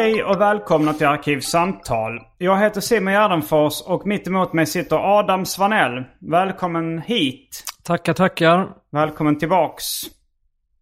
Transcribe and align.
Hej 0.00 0.24
och 0.24 0.40
välkomna 0.40 0.92
till 0.92 1.06
Arkivsamtal. 1.06 2.20
Jag 2.38 2.58
heter 2.58 2.80
Simon 2.80 3.12
Gärdenfors 3.12 3.82
och 3.86 4.06
mitt 4.06 4.26
emot 4.26 4.52
mig 4.52 4.66
sitter 4.66 5.18
Adam 5.18 5.46
Svanell. 5.46 6.04
Välkommen 6.18 6.98
hit. 6.98 7.64
Tackar, 7.82 8.12
tackar. 8.12 8.68
Välkommen 8.92 9.38
tillbaks. 9.38 9.84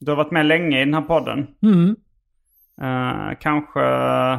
Du 0.00 0.11
har 0.11 0.16
varit 0.16 0.30
med 0.30 0.46
länge 0.46 0.83
i 0.83 0.84
den 0.84 0.94
här 0.94 1.00
podden. 1.00 1.46
Mm. 1.62 1.96
Eh, 2.80 3.36
kanske 3.41 3.80
eh, 3.80 4.39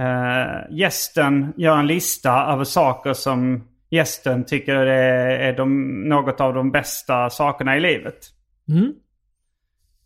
Eh, 0.00 0.46
gästen 0.70 1.52
gör 1.56 1.78
en 1.78 1.86
lista 1.86 2.46
över 2.52 2.64
saker 2.64 3.12
som 3.12 3.68
gästen 3.90 4.44
tycker 4.44 4.74
är, 4.74 5.38
är 5.38 5.56
de, 5.56 5.92
något 6.08 6.40
av 6.40 6.54
de 6.54 6.70
bästa 6.70 7.30
sakerna 7.30 7.76
i 7.76 7.80
livet. 7.80 8.33
Mm. 8.68 8.92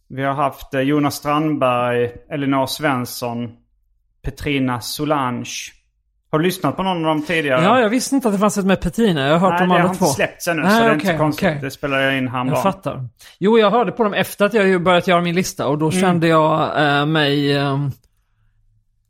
Vi 0.09 0.23
har 0.25 0.35
haft 0.35 0.75
eh, 0.75 0.81
Jonas 0.81 1.15
Strandberg, 1.15 2.11
Elinor 2.31 2.67
Svensson, 2.67 3.49
Petrina 4.23 4.81
Solange. 4.81 5.47
Har 6.31 6.39
du 6.39 6.45
lyssnat 6.45 6.77
på 6.77 6.83
någon 6.83 6.97
av 6.97 7.03
dem 7.03 7.23
tidigare? 7.23 7.63
Ja, 7.65 7.81
jag 7.81 7.89
visste 7.89 8.15
inte 8.15 8.29
att 8.29 8.35
det 8.35 8.39
fanns 8.39 8.59
ett 8.59 8.65
med 8.67 8.81
Petina. 8.81 9.27
Jag 9.29 9.39
har 9.39 9.51
hört 9.51 9.61
Nej, 9.61 9.69
de 9.69 9.75
det 9.75 9.81
har 9.81 9.89
inte 9.89 9.99
två. 9.99 10.05
släppts 10.07 10.49
ännu 10.49 10.63
Nej, 10.63 10.71
så 10.71 10.79
det 10.85 10.91
är 10.91 10.95
inte 10.95 11.17
konstigt. 11.17 11.49
okej. 11.49 11.59
Det 11.63 11.71
spelar 11.71 11.99
jag 12.01 12.19
in 12.19 12.25
Jag 12.25 12.31
häromdagen. 12.33 12.63
fattar. 12.63 13.09
Jo, 13.39 13.59
jag 13.59 13.71
hörde 13.71 13.93
på 13.93 14.05
dem 14.05 14.15
efter 14.15 14.45
att 14.45 14.55
jag 14.55 14.83
börjat 14.83 15.07
göra 15.09 15.21
min 15.21 15.35
lista 15.35 15.67
och 15.67 15.79
då 15.79 15.89
Mm. 15.91 16.01
kände 16.01 16.29
jag 16.29 16.83
eh, 17.01 17.07
mig... 17.07 17.57
ehm, 17.57 17.91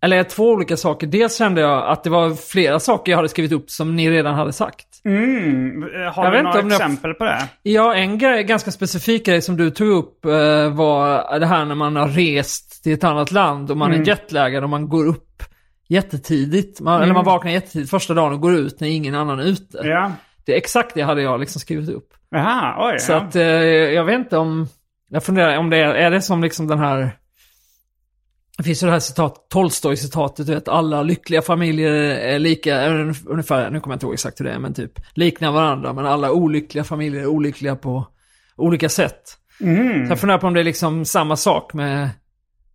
eller 0.02 0.22
två 0.22 0.50
olika 0.50 0.76
saker. 0.76 1.06
Dels 1.06 1.38
kände 1.38 1.60
jag 1.60 1.88
att 1.88 2.04
det 2.04 2.10
var 2.10 2.34
flera 2.34 2.80
saker 2.80 3.12
jag 3.12 3.16
hade 3.16 3.28
skrivit 3.28 3.52
upp 3.52 3.70
som 3.70 3.96
ni 3.96 4.10
redan 4.10 4.34
hade 4.34 4.52
sagt. 4.52 4.86
Mm. 5.04 5.82
Har 6.14 6.24
Jag 6.24 6.32
du 6.32 6.42
några 6.42 6.60
om 6.60 6.70
jag- 6.70 6.80
exempel 6.80 7.14
på 7.14 7.24
det? 7.24 7.48
Ja, 7.62 7.94
en 7.94 8.18
grej, 8.18 8.44
ganska 8.44 8.70
specifik 8.70 9.26
grej 9.26 9.42
som 9.42 9.56
du 9.56 9.70
tog 9.70 9.88
upp 9.88 10.24
eh, 10.24 10.30
var 10.74 11.38
det 11.38 11.46
här 11.46 11.64
när 11.64 11.74
man 11.74 11.96
har 11.96 12.08
rest 12.08 12.82
till 12.84 12.92
ett 12.92 13.04
annat 13.04 13.32
land 13.32 13.70
och 13.70 13.76
man 13.76 13.88
Mm. 13.90 14.02
är 14.02 14.06
jetlaggad 14.06 14.64
och 14.64 14.70
man 14.70 14.88
går 14.88 15.06
upp 15.06 15.42
jättetidigt. 15.88 16.80
Man, 16.80 17.02
Eller 17.02 17.14
man 17.14 17.24
vaknar 17.24 17.50
jättetidigt 17.52 17.90
första 17.90 18.14
dagen 18.14 18.32
och 18.32 18.40
går 18.40 18.54
ut 18.54 18.80
när 18.80 18.88
ingen 18.88 19.14
annan 19.14 19.40
är 19.40 19.44
ute. 19.44 19.78
Mm. 19.78 19.90
Ja. 19.90 20.12
Det 20.46 20.56
exakt 20.56 20.94
det 20.94 21.02
hade 21.02 21.22
jag 21.22 21.40
liksom 21.40 21.60
skrivit 21.60 21.88
upp. 21.88 22.08
Jaha, 22.30 22.90
oj. 22.92 22.98
Så 22.98 23.12
ja. 23.12 23.16
att 23.16 23.36
eh, 23.36 23.42
jag 23.42 24.04
vet 24.04 24.18
inte 24.18 24.36
om... 24.38 24.68
Jag 25.10 25.24
funderar 25.24 25.56
om 25.58 25.70
det 25.70 25.76
är, 25.76 25.94
är 25.94 26.10
det 26.10 26.20
som 26.22 26.42
liksom 26.42 26.66
den 26.66 26.78
här... 26.78 27.10
Det 28.58 28.64
finns 28.64 28.82
ju 28.82 28.86
det 28.86 28.92
här 28.92 29.00
citat, 29.00 29.46
Tolstoj-citatet, 29.50 30.46
du 30.46 30.54
vet, 30.54 30.68
alla 30.68 31.02
lyckliga 31.02 31.42
familjer 31.42 31.92
är 31.92 32.38
lika, 32.38 32.86
ungefär, 33.26 33.70
nu 33.70 33.80
kommer 33.80 33.92
jag 33.92 33.96
inte 33.96 34.06
ihåg 34.06 34.14
exakt 34.14 34.40
hur 34.40 34.44
det 34.44 34.52
är, 34.52 34.58
men 34.58 34.74
typ 34.74 34.92
liknar 35.14 35.52
varandra, 35.52 35.92
men 35.92 36.06
alla 36.06 36.32
olyckliga 36.32 36.84
familjer 36.84 37.22
är 37.22 37.26
olyckliga 37.26 37.76
på 37.76 38.06
olika 38.56 38.88
sätt. 38.88 39.22
Mm. 39.60 40.06
Så 40.06 40.12
jag 40.12 40.20
funderar 40.20 40.38
på 40.38 40.46
om 40.46 40.54
det 40.54 40.60
är 40.60 40.64
liksom 40.64 41.04
samma 41.04 41.36
sak 41.36 41.74
med 41.74 42.10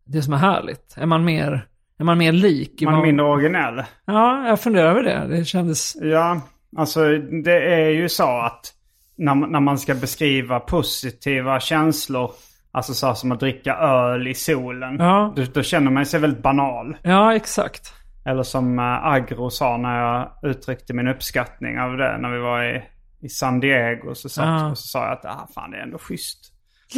det 0.05 0.21
som 0.21 0.33
är 0.33 0.37
härligt. 0.37 0.93
Är 0.97 1.05
man 1.05 1.25
mer, 1.25 1.67
är 1.99 2.03
man 2.03 2.17
mer 2.17 2.31
lik? 2.31 2.81
Är 2.81 2.85
Man 2.85 2.99
är 2.99 3.01
mindre 3.03 3.25
originell. 3.25 3.83
Ja, 4.05 4.47
jag 4.47 4.59
funderar 4.59 4.89
över 4.89 5.03
det. 5.03 5.37
Det 5.37 5.45
kändes... 5.45 5.95
Ja, 6.01 6.41
alltså 6.77 6.99
det 7.43 7.73
är 7.73 7.89
ju 7.89 8.09
så 8.09 8.39
att 8.39 8.73
när, 9.17 9.35
man- 9.35 9.51
när 9.51 9.59
man 9.59 9.77
ska 9.79 9.95
beskriva 9.95 10.59
positiva 10.59 11.59
känslor, 11.59 12.31
alltså 12.73 12.93
så 12.93 13.15
som 13.15 13.31
att 13.31 13.39
dricka 13.39 13.75
öl 13.75 14.27
i 14.27 14.33
solen, 14.33 14.95
Ja. 14.99 15.33
då, 15.35 15.43
då 15.53 15.63
känner 15.63 15.91
man 15.91 16.05
sig 16.05 16.19
väldigt 16.19 16.43
banal. 16.43 16.97
Ja, 17.03 17.35
exakt. 17.35 17.93
Eller 18.25 18.43
som 18.43 18.79
äh, 18.79 18.85
Agro 19.05 19.49
sa 19.49 19.77
när 19.77 19.99
jag 20.01 20.31
uttryckte 20.51 20.93
min 20.93 21.07
uppskattning 21.07 21.79
av 21.79 21.97
det 21.97 22.17
när 22.17 22.29
vi 22.29 22.39
var 22.39 22.63
i, 22.63 22.83
i 23.21 23.29
San 23.29 23.59
Diego. 23.59 24.15
Så, 24.15 24.29
satt, 24.29 24.45
Ja. 24.45 24.69
och 24.71 24.77
så 24.77 24.87
sa 24.87 25.03
jag 25.03 25.11
att 25.13 25.25
ah, 25.25 25.47
fan, 25.55 25.71
det 25.71 25.77
är 25.77 25.81
ändå 25.81 25.97
schysst 25.97 26.39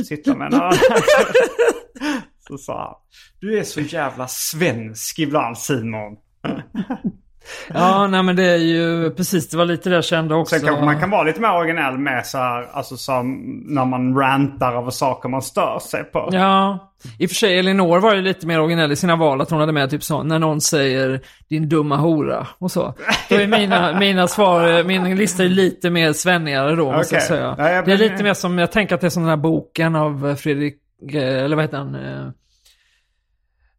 sitta 0.08 0.36
med 0.36 0.54
en 0.54 0.62
öl. 0.62 0.74
Så 2.48 2.58
sa 2.58 2.80
han, 2.84 2.96
du 3.40 3.60
är 3.60 3.64
så 3.64 3.82
jävla 3.82 4.28
svensk 4.28 5.20
ibland 5.20 5.58
Simon. 5.58 6.18
Ja, 7.74 8.08
nej 8.08 8.24
men 8.24 8.36
det 8.36 8.44
är 8.44 8.58
ju 8.58 9.12
precis, 9.12 9.50
det 9.50 9.58
var 9.58 9.66
lite 9.66 9.90
det 9.90 9.96
jag 9.96 10.06
kände 10.06 10.36
också. 10.36 10.56
Sen 10.56 10.68
kanske 10.68 10.86
man 10.86 11.00
kan 11.00 11.10
vara 11.10 11.24
lite 11.24 11.42
mer 11.42 11.56
originell 11.56 11.98
med 11.98 12.26
så 12.26 12.38
här, 12.38 12.68
alltså 12.74 12.98
som 12.98 13.42
när 13.66 13.86
man 13.86 14.18
rantar 14.18 14.74
över 14.74 14.92
saker 14.92 15.30
man 15.30 15.42
stör 15.42 15.80
sig 15.80 16.04
på. 16.04 16.30
Ja, 16.32 16.92
i 17.20 17.26
och 17.26 17.30
för 17.30 17.36
sig 17.36 17.60
Elinor 17.60 18.00
var 18.00 18.16
ju 18.16 18.22
lite 18.22 18.48
mer 18.48 18.62
originell 18.62 18.92
i 18.92 18.96
sina 18.96 19.16
val, 19.16 19.42
att 19.42 19.50
hon 19.50 19.60
hade 19.60 19.72
med 19.72 19.90
typ 19.90 20.04
så, 20.04 20.24
när 20.24 20.40
någon 20.40 20.62
säger 20.62 21.22
din 21.50 21.70
dumma 21.70 21.98
hora 21.98 22.48
och 22.58 22.72
så. 22.72 22.94
Då 23.30 23.36
är 23.36 23.48
mina, 23.48 24.00
mina 24.00 24.28
svar, 24.28 24.84
min 24.84 25.16
lista 25.16 25.44
är 25.44 25.50
lite 25.50 25.90
mer 25.90 26.14
svennigare 26.14 26.76
då, 26.76 26.88
jag 26.88 27.02
Okej. 27.02 27.22
säga. 27.22 27.56
Ja, 27.58 27.70
jag 27.70 27.86
det 27.86 27.94
är 27.94 27.98
lite 27.98 28.24
mer 28.24 28.34
som, 28.34 28.58
jag 28.58 28.72
tänker 28.72 28.96
att 28.96 29.02
det 29.02 29.08
är 29.08 29.10
som 29.10 29.24
den 29.24 29.30
här 29.30 29.38
boken 29.38 29.96
av 29.96 30.30
eh, 30.30 30.36
Fredrik, 30.36 30.76
eh, 31.14 31.44
eller 31.44 31.56
vad 31.56 31.66
heter 31.66 31.78
han? 31.78 31.96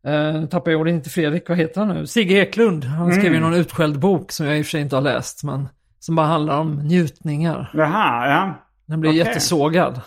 Nu 0.07 0.49
tappar 0.51 0.71
jag 0.71 0.81
ordet, 0.81 0.93
inte 0.95 1.11
Fredrik, 1.11 1.49
vad 1.49 1.59
heter 1.59 1.81
han 1.81 1.95
nu? 1.95 2.07
Sigge 2.07 2.35
Eklund. 2.35 2.85
Han 2.85 3.13
skrev 3.13 3.27
Mm. 3.27 3.35
ju 3.35 3.41
någon 3.41 3.55
utskälld 3.55 3.99
bok 3.99 4.33
som 4.33 4.47
jag 4.47 4.59
i 4.59 4.63
och 4.63 4.67
för 4.67 4.71
sig 4.71 4.81
inte 4.81 4.97
har 4.97 5.03
läst, 5.03 5.45
men 5.45 5.69
som 5.99 6.15
bara 6.17 6.27
handlar 6.27 6.59
om 6.59 6.75
njutningar. 6.79 7.71
Jaha, 7.75 8.29
ja. 8.31 8.55
Den 8.87 9.01
blir 9.01 9.11
Okej. 9.11 9.19
jättesågad. 9.19 10.01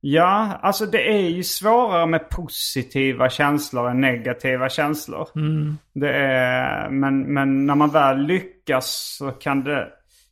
Ja, 0.00 0.58
alltså 0.62 0.86
det 0.86 1.12
är 1.12 1.28
ju 1.28 1.42
svårare 1.42 2.06
med 2.06 2.28
positiva 2.28 3.30
känslor 3.30 3.90
än 3.90 4.00
negativa 4.00 4.68
känslor. 4.68 5.28
Mm. 5.36 5.78
Det 5.94 6.12
är, 6.12 6.90
men, 6.90 7.34
men 7.34 7.66
när 7.66 7.74
man 7.74 7.90
väl 7.90 8.18
lyckas 8.26 9.14
så 9.18 9.30
kan 9.30 9.64
det... 9.64 9.88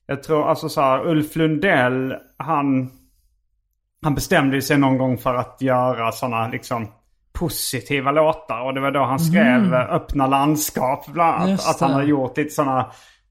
Jag 0.06 0.22
tror 0.22 0.48
alltså 0.48 0.68
så 0.68 0.80
här, 0.80 1.06
Ulf 1.06 1.36
Lundell, 1.36 2.14
han, 2.36 2.90
han 4.02 4.14
bestämde 4.14 4.62
sig 4.62 4.78
någon 4.78 4.98
gång 4.98 5.18
för 5.18 5.34
att 5.34 5.56
göra 5.60 6.12
sådana 6.12 6.48
liksom 6.48 6.86
positiva 7.38 8.10
låtar. 8.12 8.60
Och 8.60 8.74
det 8.74 8.80
var 8.80 8.90
då 8.90 9.02
han 9.02 9.18
skrev 9.20 9.74
eh, 9.74 9.94
Öppna 9.94 10.26
landskap 10.26 11.06
bland 11.06 11.34
annat. 11.34 11.48
Just 11.50 11.68
Att 11.68 11.80
han 11.80 11.92
har 11.92 12.02
gjort 12.02 12.36
lite 12.36 12.50
sådana 12.50 12.80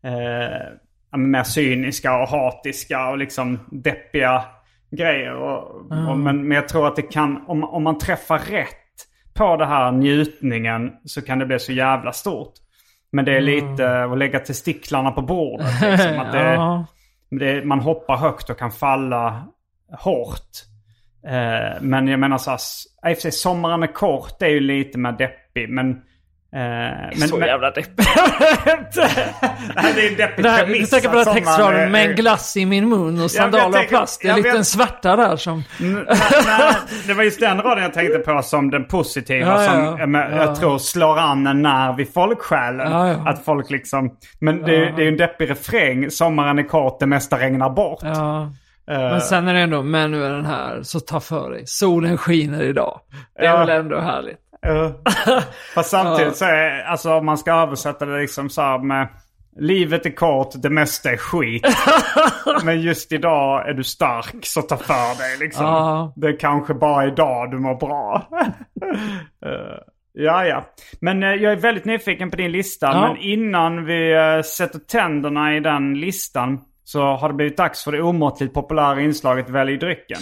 eh, 0.04 1.18
mer 1.18 1.44
cyniska 1.44 2.18
och 2.18 2.28
hatiska 2.28 3.10
och 3.10 3.18
liksom 3.18 3.60
deppiga 3.72 4.44
grejer. 4.92 5.36
Och, 5.36 5.76
och, 6.10 6.18
men, 6.18 6.48
men 6.48 6.56
jag 6.56 6.68
tror 6.68 6.88
att 6.88 6.96
det 6.96 7.02
kan, 7.02 7.44
om, 7.48 7.64
om 7.64 7.84
man 7.84 7.98
träffar 7.98 8.40
rätt 8.40 8.68
på 9.34 9.58
det 9.58 9.66
här 9.66 9.92
njutningen 9.92 10.92
så 11.06 11.22
kan 11.22 11.40
det 11.40 11.46
bli 11.46 11.60
så 11.60 11.72
jävla 11.72 12.12
stort. 12.12 12.54
Men 13.12 13.26
det 13.26 13.38
är 13.38 13.42
lite 13.42 14.04
att 14.04 14.18
lägga 14.18 14.40
testiklarna 14.40 15.12
på 15.12 15.22
bordet. 15.22 15.82
Liksom, 15.82 16.20
att 16.20 16.32
det, 16.32 16.54
Ja. 16.54 16.86
det, 17.30 17.66
man 17.66 17.80
hoppar 17.80 18.18
högt 18.18 18.50
och 18.50 18.60
kan 18.60 18.72
falla 18.72 19.44
hårt. 20.00 20.52
Eh, 21.28 21.82
men 21.82 22.08
jag 22.08 22.20
menar 22.20 22.38
så 22.38 22.52
här, 22.52 22.60
i 23.12 23.14
och 23.14 23.18
för 23.18 23.22
sig 23.22 23.32
sommaren 23.32 23.84
är 23.84 23.94
kort, 23.94 24.40
det 24.40 24.46
är 24.46 24.50
ju 24.50 24.60
lite 24.60 24.98
mer 24.98 25.12
deppig. 25.12 25.70
Men... 25.70 25.90
Eh, 26.56 26.60
men 27.20 27.28
Så 27.28 27.38
men, 27.38 27.48
jävla 27.48 27.72
deppig. 27.72 27.94
Nej, 29.76 29.94
det 29.96 30.08
är 30.08 30.12
en 30.12 30.18
deppig 30.18 30.44
Det 30.46 30.50
här, 30.50 30.64
premiss. 30.64 30.90
du 30.90 30.96
tänker 30.96 31.10
på 31.10 31.16
den 31.16 31.28
här 31.28 31.34
textraden 31.34 31.92
med 31.92 32.10
en 32.10 32.16
glass 32.16 32.58
i 32.58 32.66
min 32.66 32.90
mun 32.90 33.22
och 33.22 33.32
sandaler 33.32 33.80
av 33.80 33.84
plast. 33.84 34.22
Det 34.22 34.28
är 34.28 34.32
en 34.32 34.38
liten 34.38 34.58
vet- 34.58 34.68
svärta 34.68 35.16
där 35.16 35.36
som... 35.36 35.64
Nej, 35.80 36.06
nej, 36.48 36.74
det 37.08 37.14
var 37.14 37.24
just 37.24 37.40
den 37.40 37.62
raden 37.62 37.84
jag 37.84 37.94
tänkte 37.94 38.20
på 38.20 38.42
som 38.44 38.72
den 38.72 38.86
positiva. 38.86 39.40
Ja, 39.40 39.64
ja, 39.64 39.98
som 39.98 40.14
ja. 40.14 40.30
jag, 40.36 40.56
tror 40.56 40.78
slår 40.78 41.20
an 41.20 41.48
en 41.48 41.62
nerv 41.62 42.00
i 42.00 42.06
folksjälen. 42.06 42.92
Ja, 42.92 43.08
ja. 43.08 43.30
Att 43.30 43.46
folk 43.46 43.70
liksom... 43.70 44.12
Men 44.40 44.62
det, 44.62 44.72
det 44.72 45.02
är 45.02 45.04
ju 45.04 45.08
en 45.08 45.18
deppig 45.18 45.50
refräng. 45.50 46.12
Sommaren 46.12 46.60
är 46.60 46.64
kort, 46.64 47.00
det 47.00 47.06
mesta 47.06 47.40
regnar 47.40 47.70
bort. 47.70 48.00
Ja. 48.88 48.94
Eh, 48.94 49.00
Men 49.12 49.22
sen 49.22 49.48
är 49.48 49.54
det 49.54 49.60
ändå, 49.60 49.84
men 49.84 50.12
nu 50.12 50.24
är 50.26 50.30
den 50.30 50.46
här, 50.46 50.82
så 50.84 51.00
ta 51.00 51.20
för 51.20 51.52
dig. 51.52 51.64
Solen 51.68 52.18
skiner 52.18 52.64
idag. 52.64 53.00
Det 53.36 53.46
är 53.46 53.52
Ja. 53.52 53.58
väl 53.58 53.70
ändå 53.70 54.00
härligt. 54.00 54.38
Uh, 54.68 54.92
fast 55.76 55.90
samtidigt 55.90 56.36
så 56.38 56.46
är, 56.46 56.84
alltså 56.84 57.14
om 57.14 57.26
man 57.26 57.38
ska 57.38 57.52
översätta 57.54 58.06
det 58.06 58.20
liksom 58.22 58.50
så 58.50 58.62
här 58.62 58.80
med 58.80 59.08
Livet 59.60 60.06
är 60.06 60.10
kort, 60.16 60.50
det 60.56 60.70
mesta 60.70 61.12
är 61.12 61.18
skit. 61.18 61.66
Men 62.64 62.82
just 62.82 63.12
idag 63.12 63.70
är 63.70 63.74
du 63.74 63.84
stark, 63.84 64.36
så 64.46 64.62
ta 64.62 64.78
för 64.78 65.18
dig 65.18 65.38
liksom. 65.40 65.66
Ja. 65.66 66.14
Det 66.16 66.28
är 66.28 66.40
kanske 66.40 66.74
bara 66.74 67.06
idag 67.08 67.52
du 67.52 67.60
mår 67.60 67.76
bra. 67.76 68.28
uh, 69.46 69.78
ja, 70.14 70.46
ja. 70.46 70.66
Men 71.02 71.24
eh, 71.24 71.30
jag 71.30 71.52
är 71.52 71.56
väldigt 71.56 71.86
nyfiken 71.86 72.32
på 72.32 72.38
din 72.38 72.52
lista. 72.52 72.86
Ja. 72.88 73.02
Men 73.08 73.18
innan 73.18 73.86
vi 73.86 74.14
eh, 74.14 74.42
sätter 74.42 74.80
tänderna 74.80 75.56
i 75.56 75.60
den 75.60 75.94
listan 75.94 76.60
så 76.88 77.02
har 77.02 77.30
det 77.30 77.36
blivit 77.36 77.58
dags 77.58 77.84
för 77.84 77.92
det 77.92 78.02
omåttligt 78.02 78.54
populära 78.54 79.02
inslaget 79.02 79.50
Välj 79.50 79.78
drycken. 79.78 80.18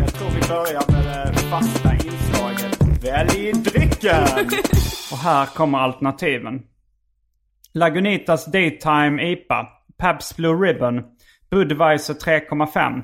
Jag 0.00 0.14
tror 0.14 0.28
vi 0.28 0.48
börjar 0.48 0.92
med 0.92 1.34
det 1.34 1.40
fasta 1.40 1.94
inslaget 1.94 3.04
Välj 3.04 3.52
drycken! 3.52 4.22
Och 5.12 5.18
här 5.18 5.46
kommer 5.46 5.78
alternativen. 5.78 6.62
Lagunitas 7.72 8.46
Daytime 8.46 9.22
IPA. 9.32 9.68
Pabst 9.98 10.36
Blue 10.36 10.68
Ribbon. 10.68 11.02
Budweiser 11.50 12.14
3,5. 12.14 13.02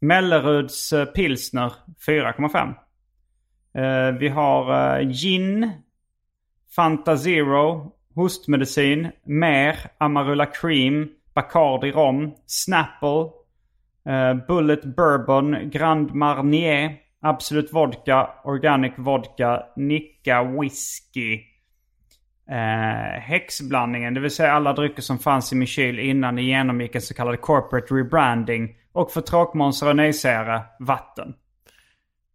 Melleruds 0.00 0.92
eh, 0.92 1.04
Pilsner 1.04 1.72
4,5. 2.06 2.74
Eh, 3.74 4.18
vi 4.18 4.28
har 4.28 4.98
eh, 4.98 5.08
gin. 5.08 5.72
Fanta 6.74 7.16
Zero. 7.16 7.92
Hostmedicin. 8.14 9.12
Mer. 9.24 9.76
Amarula 9.98 10.46
Cream. 10.46 11.08
Bacardi 11.34 11.92
Rom. 11.92 12.34
Snapple. 12.46 13.46
Eh, 14.06 14.34
Bullet 14.34 14.84
Bourbon, 14.84 15.70
Grand 15.70 16.14
Marnier, 16.14 16.96
Absolut 17.22 17.72
Vodka, 17.72 18.28
Organic 18.44 18.92
Vodka, 18.96 19.62
Nicka 19.76 20.42
Whisky. 20.42 21.40
Eh, 22.50 23.20
häxblandningen, 23.20 24.14
det 24.14 24.20
vill 24.20 24.30
säga 24.30 24.52
alla 24.52 24.72
drycker 24.72 25.02
som 25.02 25.18
fanns 25.18 25.52
i 25.52 25.56
min 25.56 25.66
kyl 25.66 25.98
innan 25.98 26.36
det 26.36 26.42
genomgick 26.42 26.94
en 26.94 27.00
så 27.00 27.14
kallad 27.14 27.40
corporate 27.40 27.94
rebranding. 27.94 28.76
Och 28.92 29.10
för 29.10 29.20
tråkmånsar 29.20 29.88
och 29.88 29.96
nejsägare, 29.96 30.62
vatten. 30.80 31.34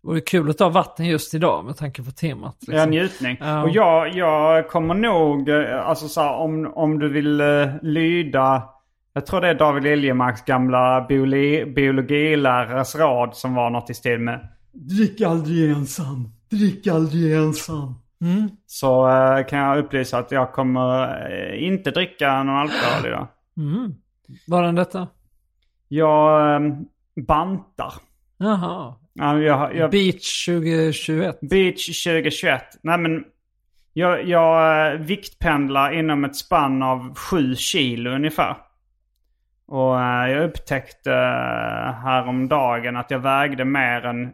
Det 0.02 0.08
vore 0.08 0.22
kul 0.22 0.50
att 0.50 0.58
ta 0.58 0.70
vatten 0.70 1.06
just 1.06 1.34
idag 1.34 1.66
med 1.66 1.78
tanke 1.78 2.04
på 2.04 2.12
temat. 2.12 2.56
Ja, 2.60 2.72
Liksom. 2.74 2.90
njutning. 2.90 3.38
Ja. 3.40 3.64
Och 3.64 3.70
jag, 3.70 4.16
jag 4.16 4.70
kommer 4.70 4.94
nog, 4.96 5.50
eh, 5.50 5.88
alltså 5.88 6.08
så 6.08 6.22
här, 6.22 6.34
om, 6.36 6.72
om 6.76 7.00
du 7.00 7.10
vill 7.10 7.42
eh, 7.42 7.68
lyda, 7.82 8.64
jag 9.14 9.26
tror 9.26 9.42
det 9.42 9.48
är 9.48 9.56
David 9.56 9.84
Liljemarks 9.84 10.46
gamla 10.46 11.06
biologi, 11.10 11.66
biologilärares 11.66 12.96
rad 12.96 13.36
som 13.36 13.56
var 13.56 13.70
något 13.70 13.90
i 13.90 13.94
stil 13.94 14.20
med 14.20 14.48
Drick 14.74 15.22
aldrig 15.22 15.72
ensam, 15.72 16.30
drick 16.50 16.88
aldrig 16.88 17.34
ensam. 17.36 17.96
Så 18.66 19.10
eh, 19.10 19.46
kan 19.46 19.60
jag 19.60 19.78
upplysa 19.78 20.18
att 20.18 20.32
jag 20.32 20.52
kommer 20.54 21.04
eh, 21.32 21.64
inte 21.68 21.92
dricka 21.92 22.44
någon 22.44 22.56
alkohol 22.56 23.06
idag. 23.08 23.28
Var 24.48 24.64
den 24.64 24.76
detta? 24.76 25.08
Jag 25.88 26.56
eh, 26.56 26.72
bantar. 27.28 27.94
Jaha. 28.38 28.94
Ja, 29.14 29.40
Jag, 29.40 29.76
jag, 29.76 29.92
Beach 29.92 30.46
2021. 30.46 31.40
Beach 31.42 32.04
2021. 32.04 32.64
Nej 32.82 32.98
men 32.98 33.24
jag, 33.94 34.28
jag 34.28 34.92
eh, 34.94 35.00
viktpendlar 35.00 35.92
inom 35.92 36.26
ett 36.26 36.36
spann 36.36 36.84
av 36.84 37.16
7 37.16 37.56
kilo 37.56 38.10
ungefär. 38.10 38.58
Och 39.68 40.02
eh, 40.02 40.32
jag 40.32 40.44
upptäckte 40.44 41.12
eh, 41.12 41.94
häromdagen 41.94 42.98
att 42.98 43.12
jag 43.12 43.20
vägde 43.20 43.66
mer 43.66 44.06
än 44.06 44.32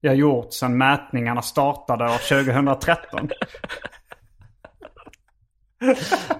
jag 0.00 0.14
gjort 0.14 0.52
sedan 0.52 0.78
mätningarna 0.78 1.42
startade 1.42 2.04
år 2.04 2.44
2013. 2.44 3.28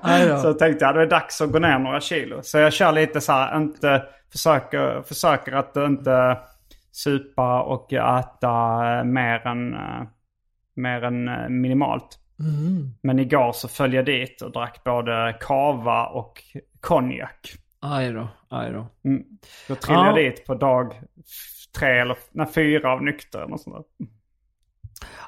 Aj 0.00 0.28
då. 0.28 0.38
Så 0.38 0.46
jag 0.46 0.58
tänkte 0.58 0.88
att 0.88 0.94
det 0.94 1.02
är 1.02 1.06
dags 1.06 1.40
att 1.40 1.52
gå 1.52 1.58
ner 1.58 1.78
några 1.78 2.00
kilo. 2.00 2.42
Så 2.42 2.58
jag 2.58 2.72
kör 2.72 2.92
lite 2.92 3.20
så 3.20 3.32
här, 3.32 3.56
inte, 3.56 4.02
försöker, 4.32 5.02
försöker 5.02 5.52
att 5.52 5.76
inte 5.76 6.38
supa 6.92 7.62
och 7.62 7.92
äta 7.92 9.04
mer 9.04 9.46
än, 9.46 9.74
eh, 9.74 10.02
mer 10.76 11.04
än 11.04 11.28
eh, 11.28 11.48
minimalt. 11.48 12.18
Men 13.02 13.18
igår 13.18 13.52
så 13.52 13.68
följde 13.68 13.96
jag 13.96 14.06
dit 14.06 14.42
och 14.42 14.52
drack 14.52 14.84
både 14.84 15.36
kava 15.40 16.06
och 16.06 16.42
konjak. 16.80 17.52
Aj 17.80 18.12
då, 18.12 18.28
aj 18.48 18.72
då. 18.72 18.86
Mm. 19.04 19.22
Då 19.68 19.74
trillade 19.74 20.06
jag 20.08 20.18
Ja. 20.26 20.30
dit 20.30 20.46
på 20.46 20.54
dag 20.54 20.94
tre 21.78 22.00
eller 22.00 22.16
nej, 22.32 22.46
fyra 22.54 22.92
av 22.92 23.02
nykter 23.02 23.46
sånt 23.60 23.76
där. 23.76 24.06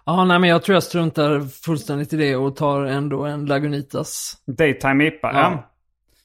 Ja, 0.07 0.25
nej 0.25 0.39
men 0.39 0.51
jag 0.51 0.63
tror 0.63 0.75
jag 0.75 0.83
struntar 0.83 1.41
fullständigt 1.65 2.13
i 2.13 2.17
det 2.17 2.37
och 2.37 2.57
tar 2.57 2.85
ändå 2.85 3.25
en 3.25 3.47
Lagunitas. 3.47 4.43
Daytime 4.47 5.05
IPA, 5.07 5.31
ja. 5.33 5.41
Ja. 5.41 5.71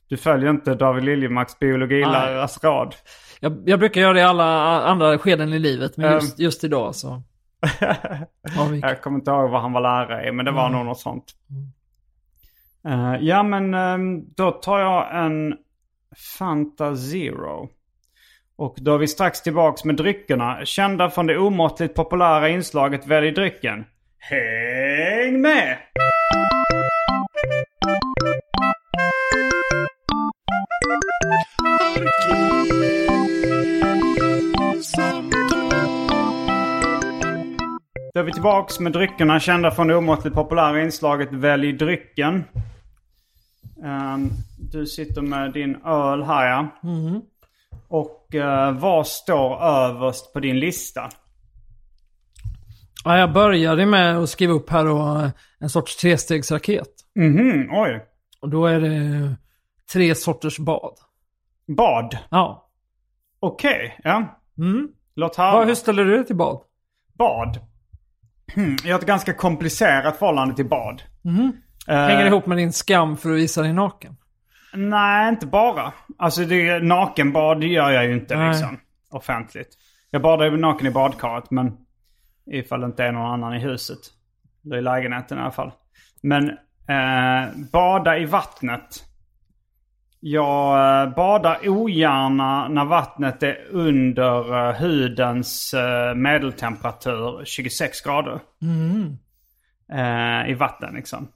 Du 0.07 0.17
följer 0.17 0.49
inte 0.49 0.75
David 0.75 1.03
Liljemarks 1.03 1.59
biologilärares 1.59 2.63
rad. 2.63 2.95
Jag, 3.39 3.63
jag 3.65 3.79
brukar 3.79 4.01
göra 4.01 4.13
det 4.13 4.19
i 4.19 4.23
alla 4.23 4.81
andra 4.83 5.17
skeden 5.17 5.53
i 5.53 5.59
livet, 5.59 5.97
men 5.97 6.05
Ehm. 6.07 6.13
just, 6.13 6.39
just 6.39 6.63
idag 6.63 6.95
så. 6.95 7.21
Jag 8.81 9.01
kommer 9.01 9.17
inte 9.19 9.31
ihåg 9.31 9.49
vad 9.49 9.61
han 9.61 9.71
var 9.73 9.81
lärare 9.81 10.27
i, 10.27 10.31
men 10.31 10.45
det 10.45 10.51
var 10.51 10.69
nog 10.69 10.85
något 10.85 10.99
sånt. 10.99 11.23
Eh, 12.87 13.15
ja, 13.21 13.43
men 13.43 13.73
ehm, 13.73 14.33
då 14.35 14.51
tar 14.51 14.79
jag 14.79 15.25
en 15.25 15.55
Fanta 16.39 16.95
Zero. 16.95 17.69
Och 18.55 18.75
då 18.81 18.93
är 18.93 18.97
vi 18.97 19.07
strax 19.07 19.41
tillbaks 19.41 19.83
med 19.83 19.95
dryckerna. 19.95 20.65
Kända 20.65 21.09
från 21.09 21.27
det 21.27 21.37
omåttligt 21.37 21.95
populära 21.95 22.49
inslaget 22.49 23.07
Välj 23.07 23.31
drycken. 23.31 23.85
Häng 24.17 25.41
med! 25.41 25.77
Då 38.13 38.19
är 38.19 38.23
vi 38.23 38.31
tillbaks 38.31 38.79
med 38.79 38.91
dryckerna 38.91 39.39
kända 39.39 39.71
från 39.71 39.87
det 39.87 39.95
omåttligt 39.95 40.35
populära 40.35 40.81
inslaget 40.81 41.29
Välj 41.31 41.73
drycken. 41.73 42.43
Ehm, 43.83 44.29
du 44.71 44.85
sitter 44.85 45.21
med 45.21 45.53
din 45.53 45.75
öl 45.85 46.23
här 46.23 46.45
ja. 46.45 46.67
Och 47.87 48.35
eh, 48.35 48.71
vad 48.71 49.07
står 49.07 49.63
överst 49.63 50.33
på 50.33 50.39
din 50.39 50.59
lista? 50.59 51.09
Ja, 53.03 53.17
jag 53.17 53.33
började 53.33 53.85
med 53.85 54.17
att 54.17 54.29
skriva 54.29 54.53
upp 54.53 54.69
här 54.69 54.85
då 54.85 54.97
eh, 54.97 55.29
en 55.59 55.69
sorts 55.69 55.95
trestegsraket. 55.95 56.89
Mhm, 57.15 57.69
oj. 57.71 58.05
Och 58.41 58.49
då 58.49 58.65
är 58.65 58.79
det 58.79 59.35
tre 59.93 60.15
sorters 60.15 60.57
bad. 60.59 60.93
Bad. 61.77 62.17
Ja. 62.29 62.69
Okej, 63.39 63.99
ja. 64.03 64.39
Mm. 64.57 64.87
Låt 65.15 65.35
höra. 65.35 65.65
hur 65.65 65.75
ställer 65.75 66.05
du 66.05 66.15
dig 66.15 66.25
till 66.25 66.35
bad? 66.35 66.61
Bad. 67.17 67.59
Hmm, 68.55 68.75
Jag 68.83 68.93
har 68.93 68.99
ett 68.99 69.05
ganska 69.05 69.33
komplicerat 69.33 70.17
förhållande 70.17 70.55
till 70.55 70.69
bad. 70.69 71.03
Hänger 71.87 72.21
det 72.21 72.27
ihop 72.27 72.45
med 72.45 72.57
din 72.57 72.73
skam 72.73 73.17
för 73.17 73.29
att 73.31 73.37
visa 73.37 73.61
dig 73.61 73.73
naken? 73.73 74.15
Nej, 74.73 75.29
inte 75.29 75.45
bara. 75.47 75.93
Alltså 76.17 76.45
det, 76.45 76.79
nakenbad 76.83 77.63
gör 77.63 77.89
jag 77.91 78.05
ju 78.05 78.13
inte 78.13 78.37
Nej. 78.37 78.47
liksom 78.49 78.79
offentligt. 79.11 79.69
Jag 80.11 80.21
badar 80.21 80.45
ju 80.45 80.57
naken 80.57 80.87
i 80.87 80.91
badkaret 80.91 81.51
men 81.51 81.77
ifall 82.51 82.79
det 82.81 82.85
inte 82.85 83.03
är 83.03 83.11
någon 83.11 83.31
annan 83.31 83.53
i 83.53 83.59
huset. 83.59 83.99
Eller 84.65 84.77
i 84.77 84.81
lägenheten 84.81 85.37
i 85.37 85.41
alla 85.41 85.51
fall. 85.51 85.71
Men 86.21 86.49
eh, 86.87 87.49
bada 87.71 88.17
i 88.17 88.25
vattnet. 88.25 89.03
Jag 90.19 91.03
eh, 91.03 91.13
badar 91.15 91.59
ogärna 91.69 92.67
när 92.67 92.85
vattnet 92.85 93.43
är 93.43 93.57
under 93.71 94.67
eh, 94.69 94.75
hudens 94.81 95.73
eh, 95.73 96.15
medeltemperatur 96.15 97.45
26 97.45 98.01
grader. 98.01 98.39
Eh, 99.93 100.49
I 100.51 100.53
vatten 100.53 100.93
liksom. 100.95 101.27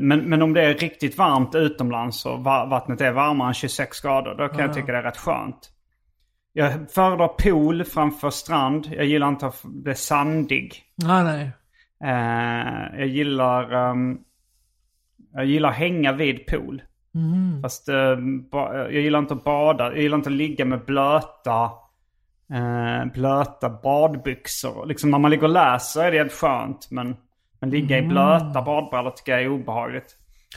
Men, 0.00 0.18
men 0.20 0.42
om 0.42 0.52
det 0.52 0.62
är 0.64 0.74
riktigt 0.74 1.18
varmt 1.18 1.54
utomlands 1.54 2.26
och 2.26 2.44
va- 2.44 2.64
vattnet 2.66 3.00
är 3.00 3.12
varmare 3.12 3.48
än 3.48 3.54
26 3.54 4.00
grader, 4.00 4.34
då 4.34 4.48
kan 4.48 4.58
jag 4.60 4.74
tycka 4.74 4.92
det 4.92 4.98
är 4.98 5.02
rätt 5.02 5.16
skönt. 5.16 5.70
Jag 6.52 6.90
föredrar 6.90 7.28
pool 7.28 7.84
framför 7.84 8.30
strand. 8.30 8.88
Jag 8.92 9.04
gillar 9.06 9.28
inte 9.28 9.46
att 9.46 9.62
bli 9.62 9.94
sandig. 9.94 10.82
Nej, 10.96 11.24
nej. 11.24 11.50
Eh, 12.12 12.98
jag 12.98 13.06
gillar 13.06 13.72
ehm, 13.90 14.18
Jag 15.32 15.44
gillar 15.46 15.68
att 15.68 15.74
hänga 15.76 16.12
vid 16.12 16.46
pool. 16.46 16.82
Fast 17.62 17.88
eh, 17.88 18.16
ba, 18.50 18.74
jag 18.76 18.92
gillar 18.92 19.18
inte 19.18 19.34
att 19.34 19.44
bada. 19.44 19.84
Jag 19.84 20.02
gillar 20.02 20.16
inte 20.16 20.28
att 20.28 20.36
ligga 20.36 20.64
med 20.64 20.84
blöta 20.84 21.70
eh, 22.52 23.12
blöta 23.12 23.70
badbyxor. 23.82 24.86
Liksom 24.86 25.10
när 25.10 25.18
man 25.18 25.30
ligger 25.30 25.44
och 25.44 25.50
läser 25.50 26.04
är 26.04 26.10
det 26.10 26.18
helt 26.18 26.32
skönt. 26.32 26.90
Men, 26.90 27.16
men 27.60 27.70
ligga 27.70 27.98
i 27.98 28.02
blöta 28.02 28.62
badbrallor 28.62 29.10
tycker 29.10 29.32
jag 29.32 29.42
är 29.42 29.48
obehagligt. 29.48 30.16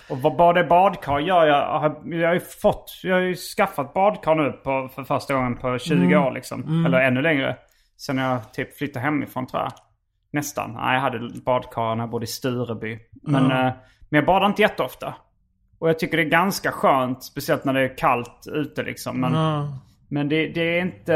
Och 0.10 0.22
vad 0.22 0.36
bada 0.36 0.60
i 0.60 0.64
badkar 0.64 1.20
gör 1.20 1.46
jag. 1.46 1.58
Jag 1.58 1.80
har, 1.80 2.02
jag 2.06 2.28
har 2.28 2.34
ju 2.34 2.40
fått, 2.40 3.00
jag 3.04 3.16
har 3.16 3.22
ju 3.22 3.36
skaffat 3.36 3.94
badkar 3.94 4.36
nu 4.36 4.52
på, 4.52 4.90
för 4.96 5.04
första 5.04 5.34
gången 5.34 5.56
på 5.58 5.78
20 5.78 6.16
år 6.18 6.32
liksom. 6.32 6.86
Eller 6.86 7.02
ännu 7.02 7.22
längre. 7.22 7.58
Sen 7.98 8.18
jag 8.18 8.54
typ 8.54 8.78
flyttade 8.78 9.06
hemifrån 9.06 9.48
tror 9.48 9.62
jag. 9.62 9.72
Nästan. 10.32 10.74
Nej, 10.74 10.94
jag 10.94 11.02
hade 11.02 11.30
badkar 11.46 11.96
när 11.96 12.04
jag 12.04 12.10
bodde 12.10 12.24
i 12.24 12.28
Stureby. 12.28 13.00
Men, 13.24 13.52
eh, 13.52 13.74
men 14.10 14.18
jag 14.18 14.26
badar 14.26 14.46
inte 14.48 14.62
jätteofta. 14.62 15.14
Och 15.80 15.90
jag 15.90 16.00
tycker 16.00 16.18
det 16.18 16.24
är 16.24 16.30
ganska 16.30 16.72
skönt, 16.72 17.24
speciellt 17.24 17.66
när 17.66 17.74
det 17.74 17.82
är 17.82 17.98
kallt 17.98 18.48
ute 18.52 18.84
liksom. 18.84 19.22
Men, 19.22 19.34
men 20.08 20.30
det, 20.30 20.48
det 20.48 20.78
är 20.78 20.82
inte... 20.82 21.14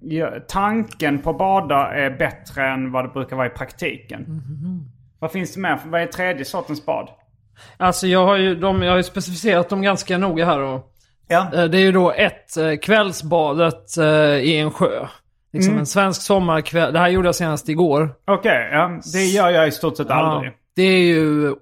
ja, 0.00 0.30
tanken 0.48 1.18
på 1.18 1.30
att 1.30 1.38
bada 1.38 1.86
är 1.94 2.10
bättre 2.10 2.66
än 2.68 2.92
vad 2.92 3.04
det 3.04 3.08
brukar 3.08 3.36
vara 3.36 3.46
i 3.46 3.50
praktiken. 3.50 4.26
Vad 5.18 5.32
finns 5.32 5.54
det 5.54 5.60
mer? 5.60 5.78
Vad 5.86 6.00
är 6.00 6.06
tredje 6.06 6.44
sortens 6.44 6.86
bad? 6.86 7.08
Alltså 7.76 8.06
jag 8.06 8.26
har 8.26 8.36
ju, 8.36 8.54
de, 8.54 8.82
jag 8.82 8.90
har 8.92 8.96
ju 8.96 9.02
specificerat 9.02 9.68
dem 9.68 9.82
ganska 9.82 10.18
noga 10.18 10.44
här 10.46 10.60
och 10.60 10.86
Ja. 11.28 11.46
eh, 11.54 11.64
Det 11.64 11.78
är 11.78 11.82
ju 11.82 11.92
då 11.92 12.12
ett, 12.12 12.56
eh, 12.56 12.76
kvällsbadet 12.82 13.96
eh, 13.98 14.04
i 14.38 14.58
en 14.58 14.70
sjö. 14.70 15.06
Liksom 15.52 15.78
en 15.78 15.86
svensk 15.86 16.22
sommarkväll. 16.22 16.92
Det 16.92 16.98
här 16.98 17.08
gjorde 17.08 17.28
jag 17.28 17.34
senast 17.34 17.68
igår. 17.68 18.14
Okej, 18.26 18.68
ja, 18.72 19.00
det 19.12 19.24
gör 19.24 19.50
jag 19.50 19.68
i 19.68 19.70
stort 19.70 19.96
sett 19.96 20.10
aldrig. 20.10 20.50
Ja, 20.50 20.54
det 20.76 20.82
är 20.82 21.02
ju 21.02 21.54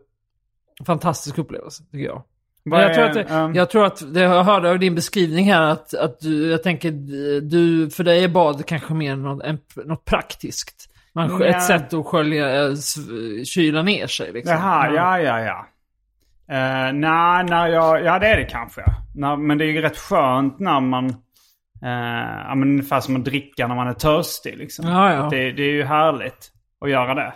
fantastisk 0.86 1.38
upplevelse, 1.38 1.84
tycker 1.84 2.04
jag. 2.04 2.22
Men 2.64 2.80
jag, 2.80 2.94
tror 2.94 3.04
att 3.04 3.14
det, 3.14 3.26
ja. 3.28 3.50
jag 3.54 3.70
tror 3.70 3.84
att, 3.84 4.14
det 4.14 4.20
jag 4.20 4.44
hörde 4.44 4.70
av 4.70 4.78
din 4.78 4.94
beskrivning 4.94 5.52
här, 5.52 5.62
att, 5.62 5.94
att 5.94 6.20
du, 6.20 6.50
jag 6.50 6.62
tänker, 6.62 6.90
du, 7.40 7.90
för 7.90 8.04
dig 8.04 8.24
är 8.24 8.28
bad 8.28 8.66
kanske 8.66 8.94
mer 8.94 9.16
något, 9.16 9.76
något 9.86 10.04
praktiskt. 10.04 10.90
Man. 11.12 11.42
Ett 11.42 11.62
sätt 11.62 11.94
att 11.94 12.06
skölja, 12.06 12.66
eh, 12.66 12.74
kyla 13.44 13.82
ner 13.82 14.06
sig 14.06 14.32
liksom. 14.32 14.54
Jaha, 14.54 14.90
ja, 14.90 15.20
ja, 15.20 15.40
ja. 15.40 15.66
Uh, 16.50 16.92
nej, 16.92 17.44
när 17.44 17.68
jag, 17.68 18.04
ja 18.04 18.18
det 18.18 18.26
är 18.26 18.36
det 18.36 18.44
kanske. 18.44 18.84
När, 19.14 19.36
men 19.36 19.58
det 19.58 19.64
är 19.64 19.66
ju 19.66 19.80
rätt 19.80 19.98
skönt 19.98 20.58
när 20.58 20.80
man, 20.80 21.04
uh, 21.06 22.46
ja 22.48 22.54
men 22.54 22.68
ungefär 22.68 23.00
som 23.00 23.16
att 23.16 23.24
dricka 23.24 23.66
när 23.66 23.74
man 23.74 23.88
är 23.88 23.94
törstig 23.94 24.58
liksom. 24.58 24.86
Ja, 24.86 25.14
ja. 25.14 25.28
Det, 25.30 25.52
det 25.52 25.62
är 25.62 25.72
ju 25.72 25.84
härligt 25.84 26.50
att 26.80 26.90
göra 26.90 27.14
det. 27.14 27.32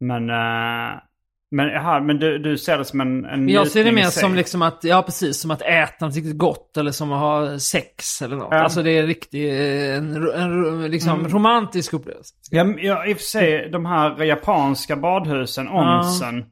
Men, 0.00 0.30
uh, 0.30 0.98
men, 1.52 1.68
jaha, 1.68 2.00
men 2.00 2.18
du, 2.18 2.38
du 2.38 2.58
ser 2.58 2.78
det 2.78 2.84
som 2.84 3.00
en, 3.00 3.24
en 3.24 3.48
jag 3.48 3.68
ser 3.68 3.84
det 3.84 3.92
mer 3.92 4.04
som 4.04 4.34
liksom 4.34 4.62
att, 4.62 4.78
ja 4.84 5.02
precis, 5.02 5.40
som 5.40 5.50
att 5.50 5.62
äta 5.62 6.06
något 6.06 6.14
riktigt 6.14 6.38
gott 6.38 6.76
eller 6.76 6.90
som 6.90 7.12
att 7.12 7.20
ha 7.20 7.58
sex 7.58 8.22
eller 8.22 8.36
något. 8.36 8.48
Ja. 8.50 8.62
Alltså 8.62 8.82
det 8.82 8.90
är 8.98 9.06
riktigt, 9.06 9.52
en, 9.52 10.16
en, 10.16 10.64
en 10.84 10.90
liksom 10.90 11.18
Mm. 11.20 11.32
romantisk 11.32 11.92
upplevelse. 11.92 12.34
Ja, 12.50 12.64
ja, 12.78 13.06
i 13.06 13.12
och 13.12 13.16
för 13.16 13.24
sig 13.24 13.68
de 13.70 13.86
här 13.86 14.22
japanska 14.24 14.96
badhusen, 14.96 15.68
onsen. 15.68 16.44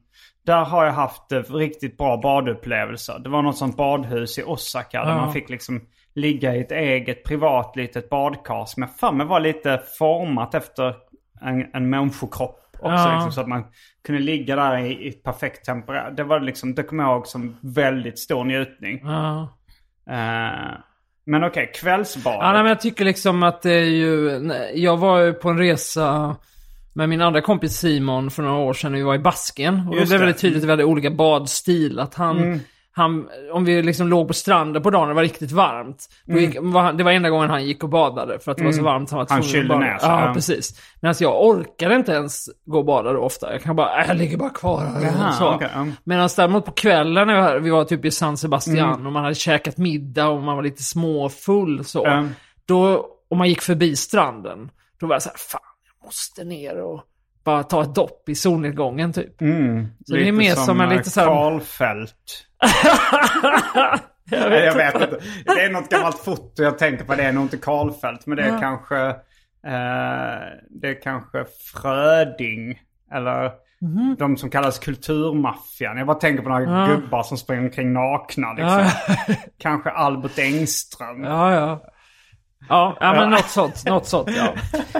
Där 0.45 0.65
har 0.65 0.85
jag 0.85 0.93
haft 0.93 1.31
eh, 1.31 1.39
riktigt 1.41 1.97
bra 1.97 2.17
badupplevelser. 2.17 3.19
Det 3.19 3.29
var 3.29 3.41
något 3.41 3.57
sånt 3.57 3.77
badhus 3.77 4.39
i 4.39 4.43
Osaka 4.43 5.03
där 5.03 5.09
Ja. 5.11 5.17
man 5.17 5.33
fick 5.33 5.49
liksom 5.49 5.81
ligga 6.15 6.55
i 6.55 6.59
ett 6.61 6.71
eget 6.71 7.23
privat 7.23 7.75
litet 7.75 8.09
badkar 8.09 8.65
som 8.65 8.83
jag 8.83 8.95
för 8.95 9.11
mig 9.11 9.25
var 9.27 9.39
lite 9.39 9.81
format 9.99 10.55
efter 10.55 10.95
en, 11.41 11.65
en 11.73 11.89
människokropp 11.89 12.57
också. 12.81 12.95
Ja. 12.95 13.13
Liksom, 13.13 13.31
så 13.31 13.41
att 13.41 13.47
man 13.47 13.63
kunde 14.05 14.21
ligga 14.21 14.55
där 14.55 14.77
i, 14.77 15.05
i 15.05 15.09
ett 15.09 15.23
perfekt 15.23 15.65
temperär. 15.65 16.11
Det 16.11 16.23
var 16.23 16.39
liksom, 16.39 16.75
det 16.75 16.83
kommer 16.83 17.03
jag 17.03 17.13
ihåg 17.13 17.27
som 17.27 17.57
väldigt 17.61 18.19
stor 18.19 18.43
njutning. 18.43 19.01
Ja. 19.03 19.41
Eh, 20.09 20.77
men 21.25 21.43
okej, 21.43 21.71
kvällsbad. 21.75 22.33
Ja, 22.33 22.51
nej, 22.51 22.61
men 22.61 22.69
jag 22.69 22.81
tycker 22.81 23.05
liksom 23.05 23.43
att 23.43 23.61
det 23.61 23.73
är 23.73 23.89
ju... 23.89 24.41
Jag 24.73 24.97
var 24.97 25.19
ju 25.19 25.33
på 25.33 25.49
en 25.49 25.57
resa 25.57 26.35
med 26.93 27.09
min 27.09 27.21
andra 27.21 27.41
kompis 27.41 27.77
Simon 27.77 28.31
för 28.31 28.43
några 28.43 28.57
år 28.57 28.73
sedan. 28.73 28.93
Vi 28.93 29.01
var 29.01 29.15
i 29.15 29.19
Basken. 29.19 29.75
Och 29.87 29.95
då 29.95 29.99
Just 29.99 30.09
blev 30.09 30.19
det 30.19 30.25
det. 30.25 30.25
väldigt 30.25 30.41
tydligt 30.41 30.63
att 30.63 30.67
vi 30.67 30.71
hade 30.71 30.83
olika 30.83 31.09
badstil. 31.11 31.99
Att 31.99 32.15
han... 32.15 32.59
Han, 32.93 33.29
om 33.53 33.65
vi 33.65 33.81
liksom 33.83 34.07
låg 34.07 34.27
på 34.27 34.33
stranden 34.33 34.83
på 34.83 34.89
dagen 34.89 35.01
och 35.03 35.07
det 35.07 35.13
var 35.13 35.21
riktigt 35.21 35.51
varmt. 35.51 36.07
Då 36.25 36.39
gick, 36.39 36.57
var, 36.61 36.93
det 36.93 37.03
var 37.03 37.11
enda 37.11 37.29
gången 37.29 37.49
han 37.49 37.65
gick 37.65 37.83
och 37.83 37.89
badade 37.89 38.39
för 38.39 38.51
att 38.51 38.57
det 38.57 38.63
var 38.63 38.71
så 38.71 38.83
varmt. 38.83 39.11
Han, 39.11 39.19
var 39.19 39.27
Han 39.29 39.43
kylde 39.43 39.79
ner 39.79 39.97
sig, 39.97 40.09
Ja, 40.09 40.31
precis. 40.33 40.81
Men 41.01 41.13
jag 41.19 41.45
orkade 41.45 41.95
inte 41.95 42.11
ens 42.11 42.49
gå 42.65 42.77
och 42.77 42.85
bada 42.85 43.13
då 43.13 43.19
ofta. 43.19 43.51
Jag 43.51 43.61
kan 43.61 43.75
bara, 43.75 44.01
äh, 44.01 44.07
jag 44.07 44.17
ligger 44.17 44.37
bara 44.37 44.49
kvar 44.49 44.85
här. 44.85 45.01
Jaha, 45.01 45.31
så. 45.31 45.53
okej, 45.53 45.69
ja. 45.73 45.87
Medan 46.03 46.29
däremot 46.37 46.65
på 46.65 46.71
kvällen 46.71 47.27
när 47.27 47.35
vi 47.35 47.41
var, 47.41 47.59
vi 47.59 47.69
var 47.69 47.83
typ 47.83 48.05
i 48.05 48.11
San 48.11 48.37
Sebastian 48.37 49.05
och 49.05 49.11
man 49.11 49.23
hade 49.23 49.35
käkat 49.35 49.77
middag 49.77 50.27
och 50.27 50.41
man 50.41 50.55
var 50.55 50.63
lite 50.63 50.83
småfull 50.83 51.85
så. 51.85 52.01
Ja. 52.05 52.25
Då, 52.65 53.05
om 53.29 53.37
man 53.37 53.49
gick 53.49 53.61
förbi 53.61 53.95
stranden, 53.95 54.69
då 54.99 55.07
var 55.07 55.15
jag 55.15 55.21
så 55.21 55.29
här, 55.29 55.37
fan, 55.37 55.61
jag 55.99 56.05
måste 56.05 56.43
ner 56.43 56.81
och 56.83 57.01
bara 57.43 57.63
ta 57.63 57.81
ett 57.81 57.95
dopp 57.95 58.29
i 58.29 58.35
solnedgången 58.35 59.13
typ. 59.13 59.41
Så 60.05 60.15
det 60.15 60.27
är 60.27 60.31
mer 60.31 60.55
som 60.55 60.81
en 60.81 60.91
eh, 60.91 60.97
lite 60.97 61.09
så 61.09 61.19
här- 61.19 61.27
Karlfeldt. 61.27 62.47
Nej, 64.31 64.59
jag 64.65 64.75
vet 64.75 64.93
inte. 64.95 65.19
Det 65.45 65.61
är 65.61 65.69
något 65.71 65.89
gammalt 65.89 66.19
foto 66.19 66.63
jag 66.63 66.77
tänker 66.77 67.05
på. 67.05 67.15
Det 67.15 67.23
är 67.23 67.31
nog 67.31 67.43
inte 67.43 67.57
Karlfeldt. 67.57 68.25
Men 68.25 68.37
det 68.37 68.43
är 68.43 68.59
kanske... 68.59 68.97
Eh, 69.67 70.39
det 70.69 70.87
är 70.87 71.01
kanske 71.03 71.45
Fröding. 71.73 72.79
Eller 73.13 73.51
Mhm. 73.83 74.15
de 74.19 74.37
som 74.37 74.49
kallas 74.49 74.79
kulturmaffian. 74.79 75.97
Jag 75.97 76.07
bara 76.07 76.17
tänker 76.17 76.43
på 76.43 76.49
några 76.49 76.87
gubbar 76.87 77.23
som 77.23 77.37
springer 77.37 77.63
omkring 77.63 77.93
nakna. 77.93 78.53
Liksom. 78.53 78.85
kanske 79.59 79.89
Albert 79.89 80.37
Engström. 80.39 81.23
Ja, 81.23 81.53
ja. 81.53 81.83
Ja, 82.69 82.97
ja 82.99 83.13
men 83.13 83.29
något 83.29 83.49
sånt. 83.49 83.85
Något 83.85 84.05
sånt, 84.05 84.29
ja. 84.37 84.53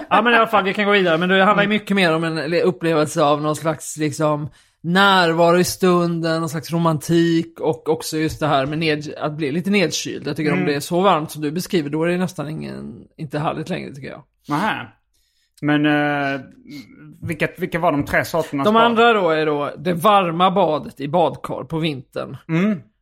Ja, 0.09 0.21
men 0.21 0.33
i 0.33 0.35
alla 0.35 0.47
fall, 0.47 0.63
vi 0.63 0.73
kan 0.73 0.85
gå 0.85 0.91
vidare. 0.91 1.17
Men 1.17 1.29
det 1.29 1.43
handlar 1.43 1.63
ju 1.63 1.69
mycket 1.69 1.95
mer 1.95 2.15
om 2.15 2.23
en 2.23 2.53
upplevelse 2.53 3.23
av 3.23 3.41
någon 3.41 3.55
slags 3.55 3.97
liksom 3.97 4.49
närvaro 4.81 5.57
i 5.57 5.63
stunden, 5.63 6.39
någon 6.39 6.49
slags 6.49 6.71
romantik 6.71 7.59
och 7.59 7.89
också 7.89 8.17
just 8.17 8.39
det 8.39 8.47
här 8.47 8.65
med 8.65 8.79
ned, 8.79 9.13
att 9.17 9.33
bli 9.37 9.51
lite 9.51 9.69
nedkyld. 9.69 10.27
Jag 10.27 10.35
tycker 10.35 10.53
om 10.53 10.65
det 10.65 10.75
är 10.75 10.79
så 10.79 11.01
varmt 11.01 11.31
som 11.31 11.41
du 11.41 11.51
beskriver, 11.51 11.89
då 11.89 12.03
är 12.03 12.07
det 12.07 12.17
nästan 12.17 12.49
ingen, 12.49 13.07
inte 13.17 13.39
härligt 13.39 13.69
längre 13.69 13.93
tycker 13.93 14.09
jag. 14.09 14.23
Nähä. 14.49 14.87
Men 15.61 15.85
uh, 15.85 16.41
vilka, 17.21 17.47
vilka 17.57 17.79
var 17.79 17.91
de 17.91 18.05
tre 18.05 18.25
sorterna? 18.25 18.63
De 18.63 18.75
andra 18.75 19.13
då 19.13 19.29
är 19.29 19.45
då 19.45 19.71
det 19.77 19.93
varma 19.93 20.51
badet 20.51 20.99
i 21.01 21.07
badkar 21.07 21.63
på 21.63 21.79
vintern. 21.79 22.37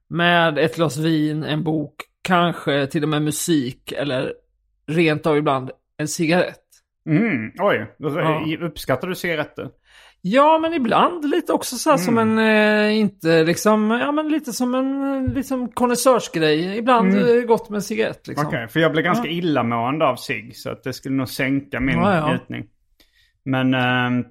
Med 0.07 0.57
ett 0.57 0.75
glas 0.75 0.97
vin, 0.97 1.43
en 1.43 1.63
bok, 1.63 1.95
kanske 2.21 2.87
till 2.87 3.03
och 3.03 3.09
med 3.09 3.21
musik 3.21 3.91
eller 3.91 4.33
rent 4.87 5.25
av 5.25 5.37
ibland 5.37 5.71
en 5.97 6.07
cigarett. 6.07 6.59
Mm, 7.09 7.51
oj, 7.59 7.95
Ja. 7.97 8.45
uppskattar 8.61 9.07
du 9.07 9.15
cigaretter? 9.15 9.69
Ja, 10.21 10.59
men 10.61 10.73
ibland 10.73 11.29
lite 11.29 11.53
också 11.53 11.75
så 11.75 11.89
här 11.89 11.97
som 11.97 12.17
en, 12.17 12.39
eh, 12.39 12.97
inte 12.97 13.43
liksom, 13.43 13.91
ja 13.91 14.11
men 14.11 14.29
lite 14.29 14.53
som 14.53 14.75
en 14.75 15.15
eh, 15.25 15.33
liksom 15.33 15.71
konnässörsgrej. 15.71 16.77
Ibland 16.77 17.13
mm. 17.13 17.47
gott 17.47 17.69
med 17.69 17.77
en 17.77 17.81
cigarett 17.81 18.27
liksom. 18.27 18.47
Okej, 18.47 18.67
för 18.67 18.79
jag 18.79 18.91
blev 18.91 19.03
ganska 19.03 19.27
illamående 19.27 20.07
av 20.07 20.15
sig 20.15 20.51
så 20.53 20.69
att 20.69 20.83
det 20.83 20.93
skulle 20.93 21.15
nog 21.15 21.29
sänka 21.29 21.79
min 21.79 21.97
Ja, 21.97 22.15
ja. 22.15 22.29
njutning. 22.29 22.65
Men, 23.45 23.73
ehm, 23.73 24.25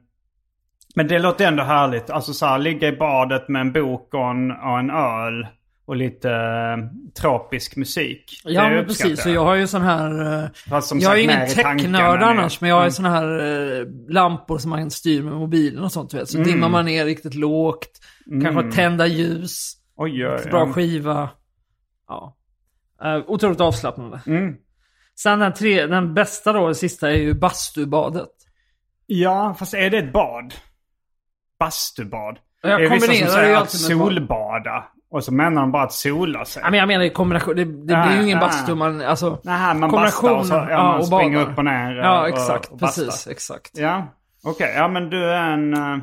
men 0.94 1.08
det 1.08 1.18
låter 1.18 1.46
ändå 1.46 1.62
härligt. 1.62 2.10
Alltså 2.10 2.32
så 2.32 2.46
här, 2.46 2.58
ligga 2.58 2.88
i 2.88 2.96
badet 2.96 3.48
med 3.48 3.60
en 3.60 3.72
bok 3.72 4.14
och 4.14 4.30
en, 4.30 4.50
och 4.50 4.78
en 4.78 4.90
öl. 4.90 5.46
Och 5.88 5.96
lite 5.96 6.30
eh, 6.30 6.76
tropisk 7.20 7.76
musik. 7.76 8.40
Ja, 8.44 8.68
men 8.68 8.84
precis. 8.86 9.22
Så 9.22 9.30
jag 9.30 9.44
har 9.44 9.54
ju 9.54 9.66
sån 9.66 9.82
här... 9.82 10.42
eh, 10.44 10.48
Fast 10.68 10.88
som 10.88 10.98
jag 10.98 11.10
är 11.12 11.14
sagt, 11.16 11.22
ju 11.22 11.26
mer 11.26 11.34
ingen 11.34 11.78
technörd 11.78 12.22
annars, 12.22 12.60
men 12.60 12.70
jag 12.70 12.76
har 12.76 12.82
Mm. 12.82 12.90
såna 12.92 13.10
här 13.10 13.38
eh, 13.80 13.86
lampor 14.08 14.58
som 14.58 14.70
man 14.70 14.90
styr 14.90 15.22
med 15.22 15.32
mobilen 15.32 15.84
och 15.84 15.92
sånt, 15.92 16.14
vet. 16.14 16.28
Så 16.28 16.38
Mm. 16.38 16.48
dimmar 16.48 16.68
man 16.68 16.84
ner 16.84 17.04
riktigt 17.04 17.34
lågt, 17.34 18.00
kanske 18.42 18.72
tända 18.76 19.06
ljus, 19.06 19.72
Oj, 19.96 20.26
oj. 20.28 20.44
bra 20.50 20.72
skiva. 20.72 21.30
Ja. 22.08 22.36
Uh, 23.04 23.24
otroligt 23.30 23.60
avslappnande. 23.60 24.20
Mm. 24.26 24.54
Sen 25.18 25.38
den, 25.38 25.52
tre, 25.54 25.86
den 25.86 26.14
bästa 26.14 26.52
då, 26.52 26.66
den 26.66 26.74
sista, 26.74 27.10
är 27.10 27.16
ju 27.16 27.34
bastubadet. 27.34 28.28
Ja, 29.06 29.54
fast 29.58 29.74
är 29.74 29.90
det 29.90 29.98
ett 29.98 30.12
bad? 30.12 30.54
Bastubad? 31.58 32.38
Jag 32.62 32.80
det 32.80 32.86
är 32.86 32.90
vissa 32.90 33.06
som 33.06 33.14
kombinerar 33.14 33.30
säger 33.42 33.56
att 33.56 33.70
solbada. 33.70 34.84
Och 35.10 35.24
så 35.24 35.32
menar 35.34 35.60
de 35.62 35.72
bara 35.72 35.82
att 35.82 35.92
sola 35.92 36.44
sig. 36.44 36.62
Ja, 36.64 36.70
men 36.70 36.78
jag 36.80 36.86
menar 36.88 37.04
i 37.04 37.10
kombination, 37.10 37.56
det, 37.56 37.64
det 37.64 37.92
Ja, 37.92 38.06
blir 38.06 38.16
ju 38.16 38.22
ingen 38.22 38.38
ja. 38.38 38.46
bastu, 38.46 38.74
man, 38.74 39.00
alltså... 39.02 39.38
Nej, 39.42 39.74
man 39.74 39.90
kombination, 39.90 40.30
bastar 40.30 40.34
och 40.38 40.46
så 40.46 40.54
ja, 40.54 40.70
ja, 40.70 40.82
man 40.82 40.98
och 41.00 41.06
springer 41.06 41.38
badar. 41.38 41.52
upp 41.52 41.58
och 41.58 41.64
ner. 41.64 41.98
eh, 41.98 42.04
Ja, 42.04 42.20
och, 42.20 42.28
exakt. 42.28 42.70
och 42.70 42.78
bastar. 42.78 43.04
precis, 43.04 43.26
exakt. 43.28 43.70
Ja, 43.78 44.06
okej. 44.44 44.72
Ja, 44.76 44.88
men 44.88 45.10
du 45.10 45.24
är 45.24 45.50
en... 45.50 45.74
eh, 45.74 45.96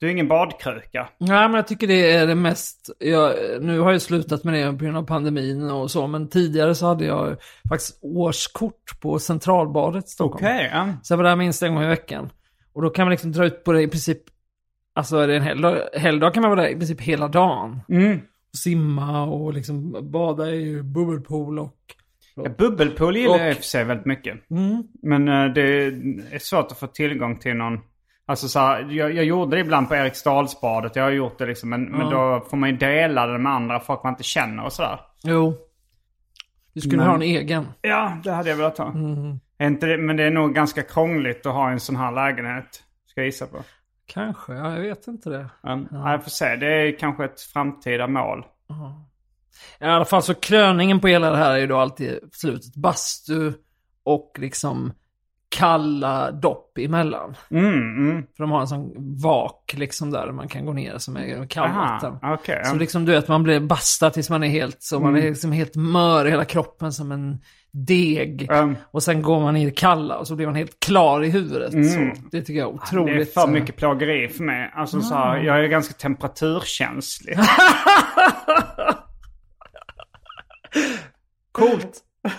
Du 0.00 0.06
är 0.06 0.10
ingen 0.10 0.28
badkruka. 0.28 1.08
Nej, 1.18 1.48
men 1.48 1.54
jag 1.54 1.66
tycker 1.66 1.86
det 1.86 2.12
är 2.12 2.26
det 2.26 2.34
mest... 2.34 2.90
Jag, 2.98 3.32
nu 3.60 3.78
har 3.80 3.92
jag 3.92 4.02
slutat 4.02 4.44
med 4.44 4.54
det 4.54 4.72
på 4.78 4.84
grund 4.84 4.96
av 4.96 5.02
pandemin 5.02 5.70
och 5.70 5.90
så, 5.90 6.06
men 6.06 6.28
tidigare 6.28 6.74
så 6.74 6.86
hade 6.86 7.04
jag 7.04 7.36
faktiskt 7.68 7.98
årskort 8.02 9.00
på 9.00 9.18
Centralbadet 9.18 10.04
i 10.04 10.08
Stockholm. 10.08 10.44
Okej, 10.46 10.70
ja. 10.74 10.88
Så 11.02 11.12
jag 11.12 11.16
var 11.18 11.24
där 11.24 11.36
minst 11.36 11.62
en 11.62 11.74
gång 11.74 11.84
i 11.84 11.88
veckan. 11.88 12.30
Och 12.74 12.82
då 12.82 12.90
kan 12.90 13.04
man 13.04 13.10
liksom 13.10 13.32
dra 13.32 13.44
ut 13.46 13.64
på 13.64 13.72
det 13.72 13.82
i 13.82 13.88
princip... 13.88 14.18
Alltså 14.96 15.16
är 15.16 15.28
det 15.28 15.36
en 15.36 15.42
helgdag, 15.42 15.82
helgdag 15.94 16.34
kan 16.34 16.40
man 16.40 16.50
vara 16.50 16.62
där 16.62 16.68
i 16.68 16.74
princip 16.76 17.00
hela 17.00 17.28
dagen. 17.28 17.80
Mm. 17.88 18.18
Och 18.52 18.58
simma 18.58 19.24
och 19.24 19.52
liksom 19.54 19.96
bada 20.10 20.50
i 20.50 20.82
bubbelpool 20.82 21.58
och... 21.58 21.76
Ja, 22.34 22.50
bubbelpool 22.58 23.16
gillar 23.16 23.34
Och- 23.34 23.40
jag 23.40 23.48
i 23.50 23.52
och 23.52 23.56
för 23.56 23.62
sig 23.64 23.84
väldigt 23.84 24.06
mycket. 24.06 24.50
Mm. 24.50 24.82
Men 25.02 25.28
eh, 25.28 25.44
det 25.54 25.62
är 26.32 26.38
svårt 26.38 26.72
att 26.72 26.78
få 26.78 26.86
tillgång 26.86 27.38
till 27.38 27.54
någon... 27.56 27.78
Alltså 28.28 28.48
så 28.48 28.58
här, 28.58 28.88
jag, 28.90 29.14
jag 29.14 29.24
gjorde 29.24 29.56
det 29.56 29.60
ibland 29.60 29.88
på 29.88 29.94
Eriksdalsbadet. 29.94 30.96
Jag 30.96 31.02
har 31.02 31.10
gjort 31.10 31.38
det 31.38 31.46
liksom. 31.46 31.68
Men, 31.70 31.84
men 31.84 32.10
då 32.10 32.46
får 32.50 32.56
man 32.56 32.70
ju 32.70 32.76
dela 32.76 33.26
det 33.26 33.38
med 33.38 33.52
andra 33.52 33.80
folk 33.80 34.02
man 34.02 34.12
inte 34.12 34.22
känner 34.22 34.64
och 34.64 34.72
sådär. 34.72 35.00
Jo. 35.24 35.54
Du 36.72 36.80
skulle 36.80 36.96
Men- 36.96 37.06
ha 37.06 37.14
en 37.14 37.22
egen. 37.22 37.66
Ja, 37.82 38.16
det 38.24 38.30
hade 38.32 38.48
jag 38.50 38.56
velat 38.56 38.78
ha. 38.78 38.90
Mm. 38.92 39.40
Inte 39.62 39.96
men 39.96 40.16
det 40.16 40.24
är 40.24 40.30
nog 40.30 40.54
ganska 40.54 40.82
krångligt 40.82 41.46
att 41.46 41.52
ha 41.54 41.70
en 41.70 41.80
sån 41.80 41.96
här 41.96 42.12
lägenhet. 42.12 42.82
Ska 43.06 43.20
jag 43.20 43.26
gissa 43.26 43.46
på. 43.46 43.56
Kanske, 44.06 44.52
ja, 44.52 44.72
jag 44.72 44.80
vet 44.80 45.06
inte 45.06 45.30
det. 45.30 45.48
Um, 45.62 45.88
ja. 45.90 46.10
Jag 46.10 46.22
får 46.22 46.30
se. 46.30 46.56
Det 46.56 46.66
är 46.66 46.98
kanske 46.98 47.24
ett 47.24 47.40
framtida 47.40 48.06
mål. 48.06 48.46
I 49.80 49.84
alla 49.84 50.04
fall 50.04 50.22
så 50.22 50.34
kröningen 50.34 51.00
på 51.00 51.08
hela 51.08 51.30
det 51.30 51.36
här 51.36 51.50
är 51.50 51.58
ju 51.58 51.66
då 51.66 51.78
alltid 51.78 52.18
slutet 52.32 52.74
bastu 52.74 53.52
och 54.04 54.36
liksom 54.38 54.92
kalla 55.48 56.30
dopp 56.30 56.78
emellan. 56.78 57.36
Mm, 57.50 57.74
mm. 57.74 58.22
För 58.36 58.44
de 58.44 58.50
har 58.50 58.60
en 58.60 58.68
sån 58.68 58.94
vak 59.22 59.74
liksom 59.76 60.10
där 60.10 60.32
man 60.32 60.48
kan 60.48 60.66
gå 60.66 60.72
ner 60.72 60.98
som 60.98 61.16
är 61.16 61.46
kallvatten. 61.46 62.18
Okej. 62.22 62.64
Så 62.64 62.74
liksom 62.74 63.04
du 63.04 63.12
vet, 63.12 63.28
man 63.28 63.42
blir 63.42 63.60
bastad 63.60 64.10
tills 64.10 64.30
man 64.30 64.42
är 64.42 64.48
helt, 64.48 64.82
så 64.82 65.00
man 65.00 65.16
är 65.16 65.22
liksom 65.22 65.52
helt 65.52 65.76
mör 65.76 66.26
i 66.26 66.30
hela 66.30 66.44
kroppen 66.44 66.92
som 66.92 67.12
en 67.12 67.40
deg. 67.86 68.48
Um, 68.50 68.76
Och 68.90 69.02
sen 69.02 69.22
går 69.22 69.40
man 69.40 69.56
i 69.56 69.64
det 69.64 69.70
kalla 69.70 70.18
och 70.18 70.26
så 70.26 70.36
blir 70.36 70.46
man 70.46 70.54
helt 70.54 70.80
klar 70.80 71.22
i 71.24 71.30
huvudet. 71.30 71.72
Så 71.72 72.10
det 72.30 72.40
tycker 72.42 72.60
jag 72.60 72.68
är 72.70 72.74
otroligt. 72.74 73.14
det 73.16 73.20
är 73.22 73.24
för 73.24 73.40
eh, 73.40 73.46
mycket 73.52 73.76
plågeri 73.76 74.28
för 74.28 74.44
mig. 74.44 74.70
Alltså 74.74 75.00
så 75.00 75.14
här, 75.14 75.36
jag 75.38 75.64
är 75.64 75.68
ganska 75.68 75.94
temperaturkänslig. 75.94 77.38
Coolt. 81.52 81.98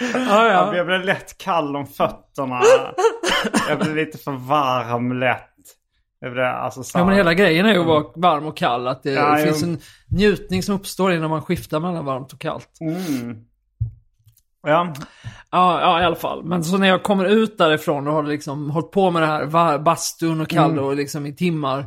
ja, 0.00 0.48
ja. 0.48 0.76
Jag 0.76 0.86
blir 0.86 0.98
lätt 0.98 1.38
kall 1.38 1.76
om 1.76 1.86
fötterna. 1.86 2.60
Jag 3.68 3.78
blir 3.78 3.94
lite 3.94 4.18
för 4.18 4.32
varm 4.32 5.12
lätt. 5.12 5.53
Jag 6.20 6.38
alltså 6.38 6.82
så 6.82 6.98
Ja 6.98 7.04
men 7.04 7.14
hela 7.16 7.34
grejen 7.34 7.66
är 7.66 7.72
ju 7.72 7.80
att 7.80 7.86
vara 7.86 8.04
varm 8.16 8.46
och 8.46 8.56
kall. 8.56 8.86
Att 8.88 9.02
det 9.02 9.12
Ja, 9.12 9.36
finns 9.36 9.62
jo. 9.62 9.68
en 9.68 9.78
njutning 10.08 10.62
som 10.62 10.74
uppstår 10.74 11.12
innan 11.12 11.30
man 11.30 11.42
skiftar 11.42 11.80
mellan 11.80 12.04
varmt 12.04 12.32
och 12.32 12.38
kallt. 12.38 12.68
Mm. 12.80 13.36
Ja, 14.66 14.92
Ja, 15.50 15.80
ja 15.80 16.00
i 16.00 16.04
alla 16.04 16.16
fall. 16.16 16.44
Men 16.44 16.64
så 16.64 16.78
när 16.78 16.88
jag 16.88 17.02
kommer 17.02 17.24
ut 17.24 17.58
därifrån 17.58 18.06
och 18.08 18.14
har 18.14 18.22
liksom 18.22 18.70
hållit 18.70 18.90
på 18.90 19.10
med 19.10 19.22
det 19.22 19.26
här 19.26 19.78
bastun 19.78 20.40
och 20.40 20.48
kall 20.48 20.70
Mm. 20.70 20.84
och 20.84 20.96
liksom 20.96 21.26
i 21.26 21.36
timmar. 21.36 21.86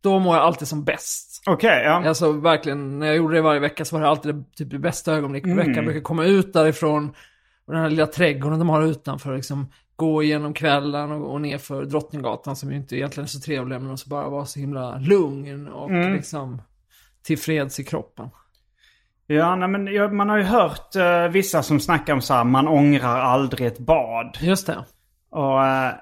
Då 0.00 0.18
mår 0.18 0.36
jag 0.36 0.44
alltid 0.44 0.68
som 0.68 0.84
bäst. 0.84 1.42
okej. 1.46 1.82
ja. 1.84 2.08
Alltså 2.08 2.32
verkligen, 2.32 2.98
när 2.98 3.06
jag 3.06 3.16
gjorde 3.16 3.34
det 3.34 3.42
varje 3.42 3.60
vecka 3.60 3.84
så 3.84 3.96
var 3.96 4.02
det 4.02 4.08
alltid 4.08 4.34
det, 4.34 4.44
typ 4.56 4.70
det 4.70 4.78
bästa 4.78 5.12
ögonblicket 5.12 5.50
på 5.50 5.56
veckan. 5.56 5.72
Mm. 5.72 5.76
Jag 5.76 5.84
brukar 5.84 6.00
komma 6.00 6.24
ut 6.24 6.52
därifrån 6.52 7.08
och 7.66 7.72
den 7.72 7.82
här 7.82 7.90
lilla 7.90 8.06
trädgården 8.06 8.58
de 8.58 8.68
har 8.68 8.82
utanför 8.82 9.36
liksom 9.36 9.68
gå 9.96 10.22
igenom 10.22 10.54
kvällen 10.54 11.12
och, 11.12 11.32
och 11.32 11.40
ner 11.40 11.58
för 11.58 11.84
Drottninggatan 11.84 12.56
som 12.56 12.70
ju 12.70 12.76
inte 12.76 12.96
egentligen 12.96 13.24
är 13.24 13.28
så 13.28 13.40
trevlig 13.40 13.80
men 13.80 13.90
också 13.92 14.08
bara 14.08 14.28
vara 14.28 14.44
så 14.46 14.60
himla 14.60 14.98
lugn 14.98 15.68
och 15.68 15.90
Mm. 15.90 16.12
liksom 16.12 16.62
tillfreds 17.22 17.80
i 17.80 17.84
kroppen. 17.84 18.28
Ja, 19.26 19.56
nej, 19.56 19.68
men 19.68 19.86
jag, 19.86 20.12
man 20.12 20.28
har 20.28 20.36
ju 20.36 20.44
hört 20.44 20.96
eh, 20.96 21.28
vissa 21.28 21.62
som 21.62 21.80
snackar 21.80 22.12
om 22.12 22.20
så 22.20 22.34
här, 22.34 22.44
man 22.44 22.68
ångrar 22.68 23.20
aldrig 23.20 23.66
ett 23.66 23.78
bad. 23.78 24.38
Just 24.40 24.66
det. 24.66 24.84
Och 25.30 25.66
eh, 25.66 25.92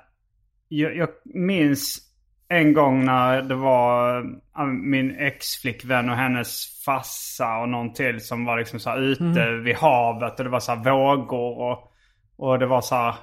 jag, 0.68 0.96
jag 0.96 1.09
minns 1.24 1.98
en 2.48 2.72
gång 2.72 3.05
när 3.05 3.42
det 3.42 3.55
var 3.55 4.18
eh, 4.59 4.64
min 4.66 5.16
ex-flickvän 5.18 6.11
och 6.11 6.16
hennes 6.16 6.83
farsa 6.85 7.59
och 7.59 7.68
någon 7.68 7.92
till 7.92 8.20
som 8.20 8.44
var 8.44 8.59
liksom 8.59 8.81
så 8.81 8.90
här 8.90 8.98
ute 9.00 9.50
vid 9.64 9.76
havet 9.76 10.38
och 10.38 10.44
det 10.44 10.50
var 10.50 10.61
så 10.61 10.72
här 10.74 10.85
vågor 10.90 11.59
och, 11.59 11.92
och 12.37 12.59
det 12.59 12.66
var 12.66 12.81
så 12.81 12.94
här. 12.94 13.14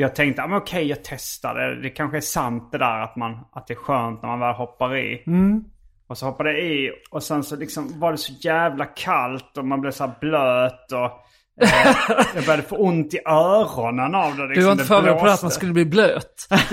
Jag 0.00 0.14
tänkte, 0.14 0.42
ah, 0.42 0.46
men 0.46 0.58
okej 0.58 0.86
jag 0.86 0.98
testar 1.04 1.54
det. 1.54 1.82
Det 1.82 1.90
kanske 1.90 2.16
är 2.16 2.20
sant 2.20 2.68
det 2.72 2.78
där 2.78 3.00
att, 3.02 3.16
man, 3.16 3.38
att 3.52 3.66
det 3.66 3.74
är 3.74 3.76
skönt 3.76 4.22
när 4.22 4.28
man 4.28 4.40
väl 4.40 4.54
hoppar 4.54 4.96
i. 4.96 5.22
Och 6.08 6.18
så 6.18 6.26
hoppade 6.26 6.52
jag 6.52 6.60
i 6.60 6.90
och 7.10 7.22
sen 7.22 7.42
så 7.44 7.56
liksom 7.56 8.00
var 8.00 8.12
det 8.12 8.18
så 8.18 8.32
jävla 8.40 8.84
kallt 8.84 9.58
och 9.58 9.64
man 9.64 9.80
blev 9.80 9.90
så 9.90 10.10
blöt 10.20 10.92
och 10.92 11.04
eh, 11.64 11.96
jag 12.34 12.44
började 12.44 12.62
få 12.62 12.76
ont 12.76 13.14
i 13.14 13.18
öronen 13.26 14.14
av 14.14 14.36
det. 14.36 14.46
Liksom. 14.46 14.54
Du 14.54 14.62
var 14.64 14.72
inte 14.72 14.84
Det 14.84 14.88
förberedd 14.88 15.18
på 15.20 15.26
att 15.26 15.42
man 15.42 15.50
skulle 15.50 15.72
bli 15.72 15.84
blöt. 15.84 16.46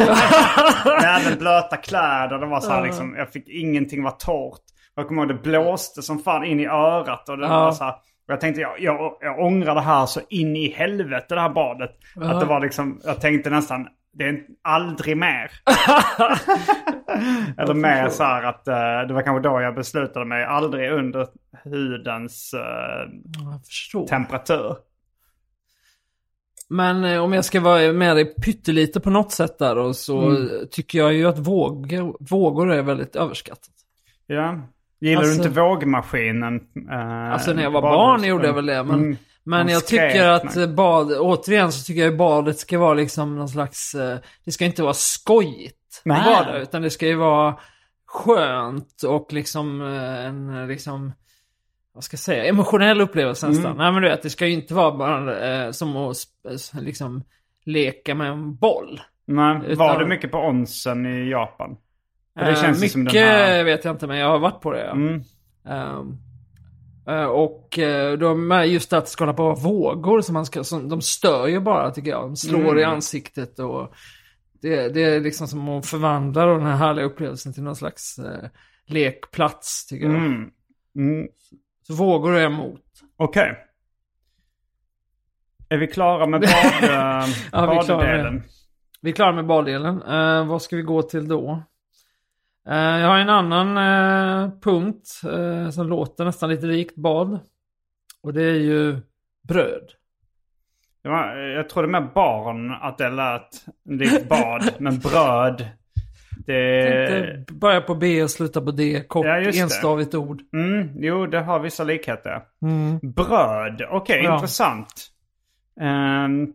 Jag 0.85 1.01
hade 1.01 1.35
blöta 1.35 1.77
kläder. 1.77 2.37
Det 2.37 2.45
var 2.45 2.59
så 2.61 2.71
här 2.71 2.83
liksom, 2.83 3.15
jag 3.15 3.31
fick 3.31 3.49
ingenting 3.49 4.03
var 4.03 4.11
torrt. 4.11 4.61
Jag 4.95 5.07
kommer 5.07 5.21
ihåg 5.21 5.29
det 5.29 5.41
blåste 5.49 6.01
som 6.01 6.19
fan 6.19 6.43
in 6.43 6.59
i 6.59 6.65
örat. 6.65 7.29
Och 7.29 7.37
det 7.37 7.45
Ja. 7.47 7.63
var 7.63 7.71
så 7.71 7.83
här, 7.83 7.95
jag 8.27 8.41
tänkte, 8.41 8.61
jag, 8.61 8.79
jag, 8.79 9.17
jag 9.21 9.39
ångrar 9.39 9.75
det 9.75 9.81
här 9.81 10.05
så 10.05 10.21
in 10.29 10.55
i 10.55 10.69
helvete 10.69 11.35
det 11.35 11.41
här 11.41 11.49
badet. 11.49 11.91
Att 12.15 12.39
det 12.39 12.45
var 12.45 12.59
liksom, 12.59 13.01
jag 13.03 13.21
tänkte 13.21 13.49
nästan, 13.49 13.87
det 14.13 14.23
är 14.23 14.41
aldrig 14.61 15.17
mer. 15.17 15.51
Eller 17.57 17.73
mer 17.73 18.09
så 18.09 18.23
här 18.23 18.43
att 18.43 18.67
eh, 18.67 19.07
det 19.07 19.13
var 19.13 19.21
kanske 19.21 19.49
då 19.49 19.61
jag 19.61 19.75
beslutade 19.75 20.25
mig, 20.25 20.43
aldrig 20.45 20.91
under 20.91 21.27
hudens 21.63 22.53
förstår. 23.67 24.07
temperatur. 24.07 24.75
Men 26.69 27.03
eh, 27.05 27.23
om 27.23 27.33
jag 27.33 27.45
ska 27.45 27.59
vara 27.61 27.93
med 27.93 28.15
dig 28.15 28.35
pyttelite 28.35 28.99
på 28.99 29.09
något 29.09 29.31
sätt 29.31 29.59
där 29.59 29.75
då, 29.75 29.93
så 29.93 30.21
Mm. 30.29 30.67
tycker 30.71 30.97
jag 30.99 31.13
ju 31.13 31.27
att 31.27 31.39
vågor, 31.39 32.17
vågor 32.19 32.71
är 32.71 32.81
väldigt 32.81 33.15
överskattat. 33.15 33.69
Ja. 34.27 34.59
Gillar 35.05 35.21
Alltså- 35.21 35.41
du 35.41 35.47
inte 35.47 35.59
vågmaskinen? 35.61 36.55
eh, 36.91 37.33
Alltså 37.33 37.53
när 37.53 37.63
jag 37.63 37.71
var 37.71 37.81
barn 37.81 38.23
gjorde 38.23 38.47
jag 38.47 38.53
väl 38.53 38.65
det. 38.65 38.83
Men, 38.83 38.99
Mm. 38.99 39.17
men 39.43 39.67
jag 39.67 39.81
skrek 39.81 40.13
tycker 40.13 40.27
att 40.27 40.57
eh, 40.57 40.67
bad, 40.67 41.11
återigen 41.19 41.71
så 41.71 41.83
tycker 41.85 42.01
jag 42.01 42.17
badet 42.17 42.57
ska 42.59 42.79
vara 42.79 42.93
liksom 42.93 43.35
någon 43.35 43.49
slags, 43.49 43.95
eh, 43.95 44.17
det 44.45 44.51
ska 44.51 44.65
inte 44.65 44.83
vara 44.83 44.93
skojigt 44.93 46.01
Nej. 46.05 46.23
bada, 46.25 46.59
utan 46.59 46.81
det 46.81 46.89
ska 46.89 47.07
ju 47.07 47.15
vara 47.15 47.55
skönt 48.07 49.03
och 49.07 49.33
liksom 49.33 49.81
eh, 49.81 50.25
en 50.25 50.67
liksom, 50.67 51.13
vad 51.93 52.03
ska 52.03 52.13
jag 52.13 52.19
säga, 52.19 52.45
emotionell 52.45 53.01
upplevelse 53.01 53.47
nästan. 53.47 53.65
Mm. 53.65 53.77
Nej 53.77 53.91
men 53.91 54.01
du 54.01 54.09
vet, 54.09 54.21
det 54.23 54.29
ska 54.29 54.47
ju 54.47 54.53
inte 54.53 54.73
vara 54.73 54.91
bara 54.97 55.47
eh, 55.65 55.71
som 55.71 55.97
att 55.97 56.15
liksom 56.81 57.23
leka 57.65 58.15
med 58.15 58.27
en 58.31 58.55
boll. 58.55 59.01
Nej, 59.27 59.61
Utan- 59.67 59.77
var 59.87 59.99
du 59.99 60.05
mycket 60.05 60.31
på 60.31 60.37
onsen 60.37 61.05
i 61.05 61.29
Japan? 61.29 61.77
Eh, 62.39 62.73
ju 62.83 62.97
mycket 62.97 63.21
här... 63.21 63.63
vet 63.63 63.85
jag 63.85 63.93
inte, 63.93 64.07
men 64.07 64.17
jag 64.17 64.29
har 64.29 64.39
varit 64.39 64.61
på 64.61 64.71
det. 64.71 64.85
Ja. 64.85 64.91
Mm. 64.91 65.21
Ehm, 65.67 66.17
eh, 67.07 67.25
och 67.25 67.79
uh, 67.81 68.17
då 68.17 68.35
med 68.35 68.67
just 68.67 68.93
att 68.93 69.09
skala 69.09 69.33
på 69.33 69.53
vågor 69.53 70.21
som 70.21 70.33
man 70.33 70.45
ska, 70.45 70.63
som, 70.63 70.89
de 70.89 71.01
stör 71.01 71.47
ju 71.47 71.59
bara 71.59 71.91
tycker 71.91 72.11
jag. 72.11 72.21
De 72.21 72.35
slår 72.35 72.59
Mm. 72.59 72.77
i 72.77 72.83
ansiktet 72.83 73.59
och 73.59 73.93
det, 74.61 74.89
det 74.89 75.03
är 75.03 75.19
liksom 75.19 75.47
som 75.47 75.69
att 75.69 75.85
förvandla 75.85 76.45
den 76.45 76.61
här 76.61 76.75
härliga 76.75 77.05
upplevelsen 77.05 77.53
till 77.53 77.63
någon 77.63 77.75
slags 77.75 78.19
eh, 78.19 78.49
lekplats 78.87 79.85
tycker 79.85 80.05
jag. 80.05 80.15
Mm. 80.15 80.49
Mm. 80.95 81.27
Så 81.87 81.93
vågor 81.93 82.35
är 82.35 82.45
emot. 82.45 82.81
Okej. 83.17 83.57
Är 85.69 85.77
vi 85.77 85.87
klara 85.87 86.25
med 86.25 86.41
bad, 86.41 86.49
eh, 86.89 87.29
Ja, 87.51 87.71
vi 87.71 87.77
är 87.77 87.83
klara 87.83 87.97
med 87.97 88.07
baddelen? 88.07 88.43
Vi 89.01 89.09
är 89.09 89.15
klara 89.15 89.31
med 89.31 89.45
baddelen. 89.45 90.01
Eh, 90.01 90.47
vad 90.47 90.61
ska 90.61 90.75
vi 90.75 90.81
gå 90.81 91.01
till 91.01 91.27
då? 91.27 91.63
Eh, 92.69 92.75
jag 92.99 93.07
har 93.07 93.17
en 93.19 93.29
annan 93.29 93.77
eh, 93.77 94.51
punkt 94.61 95.21
eh, 95.31 95.69
som 95.69 95.87
låter 95.87 96.25
nästan 96.25 96.49
lite 96.49 96.65
likt 96.65 96.95
bad. 96.95 97.39
Och 98.23 98.33
det 98.33 98.43
är 98.43 98.59
ju 98.59 98.97
bröd. 99.47 99.89
Jag 101.55 101.69
trodde 101.69 101.87
med 101.87 102.13
barn 102.13 102.71
att 102.71 102.97
det 102.97 103.09
lät 103.09 103.65
likt 103.89 104.29
bad. 104.29 104.69
men 104.79 104.99
bröd. 104.99 105.67
Det... 106.45 107.45
Börja 107.51 107.81
på 107.81 107.95
B 107.95 108.23
och 108.23 108.31
sluta 108.31 108.61
på 108.61 108.71
D. 108.71 109.03
Kort, 109.07 109.25
Ja, 109.25 109.37
just 109.39 109.57
det. 109.57 109.63
enstavigt 109.63 110.15
ord. 110.15 110.41
Mm, 110.53 110.89
jo, 110.95 111.25
det 111.25 111.39
har 111.39 111.59
vissa 111.59 111.83
likheter. 111.83 112.41
Bröd, 113.01 113.81
okej, 113.89 114.21
Ja. 114.23 114.33
intressant. 114.35 115.07
Ehm, 115.81 116.53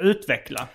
utveckla. 0.00 0.68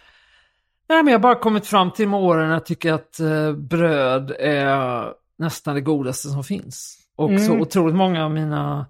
Nej, 0.91 1.04
men 1.04 1.12
jag 1.12 1.19
har 1.19 1.23
bara 1.23 1.36
kommit 1.36 1.67
fram 1.67 1.91
till 1.91 2.08
med 2.08 2.19
åren 2.19 2.51
att 2.51 2.56
jag 2.56 2.65
tycker 2.65 2.93
att 2.93 3.19
eh, 3.19 3.54
bröd 3.54 4.32
är 4.39 5.06
nästan 5.38 5.75
det 5.75 5.82
godaste 5.82 6.27
som 6.30 6.43
finns. 6.43 6.97
Och 7.15 7.30
så 7.30 7.51
Mm. 7.51 7.62
otroligt 7.62 7.95
många 7.95 8.25
av 8.25 8.32
mina 8.32 8.86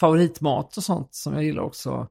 favoritmat 0.00 0.76
och 0.76 0.82
sånt 0.82 1.08
som 1.14 1.34
jag 1.34 1.44
gillar 1.44 1.62
också 1.62 2.06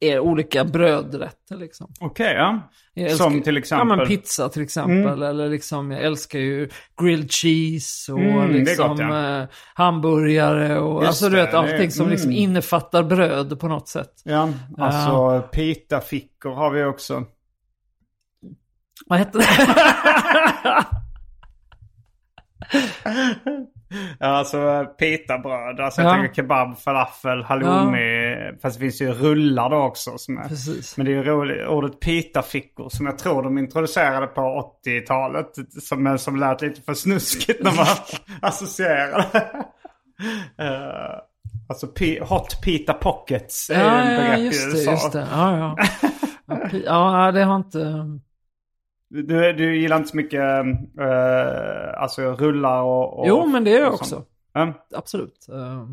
är 0.00 0.20
olika 0.20 0.64
brödrätter 0.64 1.56
liksom. 1.56 1.92
Okej, 2.00 2.34
ja. 2.34 2.60
Jag 2.94 3.10
Som 3.10 3.42
till 3.42 3.56
exempel? 3.56 3.88
Ja, 3.88 3.96
men 3.96 4.06
pizza 4.06 4.48
till 4.48 4.62
exempel. 4.62 5.22
Eller 5.22 5.48
liksom, 5.48 5.90
jag 5.90 6.02
älskar 6.02 6.38
ju 6.38 6.68
grilled 7.02 7.32
cheese 7.32 8.12
och 8.12 8.18
Mm, 8.20 8.52
det 8.52 8.58
liksom 8.58 8.88
gott, 8.88 9.00
ja. 9.00 9.40
eh, 9.42 9.48
hamburgare 9.74 10.78
och 10.78 11.02
Just 11.02 11.08
alltså 11.08 11.24
du 11.28 11.36
det, 11.36 11.42
vet 11.42 11.50
det 11.50 11.58
allting 11.58 11.90
som 11.90 12.08
liksom 12.08 12.30
mm. 12.30 12.42
innefattar 12.42 13.02
bröd 13.02 13.60
på 13.60 13.68
något 13.68 13.88
sätt. 13.88 14.12
Ja, 14.24 14.48
alltså 14.78 15.48
pitafickor 15.52 16.50
har 16.54 16.70
vi 16.70 16.84
också. 16.84 17.24
Vad 19.06 19.18
hette 19.18 19.38
det? 19.38 19.44
Ja, 24.18 24.26
alltså 24.26 24.84
pitabröd. 24.98 25.80
Alltså 25.80 26.00
Ja. 26.02 26.06
jag 26.08 26.16
tänker 26.16 26.34
kebab, 26.34 26.78
falafel, 26.78 27.42
halloumi. 27.42 28.34
Fast 28.62 28.76
det 28.76 28.80
finns 28.80 29.00
ju 29.02 29.12
rullar 29.12 29.70
då 29.70 29.76
också. 29.76 30.10
Är, 30.10 30.48
Precis. 30.48 30.96
Men 30.96 31.06
det 31.06 31.12
är 31.12 31.16
ju 31.16 31.22
roligt. 31.22 31.66
Ordet 31.68 32.00
pitafickor 32.00 32.88
som 32.88 33.06
jag 33.06 33.18
tror 33.18 33.42
de 33.42 33.58
introducerade 33.58 34.26
på 34.26 34.72
80-talet. 34.86 35.46
Som, 35.82 36.18
som 36.18 36.36
lät 36.36 36.62
lite 36.62 36.82
för 36.82 36.94
snuskigt 36.94 37.62
när 37.64 37.76
man 37.76 37.86
associerade. 38.42 39.42
uh, 40.62 41.18
alltså 41.68 41.86
hot 42.20 42.60
pita 42.64 42.92
pockets 42.92 43.70
är 43.70 43.74
ju 43.74 43.80
Ja, 43.80 43.90
en 44.00 44.14
ja, 44.14 44.20
begrepp 44.20 44.38
i 44.38 44.44
just 44.44 44.72
det, 44.72 44.78
USA. 44.78 44.90
just 44.90 45.12
det. 45.12 45.26
Ja, 45.32 45.58
ja. 45.58 45.76
Ja, 46.84 47.24
Ja, 47.26 47.32
det 47.32 47.44
har 47.44 47.56
inte... 47.56 47.78
Du, 49.10 49.52
du 49.52 49.76
gillar 49.76 49.96
inte 49.96 50.08
så 50.08 50.16
mycket 50.16 50.40
uh, 51.00 52.02
alltså 52.02 52.22
rullar 52.22 52.82
och, 52.82 53.18
och 53.18 53.28
Jo, 53.28 53.46
men 53.46 53.64
det 53.64 53.76
är 53.76 53.80
jag 53.80 53.94
också. 53.94 54.24
Ja. 54.52 54.72
Absolut. 54.94 55.48
Eh, 55.48 55.86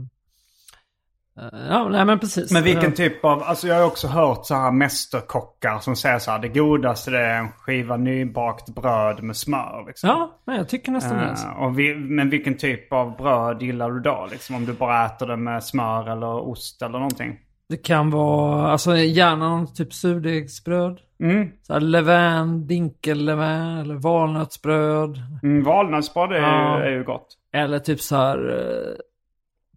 Ja, 1.69 1.89
nej 1.89 2.05
men 2.05 2.19
precis. 2.19 2.51
Men 2.51 2.63
vilken 2.63 2.93
typ 2.93 3.25
av, 3.25 3.43
alltså 3.43 3.67
jag 3.67 3.75
har 3.75 3.83
också 3.83 4.07
hört 4.07 4.45
så 4.45 4.55
här 4.55 4.71
mästerkockar 4.71 5.79
som 5.79 5.95
säger 5.95 6.19
så 6.19 6.31
här, 6.31 6.39
det 6.39 6.47
godaste 6.47 7.11
det 7.11 7.19
är 7.19 7.39
en 7.39 7.51
skiva 7.51 7.97
nybakt 7.97 8.69
bröd 8.69 9.23
med 9.23 9.37
smör. 9.37 9.83
Liksom. 9.87 10.09
Ja, 10.09 10.39
nej, 10.45 10.57
jag 10.57 10.69
tycker 10.69 10.91
nästan 10.91 11.17
det. 11.17 11.35
Och 11.57 11.79
vi, 11.79 11.95
men 11.95 12.29
vilken 12.29 12.57
typ 12.57 12.93
av 12.93 13.17
bröd 13.17 13.61
gillar 13.61 13.91
du 13.91 13.99
då? 13.99 14.27
Liksom, 14.31 14.55
om 14.55 14.65
du 14.65 14.73
bara 14.73 15.05
äter 15.05 15.27
det 15.27 15.37
med 15.37 15.63
smör 15.63 16.11
eller 16.11 16.49
ost 16.49 16.81
eller 16.81 16.99
någonting? 16.99 17.39
Det 17.69 17.77
kan 17.77 18.09
vara, 18.09 18.71
alltså 18.71 18.97
gärna 18.97 19.49
någon 19.49 19.73
typ 19.73 19.93
surdegsbröd. 19.93 20.99
Mm. 21.19 21.49
Så 21.61 21.73
här 21.73 21.79
levain, 21.79 22.67
dinkellevain 22.67 23.77
eller 23.77 23.95
valnötsbröd. 23.95 25.17
Mm, 25.43 25.63
valnötsbröd 25.63 26.31
är, 26.31 26.35
Ja. 26.41 26.79
ju, 26.79 26.85
är 26.85 26.89
ju 26.91 27.03
gott. 27.03 27.27
Eller 27.53 27.79
typ 27.79 28.01
så 28.01 28.15
här 28.15 28.37
eh, 28.49 28.95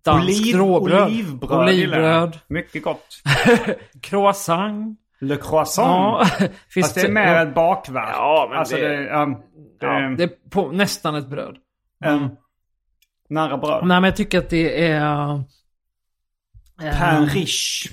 danskt 0.05 0.41
Oliv, 0.43 0.57
råbröd. 0.57 1.07
olivbröd. 1.07 1.59
Olivbröd. 1.69 2.39
Mycket 2.47 2.83
gott. 2.85 3.07
Croissant. 4.03 4.99
Le 5.21 5.37
croissant. 5.37 5.89
Ja, 6.41 6.47
finns 6.71 6.87
Fast 6.87 6.95
det 6.95 7.07
är 7.07 7.13
mer 7.13 7.47
ett 7.47 7.55
bakverk. 7.55 8.09
Ja, 8.13 8.47
men 8.51 8.59
alltså 8.59 8.77
det- 8.77 8.89
det, 8.89 8.97
det, 8.97 9.87
Ja, 9.87 10.15
det 10.17 10.23
är 10.23 10.51
på, 10.51 10.71
nästan 10.73 11.15
ett 11.15 11.29
bröd. 11.29 11.57
en 12.05 12.37
nära 13.29 13.57
bröd. 13.59 13.87
Nej, 13.87 14.01
men 14.01 14.05
jag 14.05 14.17
tycker 14.17 14.39
att 14.39 14.51
det 14.51 14.89
är... 14.89 15.43
eh, 16.83 17.23
riche. 17.23 17.89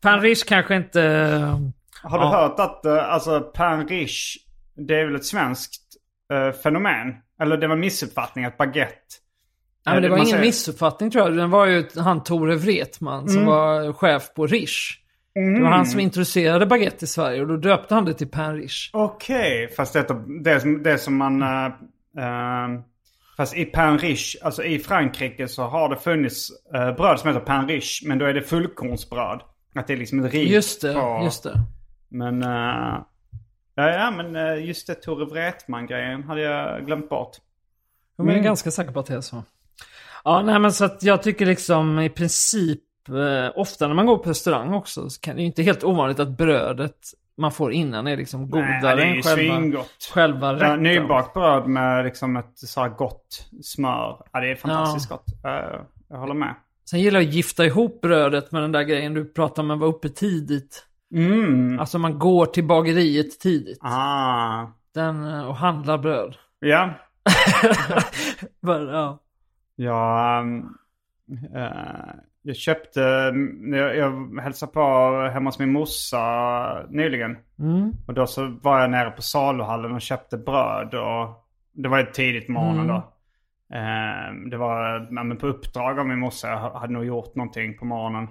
Pain 0.00 0.20
riche 0.20 0.44
kanske 0.46 0.76
inte... 0.76 1.00
Har 2.02 2.18
du 2.18 2.24
Ja. 2.24 2.30
hört 2.30 2.60
att 2.60 2.86
uh, 2.86 3.12
alltså 3.12 3.40
pain 3.40 3.88
riche, 3.88 4.38
det 4.76 5.00
är 5.00 5.04
väl 5.06 5.14
ett 5.14 5.24
svenskt 5.24 5.82
eh, 6.32 6.52
fenomen? 6.60 7.14
Eller 7.42 7.56
det 7.56 7.66
var 7.68 7.74
en 7.74 7.80
missuppfattning 7.80 8.44
att 8.44 8.58
baguette... 8.58 8.94
Nej, 9.86 9.94
men 9.94 10.02
det 10.02 10.08
eh, 10.08 10.10
var 10.10 10.16
ingen 10.18 10.30
säger- 10.30 10.44
missuppfattning 10.44 11.10
tror 11.10 11.24
jag. 11.24 11.36
Den 11.36 11.50
var 11.50 11.66
ju 11.66 11.84
han 11.96 12.22
Tore 12.24 12.56
Wretman 12.56 13.28
som 13.28 13.46
var 13.46 13.92
chef 13.92 14.34
på. 14.34 14.46
Det 14.46 14.66
Mm. 15.36 15.62
var 15.62 15.70
han 15.70 15.86
som 15.86 16.00
introducerade 16.00 16.66
baguette 16.66 17.04
i 17.04 17.08
Sverige 17.08 17.40
och 17.40 17.46
då 17.48 17.56
döpte 17.56 17.94
han 17.94 18.04
det 18.04 18.14
till 18.14 18.28
pain 18.28 18.54
riche. 18.56 18.90
Okej, 18.92 19.68
fast 19.76 19.92
det, 19.92 20.06
det, 20.44 20.60
som, 20.60 20.82
det 20.82 20.98
som 20.98 21.16
man... 21.16 21.42
eh, 21.42 21.64
eh, 22.18 22.68
fast 23.40 23.56
i 23.56 23.64
pain 23.64 23.98
riche, 23.98 24.38
alltså 24.42 24.64
i 24.64 24.78
Frankrike 24.78 25.48
så 25.48 25.62
har 25.62 25.88
det 25.88 25.96
funnits 25.96 26.48
eh, 26.74 26.92
bröd 26.96 27.20
som 27.20 27.28
heter 27.28 27.40
pain 27.40 27.68
riche. 27.68 28.08
Men 28.08 28.18
då 28.18 28.26
är 28.26 28.34
det 28.34 28.42
fullkornsbröd. 28.42 29.40
Att 29.74 29.86
det 29.86 29.92
är 29.92 29.96
liksom 29.96 30.24
ett 30.24 30.32
rikt 30.32 30.50
Just 30.50 30.82
det, 30.82 30.94
på- 30.94 31.20
just 31.24 31.42
det. 31.42 31.60
Men... 32.08 32.42
eh, 32.42 32.98
ja, 33.74 33.88
ja, 33.90 34.10
men 34.10 34.36
eh, 34.36 34.64
just 34.66 34.86
det 34.86 34.94
Tore 34.94 35.24
Wretman-grejen 35.24 36.22
hade 36.24 36.40
jag 36.40 36.86
glömt 36.86 37.08
bort. 37.08 37.36
Jag 38.16 38.26
är 38.26 38.32
Mm. 38.32 38.44
ganska 38.44 38.70
säker 38.70 38.92
på 38.92 39.00
att 39.00 39.06
det 39.06 39.14
är 39.14 39.20
så. 39.20 39.42
Ja, 40.24 40.42
nej 40.42 40.58
men 40.58 40.72
så 40.72 40.84
att 40.84 41.02
jag 41.02 41.22
tycker 41.22 41.46
liksom 41.46 41.98
i 41.98 42.08
princip, 42.10 42.80
eh, 43.08 43.58
ofta 43.58 43.86
när 43.88 43.94
man 43.94 44.06
går 44.06 44.18
på 44.18 44.30
restaurang 44.30 44.74
också, 44.74 45.10
så 45.10 45.20
kan 45.20 45.36
det 45.36 45.40
ju 45.42 45.46
inte 45.46 45.62
helt 45.62 45.84
ovanligt 45.84 46.20
att 46.20 46.28
brödet 46.28 46.98
man 47.40 47.52
får 47.52 47.72
innan 47.72 48.06
är 48.06 48.16
liksom 48.16 48.40
Nej, 48.40 48.50
godare 48.50 49.04
ju 49.04 49.16
än 49.16 49.22
själva, 49.22 49.84
själva 50.14 50.46
Ja, 50.46 50.54
rätten. 50.54 50.82
nybakt 50.82 51.34
bröd 51.34 51.66
med 51.66 52.04
liksom 52.04 52.36
ett 52.36 52.52
så 52.58 52.80
här 52.80 52.88
gott 52.88 53.48
smör. 53.62 54.22
Ja, 54.32 54.40
det 54.40 54.50
är 54.50 54.54
fantastiskt 54.56 55.08
gott. 55.08 55.26
Eh, 55.44 55.80
jag 56.08 56.16
håller 56.18 56.34
med. 56.34 56.54
Sen 56.90 57.00
gillar 57.00 57.20
jag 57.20 57.28
att 57.28 57.34
gifta 57.34 57.64
ihop 57.64 58.00
brödet 58.00 58.52
med 58.52 58.62
den 58.62 58.72
där 58.72 58.82
grejen 58.82 59.14
du 59.14 59.24
pratar 59.24 59.62
om 59.62 59.70
att 59.70 59.78
vara 59.78 59.90
uppe 59.90 60.08
tidigt. 60.08 60.86
Mm. 61.14 61.80
Alltså 61.80 61.98
man 61.98 62.18
går 62.18 62.46
till 62.46 62.64
bageriet 62.66 63.40
tidigt. 63.40 63.78
Ah. 63.82 64.66
Den, 64.94 65.24
eh, 65.34 65.42
och 65.48 65.56
handlar 65.56 65.98
bröd. 65.98 66.36
Ja. 66.58 66.90
Bara, 68.62 68.92
ja. 68.92 69.18
Jag, 69.76 70.38
ehm, 70.40 70.58
eh, 71.54 72.14
jag 72.42 72.56
köpte, 72.56 73.00
jag, 73.70 73.96
jag 73.96 74.40
hälsade 74.40 74.72
på 74.72 74.80
hemma 75.32 75.48
hos 75.48 75.58
min 75.58 75.72
morsa 75.72 76.86
nyligen. 76.88 77.36
Mm. 77.58 77.92
Och 78.06 78.14
då 78.14 78.26
så 78.26 78.58
var 78.62 78.80
jag 78.80 78.90
nere 78.90 79.10
på 79.10 79.22
saluhallen 79.22 79.92
och 79.92 80.00
köpte 80.00 80.38
bröd. 80.38 80.94
Och 80.94 81.46
det 81.72 81.88
var 81.88 81.98
ju 81.98 82.04
tidigt 82.04 82.46
på 82.46 82.52
morgonen 82.52 82.86
då. 82.86 82.94
Eh, 83.76 84.50
det 84.50 84.56
var 84.56 85.08
ja, 85.10 85.22
men 85.22 85.36
på 85.36 85.46
uppdrag 85.46 85.98
av 85.98 86.06
min 86.06 86.18
morsa. 86.18 86.48
Jag 86.48 86.70
hade 86.70 86.92
nog 86.92 87.04
gjort 87.04 87.34
någonting 87.34 87.78
på 87.78 87.84
morgonen. 87.84 88.24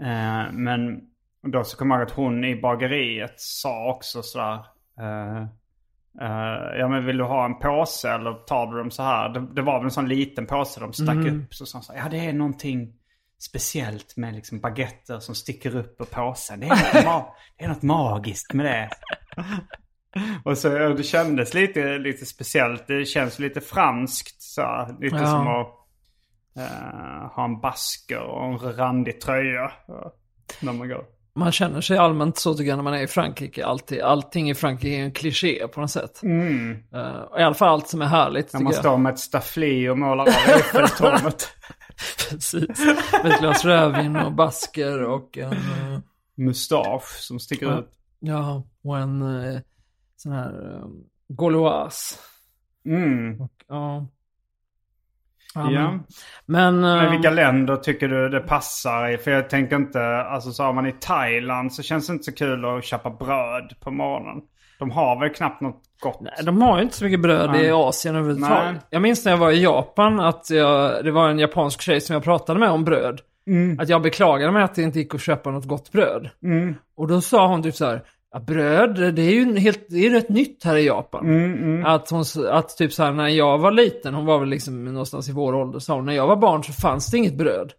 Eh, 0.00 0.52
men 0.52 1.00
då 1.42 1.64
så 1.64 1.76
kom 1.76 1.90
jag 1.90 2.00
ihåg 2.00 2.06
att 2.06 2.16
hon 2.16 2.44
i 2.44 2.60
bageriet 2.60 3.34
sa 3.36 3.90
också 3.90 4.22
sådär. 4.22 4.58
eh, 5.00 5.42
eh, 6.20 6.78
ja 6.78 6.88
men 6.88 7.06
vill 7.06 7.18
du 7.18 7.24
ha 7.24 7.44
en 7.44 7.58
påse 7.58 8.10
eller 8.10 8.32
tar 8.32 8.66
du 8.66 8.78
dem 8.78 8.90
så 8.90 9.02
här? 9.02 9.28
Det, 9.28 9.46
det 9.54 9.62
var 9.62 9.78
väl 9.78 9.84
en 9.84 9.90
sån 9.90 10.08
liten 10.08 10.46
påse 10.46 10.80
de 10.80 10.92
stack 10.92 11.26
upp. 11.26 11.54
Så 11.54 11.66
sa 11.66 11.80
ja 11.96 12.08
det 12.10 12.26
är 12.26 12.32
någonting 12.32 12.97
speciellt 13.38 14.16
med 14.16 14.34
liksom 14.34 14.60
baguetter 14.60 15.20
som 15.20 15.34
sticker 15.34 15.76
upp 15.76 16.00
ur 16.00 16.04
påsen. 16.04 16.60
Det 16.60 16.66
är 16.66 16.70
något, 16.70 17.04
ma- 17.06 17.24
det 17.58 17.64
är 17.64 17.68
något 17.68 17.82
magiskt 17.82 18.52
med 18.52 18.66
det. 18.66 18.90
Och 20.44 20.58
så 20.58 20.82
och 20.88 20.96
det 20.96 21.02
kändes 21.02 21.54
lite, 21.54 21.98
lite 21.98 22.26
speciellt. 22.26 22.86
Det 22.86 23.04
känns 23.04 23.38
lite 23.38 23.60
franskt 23.60 24.42
så. 24.42 24.96
Lite 25.00 25.16
Ja. 25.16 25.26
som 25.26 25.46
att 25.48 25.68
eh, 26.56 27.26
ha 27.36 27.44
en 27.44 27.60
basker 27.60 28.20
och 28.20 28.44
en 28.44 28.58
randig 28.76 29.20
tröja. 29.20 29.72
när 30.60 30.72
man 30.72 30.88
går. 30.88 31.04
Man 31.34 31.52
känner 31.52 31.80
sig 31.80 31.98
allmänt 31.98 32.38
så 32.38 32.54
tycker 32.54 32.68
jag 32.68 32.76
när 32.76 32.82
man 32.84 32.94
är 32.94 33.02
i 33.02 33.06
Frankrike. 33.06 33.66
Alltid, 33.66 34.00
allting 34.00 34.50
i 34.50 34.54
Frankrike 34.54 34.96
är 34.96 35.02
en 35.04 35.12
kliché 35.12 35.68
på 35.68 35.80
något 35.80 35.90
sätt. 35.90 36.22
Eh, 36.24 37.40
I 37.40 37.42
alla 37.42 37.54
fall 37.54 37.68
allt 37.68 37.88
som 37.88 38.02
är 38.02 38.06
härligt 38.06 38.52
När 38.52 38.60
man 38.60 38.72
jag. 38.72 38.80
står 38.80 38.96
med 38.98 39.12
ett 39.12 39.18
staffli 39.18 39.88
och 39.88 39.98
målar 39.98 40.24
av 40.24 40.28
Eiffeltornet. 40.54 41.48
Precis. 42.30 42.68
Med 43.22 43.32
ett 43.32 43.40
glas 43.40 43.64
rödvin 43.64 44.16
och 44.16 44.32
basker 44.32 45.02
och 45.04 45.38
en... 45.38 45.52
eh, 45.52 45.98
Mustasch 46.34 47.16
som 47.20 47.40
sticker 47.40 47.66
Ja. 47.66 47.78
ut. 47.78 47.90
Ja, 48.20 48.62
och 48.84 48.98
en 48.98 49.22
eh, 49.44 49.60
sån 50.16 50.32
här 50.32 50.74
eh, 50.76 50.86
Gauloise. 51.28 52.14
Mm. 52.86 53.40
Och, 53.40 53.52
ja. 53.68 54.06
Ja. 55.54 55.70
men- 55.70 56.00
Men... 56.46 56.80
Men 56.80 57.04
eh, 57.04 57.10
vilka 57.10 57.30
länder 57.30 57.76
tycker 57.76 58.08
du 58.08 58.28
det 58.28 58.40
passar 58.40 59.08
i? 59.08 59.18
För 59.18 59.30
jag 59.30 59.50
tänker 59.50 59.76
inte, 59.76 60.02
alltså 60.22 60.52
så 60.52 60.62
har 60.62 60.72
man 60.72 60.86
i 60.86 60.92
Thailand 61.00 61.72
så 61.72 61.82
känns 61.82 62.06
det 62.06 62.12
inte 62.12 62.24
så 62.24 62.32
kul 62.32 62.64
att 62.64 62.84
köpa 62.84 63.10
bröd 63.10 63.74
på 63.80 63.90
morgonen. 63.90 64.42
De 64.78 64.90
har 64.90 65.20
väl 65.20 65.30
knappt 65.30 65.60
något 65.60 65.82
gott. 66.00 66.20
Nej, 66.20 66.32
de 66.44 66.62
har 66.62 66.76
ju 66.76 66.82
inte 66.82 66.96
så 66.96 67.04
mycket 67.04 67.20
bröd 67.20 67.50
i 67.56 67.58
Nej. 67.58 67.72
Asien 67.72 68.16
överhuvudtaget. 68.16 68.72
Nej. 68.72 68.80
Jag 68.90 69.02
minns 69.02 69.24
när 69.24 69.32
jag 69.32 69.38
var 69.38 69.50
i 69.50 69.62
Japan 69.62 70.20
att 70.20 70.50
jag, 70.50 71.04
det 71.04 71.10
var 71.10 71.28
en 71.28 71.38
japansk 71.38 71.80
tjej 71.80 72.00
som 72.00 72.14
jag 72.14 72.22
pratade 72.24 72.60
med 72.60 72.70
om 72.70 72.84
bröd. 72.84 73.20
Mm. 73.46 73.80
Att 73.80 73.88
jag 73.88 74.02
beklagade 74.02 74.52
mig 74.52 74.62
att 74.62 74.74
det 74.74 74.82
inte 74.82 74.98
gick 74.98 75.14
att 75.14 75.20
köpa 75.20 75.50
något 75.50 75.64
gott 75.64 75.92
bröd. 75.92 76.30
Och 76.96 77.08
då 77.08 77.20
sa 77.20 77.46
hon 77.48 77.62
typ 77.62 77.74
så 77.74 77.86
här, 77.86 78.02
ja, 78.32 78.40
bröd, 78.40 79.14
det 79.14 79.22
är 79.22 79.30
ju 79.32 79.58
helt, 79.58 79.86
det 79.88 80.06
är 80.06 80.10
rätt 80.10 80.28
nytt 80.28 80.64
här 80.64 80.76
i 80.76 80.86
Japan. 80.86 81.26
Mm, 81.28 81.84
Att 81.86 82.10
hon, 82.10 82.24
att 82.50 82.76
typ 82.76 82.92
så 82.92 83.02
här 83.02 83.12
när 83.12 83.28
jag 83.28 83.58
var 83.58 83.70
liten, 83.70 84.14
hon 84.14 84.26
var 84.26 84.38
väl 84.38 84.48
liksom 84.48 84.84
någonstans 84.84 85.28
i 85.28 85.32
vår 85.32 85.54
ålder, 85.54 85.78
sa 85.78 85.94
hon, 85.94 86.06
när 86.06 86.12
jag 86.12 86.26
var 86.26 86.36
barn 86.36 86.64
så 86.64 86.72
fanns 86.72 87.10
det 87.10 87.16
inget 87.18 87.38
bröd. 87.38 87.72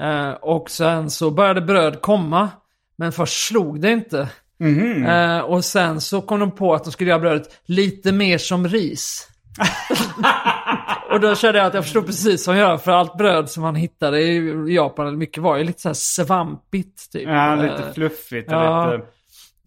Eh, 0.00 0.30
och 0.30 0.70
sen 0.70 1.10
så 1.10 1.30
började 1.30 1.60
bröd 1.60 2.00
komma, 2.00 2.48
men 2.96 3.12
först 3.12 3.46
slog 3.48 3.80
det 3.80 3.90
inte. 3.90 4.28
Mhm. 4.62 5.04
Eh, 5.06 5.38
och 5.40 5.64
sen 5.64 6.00
så 6.00 6.20
kom 6.22 6.40
de 6.40 6.50
på 6.50 6.74
att 6.74 6.84
de 6.84 6.90
skulle 6.92 7.10
göra 7.10 7.20
brödet 7.20 7.48
lite 7.64 8.12
mer 8.12 8.38
som 8.38 8.68
ris. 8.68 9.28
och 11.12 11.20
då 11.20 11.34
kände 11.34 11.58
jag 11.58 11.66
att 11.66 11.74
jag 11.74 11.84
förstod 11.84 12.06
precis 12.06 12.46
vad 12.46 12.56
de 12.56 12.60
gör, 12.60 12.76
för 12.78 12.90
allt 12.92 13.16
bröd 13.18 13.50
som 13.50 13.62
man 13.62 13.74
hittade 13.74 14.20
i 14.22 14.74
Japan, 14.74 15.06
eller 15.06 15.16
mycket 15.16 15.42
var 15.42 15.56
ju 15.56 15.64
lite 15.64 15.80
så 15.80 15.88
här 15.88 15.94
svampigt 15.94 17.12
typ. 17.12 17.22
Ja, 17.28 17.56
Eh, 17.56 17.62
lite 17.62 17.92
fluffigt 17.94 18.48
och 18.48 18.54
ja. 18.54 18.92
lite... 18.92 19.06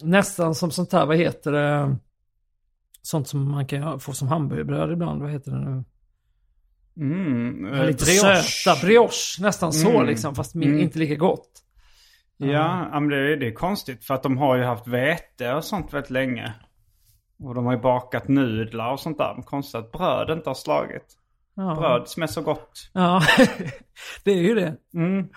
Nästan 0.02 0.56
som 0.56 0.72
sånt 0.72 0.94
här, 0.94 1.06
vad 1.06 1.18
heter 1.18 1.52
det? 1.52 1.96
Sånt 3.02 3.28
som 3.28 3.52
man 3.52 3.66
kan 3.68 4.00
få 4.00 4.14
som 4.14 4.28
hamburgerbröd 4.28 4.92
ibland, 4.92 5.22
vad 5.22 5.32
heter 5.32 5.52
det 5.52 5.60
nu? 5.60 5.84
Mm, 6.98 7.74
eh, 7.74 7.86
Lite 7.86 8.06
brioche. 8.06 8.42
söta, 8.44 8.86
brioche, 8.86 9.42
nästan 9.42 9.74
så 9.74 9.90
Mm. 9.90 10.06
liksom, 10.08 10.36
fast 10.36 10.56
Mm. 10.56 10.80
inte 10.80 11.00
lika 11.00 11.16
gott. 11.16 11.48
Ja, 12.38 12.90
men 13.00 13.08
det, 13.10 13.18
är- 13.34 13.38
det 13.38 13.48
är 13.48 13.54
konstigt 13.54 14.06
för 14.06 14.14
att 14.14 14.24
de 14.24 14.38
har 14.38 14.56
ju 14.56 14.64
haft 14.64 14.88
vete 14.88 15.54
och 15.54 15.64
sånt 15.64 15.94
väldigt 15.94 16.10
länge. 16.10 16.54
Och 17.40 17.56
de 17.56 17.66
har 17.66 17.74
ju 17.74 17.80
bakat 17.80 18.28
nudlar 18.28 18.92
och 18.92 19.00
sånt 19.00 19.18
där. 19.18 19.42
Konstigt 19.46 19.76
att 19.76 19.92
bröd 19.92 20.30
inte 20.30 20.50
har 20.50 20.54
slagit. 20.56 21.06
Ja. 21.56 21.76
Bröd 21.76 22.08
som 22.08 22.24
är 22.24 22.28
så 22.28 22.42
gott. 22.42 22.90
Ja, 22.94 23.22
det 24.24 24.32
är 24.32 24.42
ju 24.42 24.56
det. 24.56 24.76
Mm. 24.94 25.28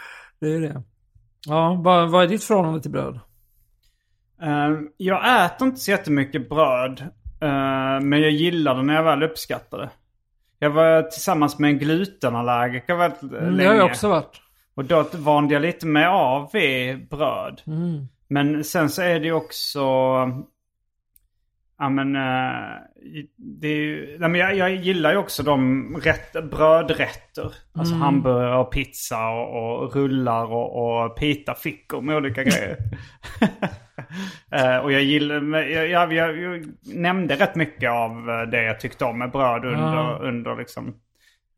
Det 0.41 0.47
är 0.55 0.61
det. 0.61 0.83
Ja, 1.47 1.81
vad, 1.85 2.11
vad 2.11 2.25
är 2.25 2.29
ditt 2.29 2.45
förhållande 2.45 2.81
till 2.81 2.91
bröd? 2.91 3.21
Eh, 4.43 4.71
jag 4.97 5.45
äter 5.45 5.67
inte 5.69 5.81
så 5.81 5.91
jättemycket 5.91 6.49
bröd. 6.49 7.01
eh, 7.41 8.01
men 8.01 8.21
jag 8.21 8.31
gillar 8.31 8.75
det 8.75 8.83
när 8.83 8.95
jag 8.95 9.03
väl 9.03 9.23
uppskattar 9.23 9.79
det. 9.79 9.91
Jag 10.59 10.71
var 10.71 11.03
tillsammans 11.03 11.59
med 11.59 11.71
en 11.71 11.79
glutenallergiker 11.79 12.95
väldigt 12.95 13.23
Mm, 13.23 13.35
länge. 13.45 13.57
det 13.63 13.67
har 13.69 13.75
jag 13.75 13.87
också 13.87 14.09
varit. 14.09 14.41
Och 14.79 14.85
då 14.85 15.07
vande 15.13 15.55
jag 15.55 15.63
lite 15.63 15.87
med 15.87 16.09
av 16.09 16.51
vid 16.53 17.09
bröd. 17.09 17.63
Mm. 17.67 18.09
Men 18.29 18.65
sen 18.65 18.91
så 18.91 19.03
är 19.03 19.21
det 19.21 19.27
ju 19.27 19.33
också... 19.33 19.81
Ja 21.79 21.89
men... 21.89 22.17
eh, 22.17 22.77
det 23.37 23.69
är 23.69 23.77
ju, 23.77 24.19
nej, 24.19 24.29
men 24.29 24.41
jag, 24.41 24.57
jag 24.57 24.75
gillar 24.75 25.13
ju 25.13 25.17
också 25.17 25.43
de 25.43 25.87
rätt, 25.97 26.51
brödrätter. 26.51 27.55
Alltså 27.73 27.95
hamburgare 27.95 28.59
och 28.59 28.73
pizza 28.73 29.29
och, 29.29 29.83
och 29.83 29.97
rullar 29.97 30.53
och, 30.53 31.03
och 31.03 31.17
pitafickor 31.17 32.01
med 32.01 32.17
olika 32.17 32.43
grejer. 32.45 32.77
Eh, 34.53 34.77
och 34.77 34.93
jag 34.93 35.03
gillar... 35.03 35.59
Jag, 35.63 36.13
jag, 36.13 36.39
jag, 36.39 36.65
nämnde 36.95 37.35
rätt 37.35 37.55
mycket 37.55 37.91
av 37.91 38.27
det 38.51 38.63
jag 38.63 38.81
tyckte 38.81 39.05
om 39.05 39.19
med 39.19 39.31
bröd 39.31 39.65
under, 39.65 39.95
Ja. 39.95 40.19
under 40.23 40.57
liksom 40.57 40.95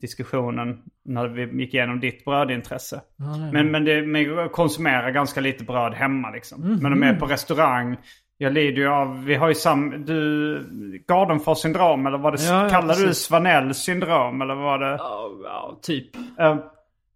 diskussionen. 0.01 0.83
När 1.05 1.29
vi 1.29 1.63
gick 1.63 1.75
igenom 1.75 2.01
ditt 2.01 2.25
brödintresse. 2.25 3.01
Ja, 3.17 3.37
nej. 3.37 3.53
Men, 3.53 3.71
men, 3.71 3.85
det, 3.85 4.21
jag 4.21 4.53
konsumerar 4.53 5.11
ganska 5.11 5.41
lite 5.41 5.65
bröd 5.65 5.95
hemma 5.95 6.31
liksom. 6.31 6.61
Mhm. 6.61 6.79
Men 6.83 6.93
om 6.93 7.03
jag 7.03 7.15
är 7.15 7.19
på 7.19 7.27
restaurang. 7.27 7.97
Jag 8.43 8.53
lider 8.53 8.83
ju 8.83 8.89
av, 8.89 9.25
vi 9.25 9.35
har 9.35 9.49
ju 9.49 9.55
sam, 9.55 10.05
du, 10.05 11.05
Gardenfors 11.09 11.59
syndrom 11.59 12.07
eller 12.07 12.19
vad 12.19 12.33
det, 12.33 12.45
Ja, 12.45 12.63
ja, 12.63 12.69
kallar 12.69 12.95
du 12.95 13.01
det 13.01 13.07
precis. 13.07 13.25
Svanell 13.25 13.75
syndrom 13.75 14.43
eller 14.43 14.55
vad 14.55 14.65
var 14.65 14.79
det? 14.79 14.97
Ja, 14.99 15.31
ja, 15.45 15.79
typ. 15.83 16.17
Uh, 16.17 16.57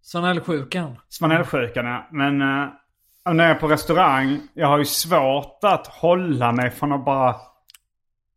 Svanellsjukan. 0.02 0.96
Svanellsjukan 1.08 1.86
ja. 1.86 2.08
Men 2.10 2.40
eh, 2.40 2.68
när 3.32 3.44
jag 3.44 3.56
är 3.56 3.60
på 3.60 3.68
restaurang, 3.68 4.40
jag 4.54 4.66
har 4.66 4.78
ju 4.78 4.84
svårt 4.84 5.58
att 5.62 5.86
hålla 5.86 6.52
mig 6.52 6.70
från 6.70 6.92
att 6.92 7.04
bara 7.04 7.34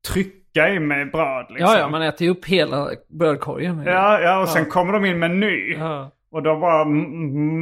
trycka 0.07 0.46
i 0.76 0.80
mig 0.80 1.06
bröd 1.06 1.46
liksom. 1.50 1.74
Ja, 1.74 1.80
ja, 1.80 1.89
man 1.89 2.02
äter 2.02 2.26
ju 2.28 2.32
upp 2.32 2.46
hela 2.46 2.88
brödkorgen. 3.08 3.84
ja, 3.86 4.20
ja, 4.20 4.39
och 4.41 4.50
sen 4.50 4.65
kommer 4.65 4.93
de 4.93 5.06
in 5.06 5.20
med 5.20 5.32
en 5.32 5.39
ny. 5.39 5.74
Ja. 5.74 6.12
Och 6.32 6.43
då 6.43 6.60
bara 6.60 6.86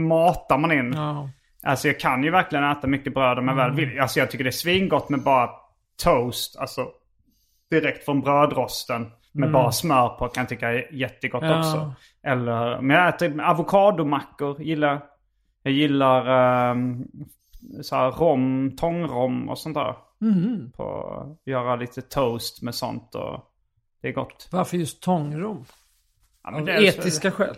matar 0.08 0.58
man 0.58 0.72
in. 0.72 0.94
Ja. 0.96 1.30
Alltså 1.64 1.88
jag 1.88 2.00
kan 2.00 2.24
ju 2.24 2.32
verkligen 2.32 2.64
äta 2.72 2.88
mycket 2.88 3.14
bröd 3.14 3.40
om 3.40 3.48
jag 3.48 3.56
väl 3.56 3.72
vill. 3.72 4.00
Alltså 4.00 4.20
jag 4.20 4.32
tycker 4.32 4.44
det 4.44 4.50
är 4.50 4.52
svingott 4.52 5.10
med 5.10 5.24
bara 5.24 5.50
toast. 6.04 6.60
Alltså 6.60 6.88
direkt 7.72 8.06
från 8.06 8.22
brödrosten. 8.22 9.12
Med 9.32 9.52
bara 9.52 9.72
smör 9.72 10.10
på 10.10 10.28
kan 10.28 10.42
jag 10.42 10.50
tycka 10.50 10.70
är 10.72 10.94
jättegott 10.94 11.44
Ja. 11.44 11.60
också. 11.60 11.94
Eller, 12.24 12.82
men 12.82 12.98
jag 12.98 13.08
äter 13.10 13.42
avokadomackor. 13.42 14.62
Gillar, 14.62 15.02
jag 15.64 15.74
gillar 15.74 16.30
um, 16.72 17.06
så 17.82 17.96
här 17.96 18.12
rom, 18.12 18.76
tångrom 18.78 19.50
och 19.50 19.58
sånt 19.58 19.76
där. 19.76 19.96
Mhm. 20.30 20.72
På, 20.76 21.38
göra 21.46 21.76
lite 21.76 22.02
toast 22.02 22.62
med 22.62 22.76
sånt 22.76 23.16
och 23.16 23.52
det 24.02 24.08
är 24.08 24.12
gott. 24.14 24.48
Varför 24.52 24.78
just 24.78 25.02
tångrom? 25.04 25.66
Ja, 26.44 26.56
Av 26.58 26.66
det 26.66 26.72
är- 26.74 26.82
etiska 26.84 27.32
skäl? 27.32 27.56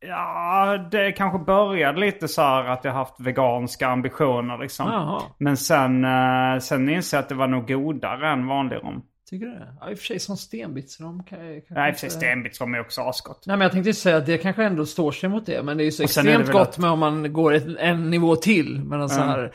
Ja, 0.00 0.88
det 0.90 1.12
kanske 1.12 1.38
började 1.38 2.00
lite 2.00 2.28
så 2.28 2.42
här 2.42 2.64
att 2.64 2.84
jag 2.84 2.92
haft 2.92 3.20
veganska 3.20 3.88
ambitioner 3.88 4.58
liksom. 4.58 4.86
Jaha. 4.86 5.22
Men 5.38 5.56
sen, 5.56 6.04
eh, 6.04 6.58
sen 6.60 6.88
inser 6.88 7.16
jag 7.16 7.22
att 7.22 7.28
det 7.28 7.34
var 7.34 7.46
nog 7.46 7.68
godare 7.68 8.28
än 8.32 8.46
vanlig 8.46 8.76
rom. 8.76 9.02
Tycker 9.30 9.46
du 9.46 9.52
det? 9.52 9.76
Ja, 9.80 9.90
i 9.90 9.94
och 9.94 9.98
för 9.98 10.04
sig 10.04 10.18
som 10.20 10.36
stenbitsrom 10.36 11.24
kan 11.24 11.38
jag 11.46 11.54
kanske 11.54 11.74
Nej, 11.74 11.88
i 11.88 11.92
och 11.92 11.94
för 11.96 12.00
sig 12.00 12.06
inte- 12.06 12.16
stenbitsrom 12.18 12.74
är 12.74 12.80
också 12.80 13.00
asgott. 13.02 13.44
Nej 13.46 13.56
men 13.56 13.62
jag 13.64 13.72
tänkte 13.72 13.88
ju 13.90 13.94
säga 13.94 14.16
att 14.16 14.26
det 14.26 14.38
kanske 14.38 14.64
ändå 14.64 14.86
står 14.86 15.12
sig 15.12 15.28
mot 15.28 15.46
det. 15.46 15.62
Men 15.62 15.76
det 15.76 15.82
är 15.82 15.84
ju 15.84 15.92
så 15.92 16.02
extremt 16.02 16.52
gott 16.52 16.68
att- 16.68 16.78
med 16.78 16.90
om 16.90 16.98
man 16.98 17.32
går 17.32 17.52
ett, 17.54 17.66
en 17.78 18.10
nivå 18.10 18.36
till. 18.36 18.84
Med 18.84 19.00
en 19.00 19.08
sån 19.08 19.22
Mm. 19.22 19.28
här, 19.34 19.52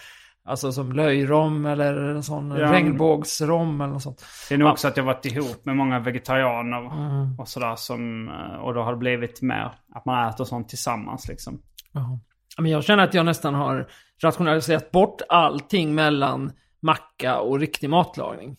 alltså 0.48 0.72
som 0.72 0.92
löjrom 0.94 1.66
eller 1.66 1.94
en 2.10 2.24
sån 2.24 2.52
Ja. 2.52 2.72
regnbågsrom 2.72 3.82
eller 3.82 3.94
något 3.94 4.02
sånt. 4.04 4.26
Det 4.50 4.56
är 4.56 4.58
nog 4.60 4.70
också 4.72 4.88
att 4.88 4.98
jag 4.98 5.04
varit 5.04 5.26
ihop 5.26 5.66
med 5.66 5.76
många 5.76 6.00
vegetarianer 6.00 6.78
Mm. 6.78 7.40
och 7.40 7.48
sådär 7.48 7.76
som, 7.76 8.30
eh, 8.30 8.56
och 8.60 8.74
då 8.74 8.82
har 8.82 8.92
det 8.92 8.98
blivit 8.98 9.42
mer 9.42 9.72
att 9.96 10.06
man 10.06 10.30
äter 10.30 10.44
sånt 10.46 10.70
tillsammans 10.70 11.28
liksom. 11.28 11.62
Jaha. 11.92 12.20
Ja, 12.58 12.62
Men 12.62 12.72
jag 12.72 12.84
känner 12.84 13.04
att 13.04 13.14
jag 13.14 13.26
nästan 13.26 13.54
har 13.54 13.88
rationaliserat 14.24 14.92
bort 14.92 15.22
allting 15.30 15.96
mellan 15.96 16.52
macka 16.82 17.40
och 17.40 17.60
riktig 17.60 17.90
matlagning. 17.90 18.58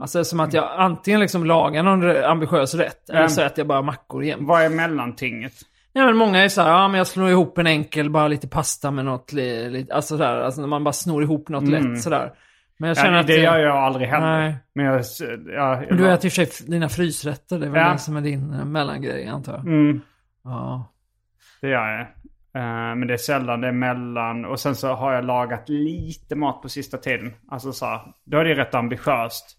Alltså 0.00 0.24
som 0.24 0.40
att 0.40 0.52
jag 0.52 0.70
antingen 0.78 1.20
liksom 1.20 1.44
lagar 1.46 1.82
någon 1.82 2.24
ambitiös 2.24 2.74
rätt 2.74 3.08
eller 3.10 3.18
Mm. 3.20 3.30
så 3.30 3.40
äter 3.42 3.58
jag 3.58 3.66
bara 3.66 3.82
mackor 3.82 4.22
igen. 4.22 4.46
Vad 4.46 4.62
är 4.62 4.68
mellantinget? 4.68 5.52
Nej 5.94 6.04
men 6.06 6.16
många 6.16 6.44
är 6.44 6.48
så 6.48 6.62
här, 6.62 6.68
ja 6.70 6.88
men 6.88 6.98
jag 6.98 7.06
slår 7.06 7.30
ihop 7.30 7.58
en 7.58 7.66
enkel, 7.66 8.10
bara 8.10 8.28
lite 8.28 8.48
pasta 8.48 8.90
med 8.90 9.04
något, 9.04 9.32
li, 9.32 9.70
li, 9.70 9.86
alltså 9.92 10.16
sådär, 10.16 10.36
alltså 10.40 10.60
när 10.60 10.68
man 10.68 10.84
bara 10.84 10.92
snor 10.92 11.22
ihop 11.22 11.48
något 11.48 11.68
lätt 11.68 12.02
sådär. 12.02 12.32
Men 12.78 12.88
jag 12.88 12.96
känner 12.96 13.08
Mm. 13.08 13.14
Ja, 13.16 13.20
att... 13.20 13.26
det 13.26 13.36
gör 13.36 13.58
jag 13.58 13.76
aldrig 13.76 14.08
heller. 14.08 14.38
Nej. 14.40 14.56
Men 14.74 14.84
jag... 14.84 15.02
Ja, 15.54 15.82
Men 15.88 15.96
du 15.98 16.04
äter 16.10 16.14
och 16.28 16.32
för 16.32 16.46
sig 16.46 16.66
dina 16.68 16.88
frysrätter, 16.88 17.58
det 17.58 17.66
är 17.66 17.70
väl 17.70 17.82
Ja. 17.82 17.92
det 17.92 17.98
som 17.98 18.16
är 18.16 18.20
din 18.20 18.52
eh, 18.54 18.64
mellangrej 18.64 19.26
antar 19.28 19.52
jag. 19.52 19.66
Mm, 19.66 20.00
Ja. 20.44 20.92
det 21.60 21.68
gör 21.68 21.88
jag. 21.90 22.00
Eh, 22.54 22.94
men 22.96 23.06
det 23.06 23.12
är 23.14 23.18
sällan 23.18 23.60
det 23.60 23.68
är 23.68 23.72
mellan. 23.72 24.44
Och 24.44 24.60
sen 24.60 24.74
så 24.74 24.88
har 24.92 25.12
jag 25.12 25.24
lagat 25.24 25.68
lite 25.68 26.36
mat 26.36 26.62
på 26.62 26.68
sista 26.68 26.96
tiden. 26.98 27.32
Alltså 27.48 27.72
så 27.72 27.86
här, 27.86 28.00
då 28.24 28.38
är 28.38 28.44
det 28.44 28.54
rätt 28.54 28.74
ambitiöst. 28.74 29.58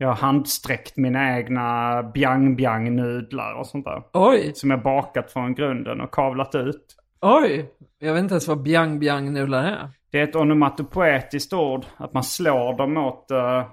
Jag 0.00 0.08
har 0.08 0.14
handsträckt 0.14 0.96
mina 0.96 1.36
egna 1.38 2.02
bjang-bjang-nudlar 2.02 3.54
och 3.54 3.66
sånt 3.66 3.84
där. 3.84 4.02
Oj, 4.12 4.52
Som 4.54 4.70
jag 4.70 4.82
bakat 4.82 5.30
från 5.32 5.54
grunden 5.54 6.00
och 6.00 6.14
kavlat 6.14 6.54
ut. 6.54 6.96
oj! 7.20 7.70
Jag 7.98 8.14
vet 8.14 8.22
inte 8.22 8.34
ens 8.34 8.48
vad 8.48 8.62
bjang 8.62 8.98
bjang 8.98 9.32
nudlar 9.32 9.62
är. 9.64 9.90
Det 10.10 10.20
är 10.20 10.24
ett 10.24 10.36
onomatopoetiskt 10.36 11.52
ord. 11.52 11.84
Att 11.96 12.12
man 12.12 12.22
slår 12.24 12.76
dem 12.76 12.94
mot 12.94 13.30
eh, 13.30 13.66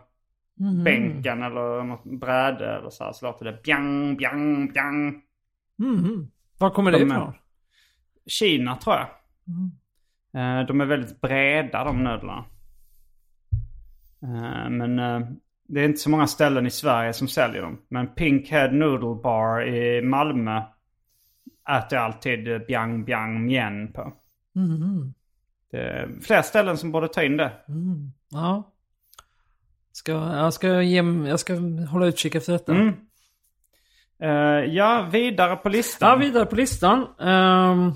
bänken 0.86 1.44
eller 1.44 1.84
något 1.84 2.04
bräde 2.20 2.76
eller 2.76 2.90
så 2.90 3.04
här. 3.04 3.12
Så 3.12 3.26
låter 3.26 3.46
det 3.46 3.64
bjang, 3.64 4.18
bjang, 4.18 4.74
bjang. 4.74 5.22
Mhm. 5.78 6.32
Var 6.60 6.70
kommer 6.70 6.92
det 6.92 6.98
De 7.00 7.12
är- 7.12 7.16
ifrån? 7.16 7.34
Kina 8.28 8.76
tror 8.76 8.96
jag. 8.96 9.08
Eh, 10.62 10.68
de 10.68 10.82
är 10.82 10.86
väldigt 10.86 11.22
breda 11.22 11.84
de 11.84 11.98
nudlarna. 12.04 12.46
Eh, 14.24 14.70
men 14.70 15.00
det 15.68 15.82
är 15.82 15.86
inte 15.86 16.00
så 16.00 16.10
många 16.10 16.28
ställen 16.28 16.66
i 16.66 16.72
Sverige 16.72 17.14
som 17.14 17.28
säljer 17.28 17.62
dem. 17.62 17.78
Men 17.88 18.08
Pinkhead 18.08 18.72
Noodle 18.72 19.22
Bar 19.24 19.68
i 19.68 20.02
Malmö 20.02 20.62
äter 21.70 21.98
jag 21.98 22.04
alltid 22.06 22.66
bjang 22.68 23.06
bjang 23.06 23.46
mien 23.46 23.94
på. 23.94 24.14
Mhm. 24.56 25.14
Det 25.72 25.78
är 25.78 26.10
fler 26.22 26.42
ställen 26.42 26.78
som 26.78 26.92
borde 26.92 27.08
ta 27.08 27.24
in 27.24 27.38
det. 27.38 27.52
Ja. 28.30 28.72
Ska, 29.92 30.12
jag, 30.12 30.54
ska 30.54 30.82
ge, 30.82 31.04
jag 31.28 31.40
ska 31.40 31.54
hålla 31.92 32.06
utkik 32.06 32.36
efter 32.36 32.54
detta. 32.54 32.72
Mm. 32.72 32.94
Eh, 34.20 34.74
ja, 34.76 35.10
vidare 35.12 35.56
på 35.56 35.70
listan. 35.70 36.10
Ja, 36.10 36.16
vidare 36.16 36.46
på 36.46 36.56
listan. 36.56 37.08
Ehm, 37.20 37.92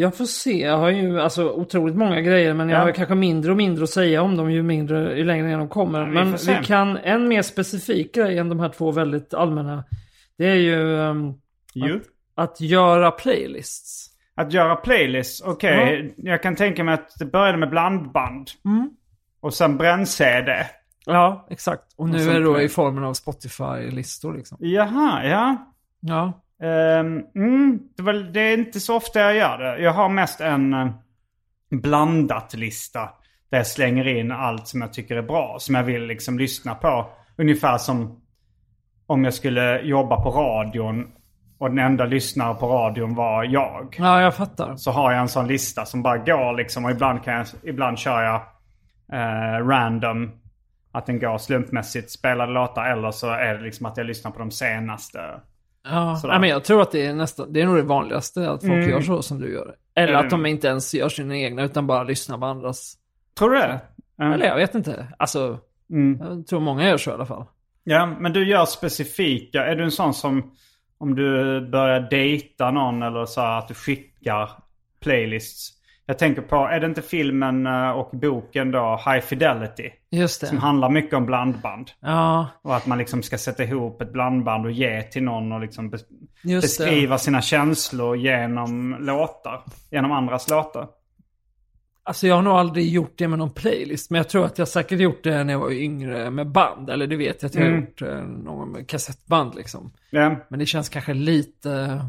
Jag 0.00 0.16
får 0.16 0.24
se. 0.24 0.60
Jag 0.60 0.78
har 0.78 0.90
ju 0.90 1.20
alltså 1.20 1.50
otroligt 1.50 1.96
många 1.96 2.20
grejer 2.20 2.54
men 2.54 2.68
jag 2.68 2.80
Ja. 2.80 2.84
har 2.84 2.92
kanske 2.92 3.14
mindre 3.14 3.50
och 3.50 3.56
mindre 3.56 3.84
att 3.84 3.90
säga 3.90 4.22
om 4.22 4.36
dem 4.36 4.50
ju, 4.52 4.62
mindre, 4.62 5.18
ju 5.18 5.24
längre 5.24 5.46
ner 5.46 5.58
de 5.58 5.68
kommer. 5.68 6.04
vi 6.06 6.10
men 6.14 6.36
vi 6.36 6.58
kan, 6.64 6.96
en 6.96 7.28
mer 7.28 7.42
specifik 7.42 8.14
grej 8.14 8.38
än 8.38 8.48
de 8.48 8.60
här 8.60 8.68
två 8.68 8.90
väldigt 8.90 9.34
allmänna. 9.34 9.84
Det 10.38 10.46
är 10.46 10.54
ju 10.54 11.00
ehm, 11.00 11.32
Jo. 11.74 12.00
att 12.34 12.60
göra 12.60 13.10
playlists. 13.10 14.10
Att 14.34 14.52
göra 14.52 14.76
playlists, 14.76 15.42
okej. 15.46 16.14
Jag 16.16 16.42
kan 16.42 16.56
tänka 16.56 16.84
mig 16.84 16.94
att 16.94 17.18
det 17.18 17.24
började 17.24 17.58
med 17.58 17.70
blandband. 17.70 18.50
Mm. 18.64 18.90
Och 19.40 19.54
sen 19.54 19.76
bränn-CD. 19.76 20.66
Ja, 21.06 21.46
exakt. 21.50 21.82
Och 21.96 22.08
nu 22.08 22.16
Och 22.28 22.34
är 22.34 22.38
det 22.40 22.44
då 22.44 22.60
i 22.60 22.68
formen 22.68 23.04
av 23.04 23.12
Spotify-listor 23.14 24.34
liksom. 24.36 24.58
Jaha, 24.60 25.24
ja. 25.24 25.56
Ja. 26.00 26.32
Ehm, 26.62 27.24
mm, 27.34 27.78
det, 27.96 28.02
var, 28.02 28.12
det 28.12 28.40
är 28.40 28.58
inte 28.58 28.80
så 28.80 28.96
ofta 28.96 29.20
jag 29.20 29.36
gör 29.36 29.58
det. 29.58 29.82
Jag 29.82 29.92
har 29.92 30.08
mest 30.08 30.40
en 30.40 30.74
uh, 30.74 30.90
blandat-lista. 31.70 33.08
Där 33.50 33.58
jag 33.58 33.66
slänger 33.66 34.06
in 34.08 34.32
allt 34.32 34.68
som 34.68 34.80
jag 34.80 34.92
tycker 34.92 35.16
är 35.16 35.22
bra. 35.22 35.56
Som 35.60 35.74
jag 35.74 35.82
vill 35.82 36.06
liksom 36.06 36.38
lyssna 36.38 36.74
på. 36.74 37.06
Ungefär 37.36 37.78
som 37.78 38.20
om 39.06 39.24
jag 39.24 39.34
skulle 39.34 39.80
jobba 39.80 40.22
på 40.22 40.30
radion. 40.30 41.12
Och 41.58 41.68
den 41.68 41.78
enda 41.78 42.04
lyssnare 42.04 42.54
på 42.54 42.66
radion 42.66 43.14
var 43.14 43.44
jag. 43.44 43.96
Ja, 43.98 44.20
jag 44.20 44.34
fattar. 44.36 44.76
Så 44.76 44.90
har 44.90 45.12
jag 45.12 45.20
en 45.20 45.28
sån 45.28 45.48
lista 45.48 45.84
som 45.84 46.02
bara 46.02 46.18
går 46.18 46.56
liksom. 46.56 46.84
Och 46.84 46.90
ibland, 46.90 47.24
kan 47.24 47.34
jag, 47.34 47.46
ibland 47.62 47.98
kör 47.98 48.22
jag 48.22 48.40
eh, 49.12 49.66
random. 49.66 50.30
Att 50.92 51.06
den 51.06 51.18
går 51.18 51.38
slumpmässigt 51.38 52.10
spelade 52.10 52.52
låtar. 52.52 52.84
Eller 52.84 53.10
så 53.10 53.30
är 53.30 53.54
det 53.54 53.62
liksom 53.62 53.86
att 53.86 53.96
jag 53.96 54.06
lyssnar 54.06 54.30
på 54.30 54.38
de 54.38 54.50
senaste. 54.50 55.40
Ja. 55.90 56.20
Nej, 56.24 56.40
men 56.40 56.48
jag 56.48 56.64
tror 56.64 56.82
att 56.82 56.92
det 56.92 57.06
är 57.06 57.14
nästan, 57.14 57.52
det 57.52 57.60
är 57.60 57.66
nog 57.66 57.76
det 57.76 57.82
vanligaste 57.82 58.50
att 58.50 58.60
folk 58.60 58.72
Mm. 58.72 58.90
gör 58.90 59.00
så 59.00 59.22
som 59.22 59.38
du 59.40 59.52
gör. 59.52 59.74
Eller 59.94 60.12
Är 60.12 60.16
att 60.24 60.30
de 60.30 60.46
inte 60.46 60.68
ens 60.68 60.94
gör 60.94 61.08
sina 61.08 61.36
egna 61.36 61.62
utan 61.62 61.86
bara 61.86 62.02
lyssnar 62.02 62.38
på 62.38 62.46
andras. 62.46 62.94
Tror 63.38 63.50
du 63.50 63.56
det? 63.58 63.80
Mm. 64.20 64.32
Eller 64.32 64.46
jag 64.46 64.56
vet 64.56 64.74
inte. 64.74 65.06
Alltså, 65.18 65.58
Mm. 65.90 66.20
jag 66.20 66.46
tror 66.46 66.60
många 66.60 66.88
gör 66.88 66.96
så 66.96 67.10
i 67.10 67.14
alla 67.14 67.26
fall. 67.26 67.44
Ja, 67.84 68.06
men 68.06 68.32
du 68.32 68.48
gör 68.48 68.64
specifika. 68.64 69.66
Är 69.66 69.76
du 69.76 69.84
en 69.84 69.90
sån 69.90 70.14
som 70.14 70.52
om 70.98 71.14
du 71.14 71.60
börjar 71.70 72.00
dejta 72.10 72.70
någon 72.70 73.02
eller 73.02 73.26
så 73.26 73.40
att 73.40 73.68
du 73.68 73.74
skickar 73.74 74.50
playlists? 75.00 75.70
Jag 76.10 76.18
tänker 76.18 76.42
på, 76.42 76.56
är 76.56 76.80
det 76.80 76.86
inte 76.86 77.02
filmen 77.02 77.66
eh, 77.66 77.90
och 77.90 78.10
boken 78.12 78.70
då 78.70 79.00
High 79.06 79.20
Fidelity? 79.20 79.90
Just 80.10 80.46
Som 80.46 80.56
det. 80.56 80.62
handlar 80.62 80.90
mycket 80.90 81.14
om 81.14 81.26
blandband. 81.26 81.90
Ja, 82.00 82.46
Och 82.62 82.76
att 82.76 82.86
man 82.86 82.98
liksom 82.98 83.22
ska 83.22 83.38
sätta 83.38 83.64
ihop 83.64 84.02
ett 84.02 84.12
blandband 84.12 84.64
och 84.66 84.72
ge 84.72 85.02
till 85.02 85.22
någon 85.22 85.52
och 85.52 85.60
liksom 85.60 85.90
bes- 85.90 86.04
just 86.42 86.78
det. 86.78 86.84
beskriva 86.84 87.18
sina 87.18 87.42
känslor 87.42 88.16
genom 88.16 88.96
låtar. 89.00 89.62
Genom 89.90 90.12
andras 90.12 90.50
låtar. 90.50 90.88
Alltså 92.02 92.26
jag 92.26 92.34
har 92.34 92.42
nog 92.42 92.52
aldrig 92.52 92.88
gjort 92.88 93.12
det 93.18 93.28
med 93.28 93.38
någon 93.38 93.50
playlist. 93.50 94.10
Men 94.10 94.16
jag 94.18 94.28
tror 94.28 94.44
att 94.44 94.58
jag 94.58 94.68
säkert 94.68 95.00
gjort 95.00 95.24
det 95.24 95.44
när 95.44 95.52
jag 95.52 95.60
var 95.60 95.70
yngre 95.72 96.30
med 96.30 96.46
band. 96.52 96.90
Eller 96.90 97.06
det 97.06 97.16
vet 97.16 97.42
jag 97.42 97.48
att 97.48 97.54
jag 97.54 97.62
har 97.62 97.68
Mm. 97.68 97.80
gjort 97.80 98.02
eh, 98.02 98.22
någon 98.22 98.68
med 98.72 98.88
kassettband 98.88 99.54
liksom. 99.54 99.92
Ja. 100.10 100.36
Men 100.48 100.58
det 100.58 100.66
känns 100.66 100.88
kanske 100.88 101.14
lite... 101.14 102.00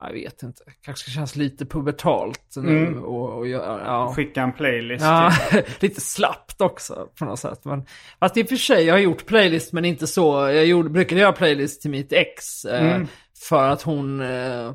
Jag 0.00 0.12
vet 0.12 0.42
inte. 0.42 0.62
Kanske 0.82 1.10
känns 1.10 1.36
lite 1.36 1.66
pubertalt 1.66 2.54
nu. 2.56 2.86
Mm. 2.86 3.04
Och, 3.04 3.38
och 3.38 3.48
ja. 3.48 4.12
Skicka 4.16 4.42
en 4.42 4.52
playlist. 4.52 5.04
Ja, 5.04 5.32
lite 5.80 6.00
slappt 6.00 6.60
också 6.60 7.08
på 7.18 7.24
något 7.24 7.38
sätt. 7.38 7.64
Men, 7.64 7.86
fast 8.20 8.36
i 8.36 8.42
och 8.42 8.48
för 8.48 8.56
sig, 8.56 8.84
jag 8.84 8.94
har 8.94 8.98
gjort 8.98 9.26
playlist 9.26 9.72
men 9.72 9.84
inte 9.84 10.06
så. 10.06 10.32
Jag 10.34 10.66
gjorde, 10.66 10.90
brukade 10.90 11.20
göra 11.20 11.32
playlist 11.32 11.82
till 11.82 11.90
mitt 11.90 12.12
ex. 12.12 12.64
Eh, 12.64 12.94
Mm. 12.94 13.06
För 13.48 13.68
att 13.68 13.82
hon... 13.82 14.20
Eh, 14.20 14.72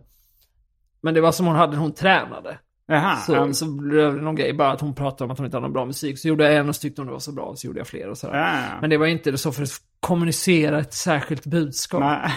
men 1.02 1.14
det 1.14 1.22
var 1.22 1.32
som 1.32 1.46
hon 1.46 1.56
hade 1.56 1.72
när 1.74 1.80
hon 1.80 1.94
tränade. 1.94 2.58
Jaha. 2.94 3.16
Så, 3.16 3.34
ja. 3.34 3.54
så 3.54 3.66
blev 3.66 4.16
det 4.16 4.22
någon 4.22 4.36
grej, 4.36 4.54
bara 4.54 4.72
att 4.72 4.82
hon 4.82 4.96
pratade 4.96 5.24
om 5.24 5.32
att 5.32 5.38
hon 5.38 5.46
inte 5.46 5.58
hade 5.58 5.66
någon 5.68 5.74
bra 5.74 5.86
musik. 5.86 6.20
Så 6.20 6.28
gjorde 6.28 6.44
jag 6.44 6.56
en 6.56 6.70
och 6.70 6.76
så 6.76 6.82
tyckte 6.82 7.02
hon 7.02 7.08
det 7.08 7.14
var 7.14 7.20
så 7.20 7.32
bra, 7.32 7.54
så 7.56 7.68
gjorde 7.68 7.80
jag 7.80 7.88
fler 7.88 8.10
och 8.10 8.18
sådär. 8.18 8.38
Ja. 8.38 8.80
Men 8.82 8.90
det 8.90 8.98
var 8.98 9.06
inte 9.08 9.38
så 9.38 9.52
för 9.52 9.64
att 9.64 9.70
kommunicera 10.00 10.80
ett 10.80 10.94
särskilt 10.94 11.46
budskap. 11.46 12.00
Nej. 12.02 12.32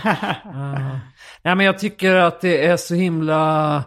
Ah. 0.44 0.98
Nej 1.42 1.54
men 1.56 1.60
jag 1.66 1.78
tycker 1.78 2.14
att 2.14 2.40
det 2.40 2.64
är 2.66 2.76
så 2.76 2.94
himla... 2.94 3.84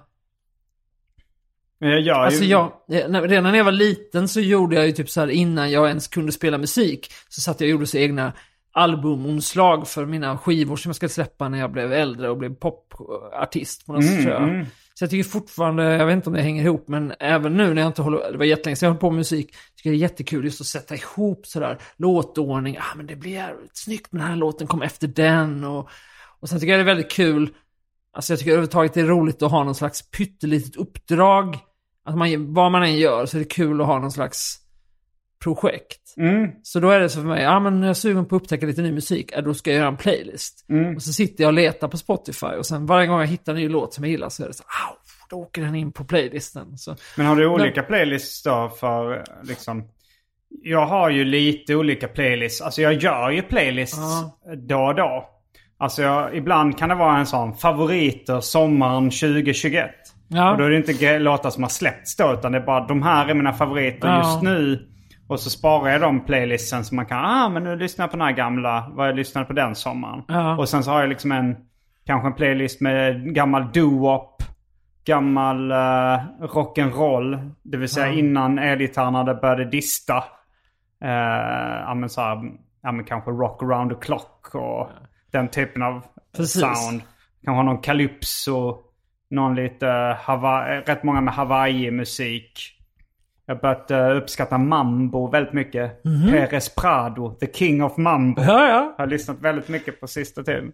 Men 1.79 1.89
jag 1.89 2.01
gör 2.01 2.15
Alltså 2.19 2.43
jag, 2.43 2.71
när- 2.87 3.21
redan 3.27 3.43
när 3.43 3.57
jag 3.57 3.65
var 3.65 3.71
liten 3.71 4.27
så 4.27 4.39
gjorde 4.39 4.75
jag 4.75 4.85
ju 4.85 4.91
typ 4.91 5.09
så 5.09 5.19
här 5.19 5.27
innan 5.27 5.71
jag 5.71 5.87
ens 5.87 6.07
kunde 6.07 6.31
spela 6.31 6.57
musik. 6.57 7.11
Så 7.29 7.41
satt 7.41 7.61
jag 7.61 7.67
och 7.67 7.71
gjorde 7.71 7.87
så 7.87 7.97
egna 7.97 8.33
albumomslag 8.71 9.87
för 9.87 10.05
mina 10.05 10.37
skivor 10.37 10.75
som 10.75 10.89
jag 10.89 10.95
skulle 10.95 11.09
släppa 11.09 11.49
när 11.49 11.59
jag 11.59 11.71
blev 11.71 11.93
äldre 11.93 12.29
och 12.29 12.37
blev 12.37 12.55
popartist 12.55 13.85
på 13.85 13.93
något 13.93 14.05
sätt 14.05 14.21
tror 14.21 14.33
jag. 14.33 14.43
mm. 14.43 14.65
Så 14.99 15.03
jag 15.03 15.09
tycker 15.09 15.29
fortfarande, 15.29 15.83
jag 15.83 16.05
vet 16.05 16.15
inte 16.15 16.29
om 16.29 16.35
det 16.35 16.41
hänger 16.41 16.63
ihop, 16.63 16.87
men 16.87 17.13
även 17.19 17.57
nu 17.57 17.73
när 17.73 17.81
jag 17.81 17.89
inte 17.89 18.01
håller, 18.01 18.31
det 18.31 18.37
var 18.37 18.45
jättelänge 18.45 18.75
sedan 18.75 18.87
jag 18.87 18.93
höll 18.93 18.99
på 18.99 19.09
med 19.09 19.17
musik, 19.17 19.55
tycker 19.75 19.89
jag 19.89 19.93
det 19.93 19.97
är 19.97 20.01
jättekul 20.01 20.45
just 20.45 20.61
att 20.61 20.67
sätta 20.67 20.95
ihop 20.95 21.47
sådär 21.47 21.77
låtordning, 21.97 22.77
ah 22.77 22.95
men 22.95 23.07
det 23.07 23.15
blir 23.15 23.31
jävligt 23.31 23.77
snyggt 23.77 24.11
med 24.11 24.21
den 24.21 24.29
här 24.29 24.35
låten, 24.35 24.67
kom 24.67 24.81
efter 24.81 25.07
den 25.07 25.63
och, 25.63 25.89
och 26.39 26.49
sen 26.49 26.59
tycker 26.59 26.71
jag 26.71 26.79
det 26.79 26.83
är 26.83 26.95
väldigt 26.95 27.11
kul, 27.11 27.49
alltså 28.13 28.33
jag 28.33 28.39
tycker 28.39 28.51
överhuvudtaget 28.51 28.93
det 28.93 29.01
är 29.01 29.05
roligt 29.05 29.41
att 29.41 29.51
ha 29.51 29.63
någon 29.63 29.75
slags 29.75 30.11
pyttelitet 30.11 30.75
uppdrag, 30.75 31.57
att 32.05 32.17
man, 32.17 32.53
vad 32.53 32.71
man 32.71 32.83
än 32.83 32.97
gör 32.97 33.25
så 33.25 33.37
är 33.37 33.39
det 33.39 33.45
kul 33.45 33.81
att 33.81 33.87
ha 33.87 33.99
någon 33.99 34.11
slags 34.11 34.57
projekt. 35.43 35.99
Mm. 36.17 36.51
Så 36.63 36.79
då 36.79 36.89
är 36.89 36.99
det 36.99 37.09
så 37.09 37.19
för 37.21 37.27
mig, 37.27 37.43
ja 37.43 37.59
men 37.59 37.81
jag 37.81 37.89
är 37.89 37.93
sugen 37.93 38.25
på 38.25 38.35
att 38.35 38.41
upptäcka 38.41 38.65
lite 38.65 38.81
ny 38.81 38.91
musik, 38.91 39.31
ja, 39.35 39.41
då 39.41 39.53
ska 39.53 39.69
jag 39.71 39.77
göra 39.77 39.87
en 39.87 39.97
playlist. 39.97 40.65
Mm. 40.69 40.95
Och 40.95 41.01
så 41.01 41.13
sitter 41.13 41.43
jag 41.43 41.47
och 41.49 41.53
letar 41.53 41.87
på 41.87 41.97
Spotify 41.97 42.45
och 42.47 42.65
sen 42.65 42.85
varje 42.85 43.07
gång 43.07 43.19
jag 43.19 43.27
hittar 43.27 43.51
en 43.53 43.57
ny 43.59 43.69
låt 43.69 43.93
som 43.93 44.03
jag 44.03 44.11
gillar 44.11 44.29
så 44.29 44.43
är 44.43 44.47
det 44.47 44.53
så, 44.53 44.63
au, 44.63 44.95
då 45.29 45.35
åker 45.35 45.61
den 45.61 45.75
in 45.75 45.91
på 45.91 46.03
playlisten. 46.03 46.77
Så, 46.77 46.95
Men 47.17 47.25
har 47.25 47.35
du 47.35 47.47
olika 47.47 47.83
playlists 47.83 48.43
då 48.43 48.71
för 48.79 49.23
liksom... 49.43 49.83
Jag 50.63 50.85
har 50.85 51.09
ju 51.09 51.23
lite 51.25 51.75
olika 51.75 52.07
playlists. 52.07 52.61
Alltså 52.61 52.81
jag 52.81 52.93
gör 52.93 53.29
ju 53.29 53.41
playlists 53.41 53.97
Ja. 53.97 54.55
då 54.55 54.79
och 54.79 54.95
då. 54.95 55.29
Alltså 55.77 56.01
jag, 56.01 56.35
ibland 56.35 56.77
kan 56.77 56.89
det 56.89 56.95
vara 56.95 57.17
en 57.17 57.25
sån 57.25 57.53
favoriter 57.53 58.39
sommaren 58.41 59.03
2021. 59.09 59.89
ja. 60.27 60.51
Och 60.51 60.57
då 60.57 60.63
är 60.63 60.69
det 60.69 60.77
inte 60.77 61.19
låtar 61.19 61.49
som 61.49 61.63
har 61.63 61.69
släppts 61.69 62.15
då 62.15 62.33
utan 62.33 62.51
det 62.51 62.57
är 62.57 62.65
bara 62.65 62.87
de 62.87 63.01
här 63.03 63.27
är 63.27 63.33
mina 63.33 63.53
favoriter 63.53 64.07
Ja. 64.07 64.17
just 64.17 64.41
nu. 64.43 64.87
Och 65.29 65.39
så 65.39 65.49
sparar 65.49 65.91
jag 65.91 66.01
de 66.01 66.25
playlisten 66.25 66.85
så 66.85 66.95
man 66.95 67.05
kan, 67.05 67.25
ah 67.25 67.49
men 67.49 67.63
nu 67.63 67.75
lyssnar 67.75 68.03
jag 68.03 68.11
på 68.11 68.17
den 68.17 68.25
här 68.25 68.33
gamla, 68.33 68.91
vad 68.91 69.07
jag 69.07 69.15
lyssnade 69.15 69.47
på 69.47 69.53
den 69.53 69.75
sommaren. 69.75 70.23
Ja. 70.27 70.57
Och 70.57 70.69
sen 70.69 70.83
så 70.83 70.91
har 70.91 70.99
jag 70.99 71.09
liksom 71.09 71.31
en, 71.31 71.55
kanske 72.05 72.27
en 72.27 72.33
playlist 72.33 72.81
med 72.81 73.33
gammal 73.35 73.63
doo-wop, 73.63 74.29
gammal 75.05 75.71
uh, 75.71 76.19
rock'n'roll. 76.39 77.51
Det 77.63 77.77
vill 77.77 77.89
säga 77.89 78.13
innan 78.13 78.59
elgitarrerna 78.59 79.33
började 79.33 79.65
dista. 79.65 80.17
Uh, 81.03 81.09
ja 81.85 81.93
men 81.93 82.09
så 82.09 82.21
här, 82.21 82.51
ja 82.83 82.91
men 82.91 83.05
kanske 83.05 83.31
rock 83.31 83.63
around 83.63 83.91
the 83.91 84.05
clock 84.05 84.55
och 84.55 84.89
den 85.31 85.47
typen 85.47 85.81
av 85.81 86.05
Precis. 86.37 86.61
sound. 86.61 87.01
Kanske 87.45 87.57
ha 87.57 87.63
någon 87.63 87.81
calypso, 87.81 88.77
någon 89.29 89.55
lite 89.55 90.17
Hawaii, 90.21 90.79
rätt 90.79 91.03
många 91.03 91.21
med 91.21 91.33
Hawaii-musik. 91.33 92.78
Jag 93.49 93.55
har 93.55 93.61
börjat 93.61 93.91
eh, 93.91 94.17
uppskatta 94.17 94.57
mambo 94.57 95.31
väldigt 95.31 95.53
mycket. 95.53 96.03
Perez 96.31 96.75
Prado, 96.75 97.37
the 97.39 97.47
king 97.53 97.83
of 97.83 97.97
mambo. 97.97 98.41
ja, 98.41 98.67
ja. 98.67 98.93
Jag 98.97 99.03
har 99.03 99.07
lyssnat 99.07 99.37
väldigt 99.41 99.67
mycket 99.67 99.99
på 100.01 100.07
sista 100.07 100.43
tiden. 100.43 100.71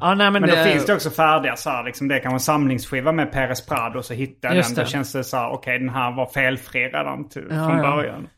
ja 0.00 0.14
nej, 0.14 0.30
men, 0.30 0.42
Men 0.42 0.50
det, 0.50 0.56
då 0.64 0.70
finns 0.70 0.86
det 0.86 0.94
också 0.94 1.10
färdiga 1.10 1.56
så 1.56 1.70
här, 1.70 1.84
liksom 1.84 2.08
det 2.08 2.18
kan 2.18 2.28
vara 2.30 2.36
en 2.36 2.40
samlingsskiva 2.40 3.12
med 3.12 3.32
Perez 3.32 3.66
Prado 3.66 4.02
så 4.02 4.14
hittar 4.14 4.48
jag 4.48 4.56
Just 4.56 4.68
den. 4.68 4.76
det. 4.76 4.82
Då 4.82 4.86
känns 4.90 5.12
det 5.12 5.24
så 5.24 5.36
här, 5.36 5.50
okej 5.50 5.78
den 5.78 5.88
här 5.88 6.16
var 6.16 6.26
felfri 6.26 6.80
redan 6.88 7.28
till, 7.28 7.46
Ja, 7.50 7.68
från 7.68 7.78
ja. 7.78 7.96
början. 7.96 8.28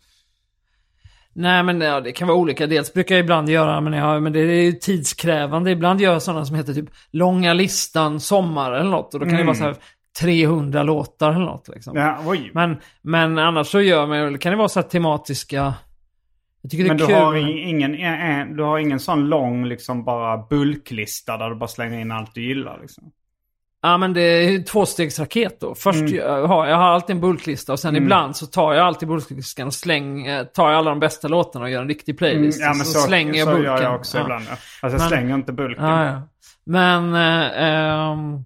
Nej 1.32 1.62
men 1.62 1.80
ja, 1.80 2.00
det 2.00 2.12
kan 2.12 2.28
vara 2.28 2.38
olika. 2.38 2.66
Dels 2.66 2.92
brukar 2.94 3.14
jag 3.14 3.22
ibland 3.22 3.48
göra, 3.48 3.80
men, 3.80 3.92
jag, 3.92 4.22
men 4.22 4.32
det 4.32 4.40
är 4.40 4.72
tidskrävande. 4.72 5.70
Ibland 5.70 6.00
gör 6.00 6.12
jag 6.12 6.22
sådana 6.22 6.44
som 6.44 6.56
heter 6.56 6.74
typ 6.74 6.88
Långa 7.10 7.54
listan 7.54 8.20
sommar 8.20 8.72
eller 8.72 8.90
något. 8.90 9.14
Och 9.14 9.20
då 9.20 9.26
kan 9.26 9.36
det 9.36 9.44
vara 9.44 9.54
så 9.54 9.64
här 9.64 9.76
300 10.20 10.82
låtar 10.82 11.30
eller 11.32 11.44
något 11.44 11.68
liksom. 11.68 11.96
Ja, 11.96 12.18
oj. 12.26 12.50
Men, 12.54 12.76
men 13.02 13.38
annars 13.38 13.66
så 13.66 13.80
gör 13.80 14.06
man, 14.06 14.38
kan 14.38 14.50
det 14.52 14.56
vara 14.58 14.68
så 14.68 14.80
här 14.80 14.88
tematiska... 14.88 15.74
Jag 16.62 16.70
tycker 16.70 16.84
det 16.84 16.88
är 16.88 16.90
Men 16.90 16.96
du 16.96 17.06
kul. 17.06 17.14
har, 17.14 17.36
ingen, 17.68 17.94
eh, 17.94 18.40
eh, 18.40 18.46
du 18.46 18.62
har 18.62 18.78
ingen 18.78 19.00
sån 19.00 19.28
lång 19.28 19.64
liksom 19.66 20.04
bara 20.04 20.36
bulklista 20.50 21.36
där 21.36 21.50
du 21.50 21.56
bara 21.56 21.68
slänger 21.68 21.98
in 22.00 22.12
allt 22.12 22.34
du 22.34 22.42
gillar 22.48 22.78
liksom? 22.82 23.04
Ja 23.82 23.96
men 23.96 24.12
det 24.12 24.20
är 24.20 24.62
tvåstegsraket 24.62 25.60
då. 25.60 25.74
Först 25.74 25.98
Mm. 26.00 26.14
jag, 26.14 26.46
har, 26.46 26.66
jag 26.66 26.76
har 26.76 26.84
alltid 26.88 27.16
en 27.16 27.20
bulklista 27.20 27.72
och 27.72 27.80
sen 27.80 27.96
ibland 27.96 28.36
så 28.36 28.46
tar 28.46 28.74
jag 28.74 28.86
alltid 28.86 29.08
bulklistan 29.08 29.66
och 29.66 29.74
slänger, 29.74 30.44
tar 30.44 30.70
jag 30.70 30.78
alla 30.78 30.90
de 30.90 31.00
bästa 31.00 31.28
låtarna 31.28 31.64
och 31.64 31.70
gör 31.70 31.82
en 31.82 31.88
riktig 31.88 32.18
playlist. 32.18 32.60
Mm, 32.60 32.68
ja 32.68 32.74
men 32.76 32.86
så, 32.86 32.98
så, 32.98 33.06
slänger 33.06 33.34
jag 33.34 33.48
så 33.48 33.54
bulken. 33.54 33.72
gör 33.72 33.82
jag 33.82 33.94
också 33.94 34.18
ja. 34.18 34.22
ibland. 34.24 34.44
Ja. 34.48 34.50
Alltså 34.52 34.80
jag 34.80 34.92
Men- 34.92 35.08
slänger 35.08 35.34
inte 35.34 35.52
bulken. 35.52 35.84
Ja, 35.84 36.06
ja. 36.06 36.22
Men, 36.64 37.14
eh, 37.14 37.64
ehm, 37.64 38.44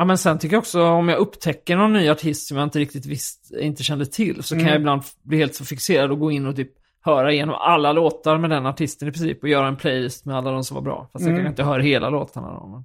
ja, 0.00 0.04
men 0.04 0.18
sen 0.18 0.38
tycker 0.38 0.54
jag 0.56 0.60
också 0.60 0.82
om 0.82 1.08
jag 1.08 1.18
upptäcker 1.18 1.76
någon 1.76 1.92
ny 1.92 2.08
artist 2.10 2.46
som 2.48 2.56
jag 2.56 2.66
inte 2.66 2.78
riktigt 2.78 3.06
visst, 3.06 3.50
inte 3.60 3.82
kände 3.82 4.06
till 4.06 4.42
så 4.42 4.54
kan 4.54 4.60
Mm. 4.60 4.72
jag 4.72 4.80
ibland 4.80 5.02
f- 5.04 5.10
bli 5.22 5.38
helt 5.38 5.54
så 5.54 5.64
fixerad 5.64 6.10
och 6.10 6.18
gå 6.18 6.30
in 6.30 6.46
och 6.46 6.56
typ 6.56 6.70
höra 7.04 7.32
igenom 7.32 7.54
alla 7.54 7.92
låtar 7.92 8.38
med 8.38 8.50
den 8.50 8.66
artisten 8.66 9.08
i 9.08 9.12
princip 9.12 9.42
och 9.42 9.48
göra 9.48 9.68
en 9.68 9.76
playlist 9.76 10.24
med 10.24 10.36
alla 10.36 10.50
de 10.50 10.64
som 10.64 10.74
var 10.74 10.82
bra. 10.82 11.08
Fast 11.12 11.22
jag 11.24 11.30
Mm. 11.32 11.36
kanske 11.44 11.50
inte 11.50 11.62
hör 11.72 11.80
hela 11.80 12.10
låtarna 12.10 12.48
då. 12.52 12.66
Men... 12.66 12.84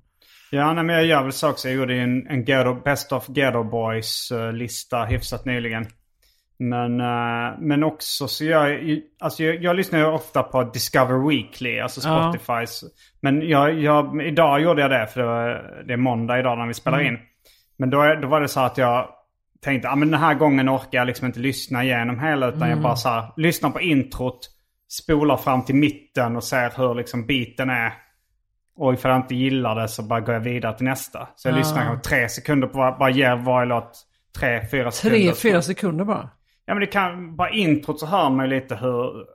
Ja, 0.51 0.73
nej, 0.73 0.83
men 0.83 0.95
jag 0.95 1.05
gör 1.05 1.23
väl 1.23 1.31
så 1.31 1.49
också. 1.49 1.67
Jag 1.67 1.77
gjorde 1.77 1.95
en, 1.95 2.27
en 2.27 2.45
Ghetto, 2.45 2.73
Best 2.83 3.11
of 3.11 3.27
Ghetto 3.27 3.63
Boys-lista 3.63 5.05
hyfsat 5.05 5.45
nyligen. 5.45 5.85
Men, 6.57 7.01
eh, 7.01 7.59
men 7.59 7.83
också 7.83 8.27
så 8.27 8.45
jag, 8.45 8.79
alltså 9.19 9.43
jag, 9.43 9.63
jag 9.63 9.75
lyssnar 9.75 9.99
ju 9.99 10.05
ofta 10.05 10.43
på 10.43 10.63
Discover 10.63 11.29
Weekly, 11.29 11.79
alltså 11.79 12.01
Spotifys. 12.01 12.83
Men 13.21 13.49
jag, 13.49 13.79
jag, 13.79 14.27
idag 14.27 14.61
gjorde 14.61 14.81
jag 14.81 14.91
det 14.91 15.07
för 15.07 15.21
det, 15.21 15.27
var, 15.27 15.83
det 15.87 15.93
är 15.93 15.97
måndag 15.97 16.39
idag 16.39 16.57
när 16.57 16.67
vi 16.67 16.73
spelar 16.73 17.01
in. 17.01 17.17
Men 17.77 17.89
då, 17.89 18.15
då 18.21 18.27
var 18.27 18.41
det 18.41 18.47
så 18.47 18.59
att 18.59 18.77
jag 18.77 19.09
tänkte, 19.61 19.87
ja 19.87 19.95
men 19.95 20.11
den 20.11 20.19
här 20.19 20.33
gången 20.33 20.69
orkar 20.69 20.97
jag 20.97 21.07
liksom 21.07 21.27
inte 21.27 21.39
lyssna 21.39 21.83
igenom 21.83 22.19
hela 22.19 22.47
utan 22.47 22.69
jag 22.69 22.81
bara 22.81 22.95
så 22.95 23.09
här, 23.09 23.25
lyssnar 23.37 23.69
på 23.69 23.81
introt, 23.81 24.39
spolar 24.89 25.37
fram 25.37 25.65
till 25.65 25.75
mitten 25.75 26.35
och 26.35 26.43
ser 26.43 26.73
hur 26.77 26.95
liksom 26.95 27.25
beaten 27.25 27.69
är. 27.69 27.93
Och 28.77 28.93
ifall 28.93 29.11
jag 29.11 29.19
inte 29.21 29.35
gillar 29.35 29.75
det 29.75 29.87
så 29.87 30.03
bara 30.03 30.19
går 30.19 30.33
jag 30.33 30.41
vidare 30.41 30.77
till 30.77 30.85
nästa. 30.85 31.27
Så 31.35 31.47
jag 31.47 31.55
lyssnar 31.55 31.81
kanske 31.81 32.09
tre 32.09 32.29
sekunder 32.29 32.67
på, 32.67 32.95
bara 32.99 33.09
ger 33.09 33.35
varje 33.35 33.65
låt 33.65 34.05
tre, 34.39 34.67
fyra 34.71 34.91
sekunder. 34.91 35.19
Tre, 35.19 35.33
fyra 35.33 35.61
sekunder 35.61 36.05
bara. 36.05 36.29
Ja 36.65 36.73
men 36.73 36.81
det 36.81 36.87
kan, 36.87 37.35
bara 37.35 37.49
introt 37.49 37.99
så 37.99 38.05
hör 38.05 38.29
man 38.29 38.49
ju 38.49 38.55
lite 38.55 38.75
hur, 38.75 39.25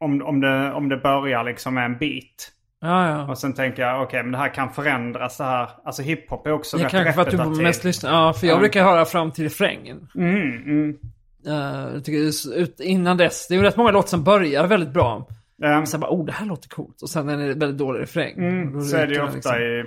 om, 0.00 0.22
om, 0.22 0.40
det, 0.40 0.72
om 0.72 0.88
det 0.88 0.96
börjar 0.96 1.44
liksom 1.44 1.74
med 1.74 1.84
en 1.84 1.98
beat. 1.98 2.52
Ja, 2.80 3.10
ja. 3.10 3.30
Och 3.30 3.38
sen 3.38 3.52
tänker 3.52 3.82
jag, 3.82 4.02
okej 4.02 4.22
men 4.22 4.32
det 4.32 4.38
här 4.38 4.54
kan 4.54 4.70
förändras 4.70 5.36
det 5.36 5.44
här. 5.44 5.68
Alltså 5.84 6.02
hiphop 6.02 6.46
är 6.46 6.52
också 6.52 6.76
Det 6.76 6.84
rätt 6.84 6.90
kanske 6.90 7.12
för 7.12 7.22
att 7.22 7.54
du 7.54 7.62
mest 7.62 7.84
lyssnar. 7.84 8.10
Ja, 8.10 8.32
för 8.32 8.46
jag 8.46 8.58
brukar 8.58 8.84
höra 8.84 9.04
fram 9.04 9.32
till 9.32 9.44
refrängen. 9.44 10.08
Mm, 10.14 10.62
mm. 10.62 10.96
Jag 11.44 12.04
tycker 12.04 12.52
ut, 12.58 12.80
innan 12.80 13.16
dess, 13.16 13.48
det 13.48 13.54
är 13.54 13.58
ju 13.58 13.62
rätt 13.62 13.76
många 13.76 13.90
låtar 13.90 14.08
som 14.08 14.24
börjar 14.24 14.66
väldigt 14.66 14.92
bra. 14.92 15.28
Och 15.80 15.88
sen 15.88 16.00
bara, 16.00 16.10
oh 16.10 16.24
det 16.24 16.32
här 16.32 16.46
låter 16.46 16.68
coolt. 16.68 17.02
Och 17.02 17.10
sen 17.10 17.28
är 17.28 17.36
det 17.36 17.54
väldigt 17.54 17.78
dålig 17.78 18.00
refräng. 18.00 18.34
Mm, 18.38 18.80
så 18.80 18.96
är 18.96 19.06
det 19.06 19.14
ju 19.14 19.22
ofta 19.22 19.34
liksom. 19.34 19.56
i... 19.56 19.84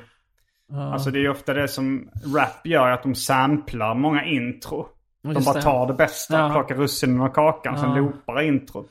Alltså 0.74 1.12
det 1.12 1.20
är 1.20 1.22
ju 1.22 1.30
ofta 1.30 1.54
det 1.54 1.68
som 1.68 2.10
rap 2.36 2.68
gör, 2.68 2.90
att 2.90 3.04
de 3.04 3.16
samplar 3.16 3.96
många 3.96 4.26
intro. 4.26 4.88
De 5.24 5.32
just 5.34 5.46
bara 5.46 5.56
det. 5.56 5.62
tar 5.62 5.88
det 5.88 5.94
bästa, 5.94 6.40
Ja. 6.40 6.50
plockar 6.50 6.76
russinen 6.76 7.22
ur 7.22 7.30
kakan, 7.34 7.78
sen 7.80 7.90
Ja. 7.90 7.96
loopar 7.96 8.42
introt. 8.42 8.90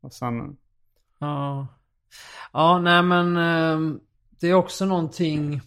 Och 0.00 0.12
sen... 0.12 0.56
Ja. 1.18 1.66
Ja, 2.52 2.78
nej 2.78 3.02
men 3.02 3.36
ehm, 3.36 4.00
det 4.40 4.48
är 4.48 4.54
också 4.54 4.84
någonting... 4.84 5.60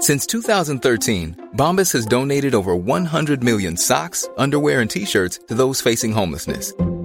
Since 0.00 0.26
2013, 0.26 1.34
Bombas 1.52 1.92
has 1.92 2.06
donated 2.06 2.54
over 2.54 2.76
100 2.76 3.42
million 3.42 3.76
socks, 3.76 4.28
underwear, 4.36 4.80
and 4.80 4.90
t-shirts 4.90 5.40
to 5.48 5.54
those 5.56 5.82
facing 5.90 6.12
homelessness. 6.12 6.72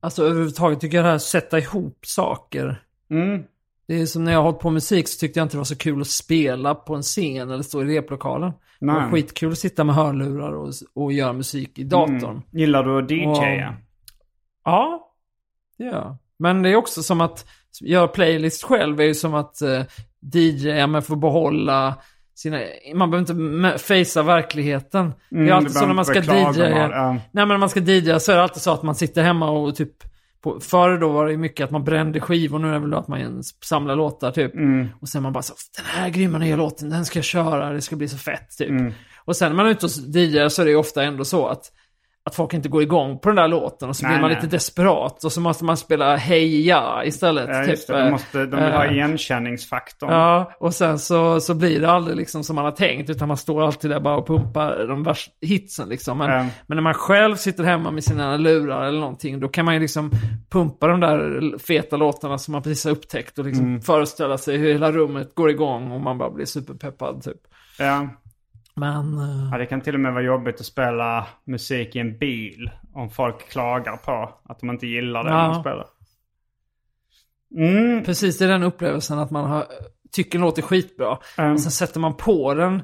Alltså 0.00 0.24
överhuvudtaget 0.24 0.80
tycker 0.80 0.96
jag 0.96 1.04
det 1.06 1.10
här 1.10 1.18
sätta 1.18 1.58
ihop 1.58 1.98
saker. 2.06 2.82
Mm. 3.10 3.42
Det 3.86 4.00
är 4.00 4.06
som 4.06 4.24
när 4.24 4.32
jag 4.32 4.38
har 4.38 4.44
hållit 4.44 4.58
på 4.60 4.68
med 4.68 4.74
musik 4.74 5.08
så 5.08 5.18
tyckte 5.20 5.40
jag 5.40 5.44
inte 5.44 5.54
det 5.54 5.58
var 5.58 5.64
så 5.64 5.76
kul 5.76 6.00
att 6.00 6.06
spela 6.08 6.74
på 6.74 6.94
en 6.94 7.02
scen 7.02 7.50
eller 7.50 7.62
stå 7.62 7.82
i 7.82 7.84
replokalen. 7.84 8.52
Det 8.80 8.86
var 8.86 9.00
Nej. 9.00 9.10
skitkul 9.10 9.52
att 9.52 9.58
sitta 9.58 9.84
med 9.84 9.94
hörlurar 9.94 10.52
och, 10.52 10.72
och 10.94 11.12
göra 11.12 11.32
musik 11.32 11.78
i 11.78 11.84
datorn. 11.84 12.42
Gillar 12.50 12.84
du 12.84 12.98
att 13.04 13.10
DJa? 13.10 13.68
Och- 13.68 13.74
Ja, 14.64 15.12
det 15.78 15.84
gör 15.84 15.92
jag. 15.92 16.16
Men 16.36 16.62
det 16.62 16.68
är 16.68 16.76
också 16.76 17.02
som 17.02 17.20
att 17.20 17.46
göra 17.80 18.08
playlist 18.08 18.62
själv 18.62 19.00
är 19.00 19.04
ju 19.04 19.14
som 19.14 19.34
att 19.34 19.62
eh, 19.62 19.82
DJa 20.34 20.86
men 20.86 21.02
få 21.02 21.16
behålla 21.16 21.94
sina... 22.34 22.60
Man 22.94 23.10
behöver 23.10 23.32
inte 23.32 23.78
facea 23.78 24.22
verkligheten. 24.22 25.12
det 25.30 25.36
är 25.36 25.40
Mm, 25.40 25.52
alltid 25.56 25.72
så 25.72 25.86
när 25.86 25.94
man 25.94 26.04
ska 26.04 26.20
DJa. 26.20 26.68
ja. 26.70 27.10
Nej 27.12 27.20
men 27.32 27.48
när 27.48 27.58
man 27.58 27.68
ska 27.68 27.80
DJa 27.80 28.20
så 28.20 28.32
är 28.32 28.36
det 28.36 28.42
alltid 28.42 28.62
så 28.62 28.72
att 28.72 28.82
man 28.82 28.94
sitter 28.94 29.22
hemma 29.22 29.50
och 29.50 29.76
typ... 29.76 29.90
På, 30.42 30.60
förr 30.60 30.98
då 30.98 31.08
var 31.08 31.26
det 31.26 31.36
mycket 31.36 31.64
att 31.64 31.70
man 31.70 31.84
brände 31.84 32.20
skivor, 32.20 32.58
nu 32.58 32.68
är 32.68 32.72
det 32.72 32.78
väl 32.78 32.94
att 32.94 33.08
man 33.08 33.42
samlar 33.64 33.96
låtar 33.96 34.30
typ. 34.30 34.54
Mm. 34.54 34.88
Och 35.00 35.08
sen 35.08 35.22
man 35.22 35.32
bara 35.32 35.42
så, 35.42 35.54
den 35.76 35.86
här 35.86 36.08
grymma 36.08 36.38
nya 36.38 36.56
låten, 36.56 36.90
den 36.90 37.04
ska 37.04 37.18
jag 37.18 37.24
köra, 37.24 37.72
det 37.72 37.80
ska 37.80 37.96
bli 37.96 38.08
så 38.08 38.18
fett 38.18 38.58
typ. 38.58 38.68
Mm. 38.70 38.92
Och 39.24 39.36
sen 39.36 39.48
när 39.48 39.56
man 39.56 39.66
är 39.66 39.70
ute 39.70 39.86
och 39.86 39.92
DJar 40.16 40.48
så 40.48 40.62
är 40.62 40.66
det 40.66 40.70
ju 40.70 40.76
ofta 40.76 41.02
ändå 41.04 41.24
så 41.24 41.46
att 41.46 41.72
att 42.26 42.34
folk 42.34 42.54
inte 42.54 42.68
går 42.68 42.82
igång 42.82 43.18
på 43.18 43.28
den 43.28 43.36
där 43.36 43.48
låten 43.48 43.88
och 43.88 43.96
så 43.96 44.02
Nej, 44.06 44.12
blir 44.14 44.20
man 44.20 44.30
nej. 44.30 44.40
lite 44.42 44.56
desperat 44.56 45.24
och 45.24 45.32
så 45.32 45.40
måste 45.40 45.64
man 45.64 45.76
spela 45.76 46.16
Hej 46.16 46.66
Ja 46.66 47.04
istället. 47.04 47.48
Ja, 47.48 47.64
typ. 47.64 47.86
det. 47.86 48.04
De, 48.04 48.10
måste, 48.10 48.38
de 48.38 48.50
vill 48.64 48.72
ha 48.72 48.84
eh, 48.84 48.92
igenkänningsfaktorn. 48.92 50.10
Ja, 50.10 50.52
och 50.60 50.74
sen 50.74 50.98
så, 50.98 51.40
så 51.40 51.54
blir 51.54 51.80
det 51.80 51.90
aldrig 51.90 52.16
liksom 52.16 52.44
som 52.44 52.56
man 52.56 52.64
har 52.64 52.72
tänkt 52.72 53.10
utan 53.10 53.28
man 53.28 53.36
står 53.36 53.62
alltid 53.62 53.90
där 53.90 54.00
bara 54.00 54.16
och 54.16 54.26
pumpar 54.26 54.86
de 54.88 55.02
värsta 55.02 55.32
hitsen 55.40 55.88
liksom. 55.88 56.18
Men, 56.18 56.30
Ja. 56.30 56.46
men 56.66 56.76
när 56.76 56.82
man 56.82 56.94
själv 56.94 57.36
sitter 57.36 57.64
hemma 57.64 57.90
med 57.90 58.04
sina 58.04 58.36
lurar 58.36 58.84
eller 58.84 59.00
någonting 59.00 59.40
då 59.40 59.48
kan 59.48 59.64
man 59.64 59.74
ju 59.74 59.80
liksom 59.80 60.10
pumpa 60.50 60.86
de 60.86 61.00
där 61.00 61.58
feta 61.58 61.96
låtarna 61.96 62.38
som 62.38 62.52
man 62.52 62.62
precis 62.62 62.84
har 62.84 62.92
upptäckt 62.92 63.38
och 63.38 63.44
liksom 63.44 63.80
föreställa 63.80 64.38
sig 64.38 64.56
hur 64.56 64.72
hela 64.72 64.92
rummet 64.92 65.34
går 65.34 65.50
igång 65.50 65.90
och 65.92 66.00
man 66.00 66.18
bara 66.18 66.30
blir 66.30 66.46
superpeppad 66.46 67.22
typ. 67.22 67.36
Ja. 67.78 68.08
Men... 68.76 69.18
eh, 69.18 69.48
Ja, 69.52 69.58
det 69.58 69.66
kan 69.66 69.80
till 69.80 69.94
och 69.94 70.00
med 70.00 70.12
vara 70.12 70.22
jobbigt 70.24 70.60
att 70.60 70.66
spela 70.66 71.26
musik 71.46 71.96
i 71.96 71.98
en 71.98 72.18
bil. 72.18 72.70
Om 72.94 73.10
folk 73.10 73.48
klagar 73.50 73.96
på 73.96 74.34
att 74.44 74.60
de 74.60 74.70
inte 74.70 74.86
gillar 74.86 75.24
det 75.24 75.30
Ja. 75.30 75.36
man 75.48 75.60
spelar. 75.60 75.86
Mm. 77.56 78.04
Precis, 78.04 78.38
det 78.38 78.44
är 78.44 78.48
den 78.48 78.62
upplevelsen 78.62 79.18
att 79.18 79.30
man 79.30 79.44
har, 79.50 79.64
tycker 80.12 80.38
en 80.38 80.42
låt 80.44 80.58
är 80.58 80.62
skitbra. 80.62 81.18
Mm. 81.38 81.52
Och 81.52 81.60
sen 81.60 81.70
sätter 81.70 82.00
man 82.00 82.16
på 82.16 82.54
den 82.54 82.82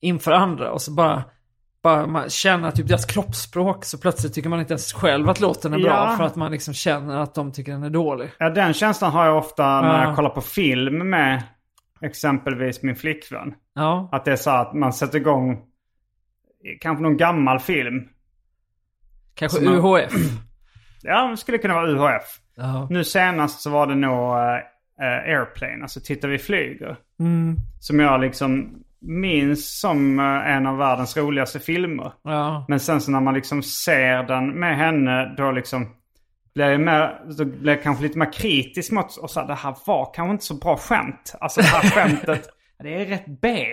inför 0.00 0.32
andra 0.32 0.72
och 0.72 0.82
så 0.82 0.92
bara, 0.92 1.22
bara 1.82 2.06
man 2.06 2.28
känner 2.28 2.70
typ 2.70 2.88
deras 2.88 3.04
kroppsspråk. 3.06 3.84
Så 3.84 3.98
plötsligt 3.98 4.34
tycker 4.34 4.48
man 4.48 4.60
inte 4.60 4.72
ens 4.72 4.92
själv 4.92 5.28
att 5.28 5.40
låten 5.40 5.74
är 5.74 5.78
bra. 5.78 6.06
Ja. 6.10 6.16
För 6.16 6.24
att 6.24 6.36
man 6.36 6.50
liksom 6.52 6.74
känner 6.74 7.16
att 7.18 7.34
de 7.34 7.52
tycker 7.52 7.72
den 7.72 7.82
är 7.82 7.90
dålig. 7.90 8.30
Ja, 8.38 8.50
den 8.50 8.72
känslan 8.74 9.12
har 9.12 9.26
jag 9.26 9.36
ofta 9.38 9.80
när 9.80 10.02
Ja. 10.02 10.04
jag 10.08 10.16
kollar 10.16 10.30
på 10.30 10.40
film 10.40 11.10
med 11.10 11.42
exempelvis 12.00 12.82
min 12.82 12.96
flickvän. 12.96 13.54
Ja, 13.74 14.08
Att 14.12 14.24
det 14.24 14.32
är 14.32 14.36
så 14.36 14.50
att 14.50 14.74
man 14.74 14.92
sätter 14.92 15.18
igång 15.18 15.62
kanske 16.80 17.02
någon 17.02 17.16
gammal 17.16 17.58
film. 17.60 18.08
Kanske 19.34 19.58
Som 19.58 19.64
man- 19.64 19.74
UHF. 19.74 20.12
Ja, 21.06 21.28
det 21.30 21.36
skulle 21.36 21.58
kunna 21.58 21.74
vara 21.74 21.90
UHF. 21.90 22.22
Ja. 22.56 22.86
Nu 22.90 23.04
senast 23.04 23.60
så 23.60 23.70
var 23.70 23.86
det 23.86 23.94
nog 23.94 24.34
eh, 24.36 25.38
Airplane, 25.38 25.82
alltså 25.82 26.00
Titta 26.04 26.26
vi 26.28 26.38
flyger. 26.38 26.96
Mm. 27.20 27.56
Som 27.80 28.00
jag 28.00 28.20
liksom 28.20 28.80
minns 29.00 29.80
som 29.80 30.18
eh, 30.18 30.24
en 30.56 30.66
av 30.66 30.76
världens 30.76 31.16
roligaste 31.16 31.60
filmer. 31.60 32.12
Ja. 32.22 32.64
Men 32.68 32.80
sen 32.80 33.00
så 33.00 33.10
när 33.10 33.20
man 33.20 33.34
liksom 33.34 33.62
ser 33.62 34.22
den 34.22 34.50
med 34.60 34.76
henne 34.76 35.34
då 35.36 35.50
liksom 35.52 35.88
blir 36.54 36.70
jag, 36.70 36.80
mer, 36.80 37.20
då 37.38 37.44
blir 37.44 37.72
jag 37.72 37.82
kanske 37.82 38.02
lite 38.02 38.18
mer 38.18 38.32
kritisk 38.32 38.92
mot 38.92 39.16
och 39.16 39.30
så 39.30 39.40
här, 39.40 39.46
det 39.46 39.54
här 39.54 39.74
var 39.86 40.10
kanske 40.14 40.30
inte 40.32 40.44
så 40.44 40.54
bra 40.54 40.76
skämt. 40.76 41.34
Alltså 41.40 41.60
det 41.60 41.66
här 41.66 41.90
skämtet, 41.90 42.48
det 42.82 42.94
är 42.94 43.06
rätt 43.06 43.24
B. 43.42 43.66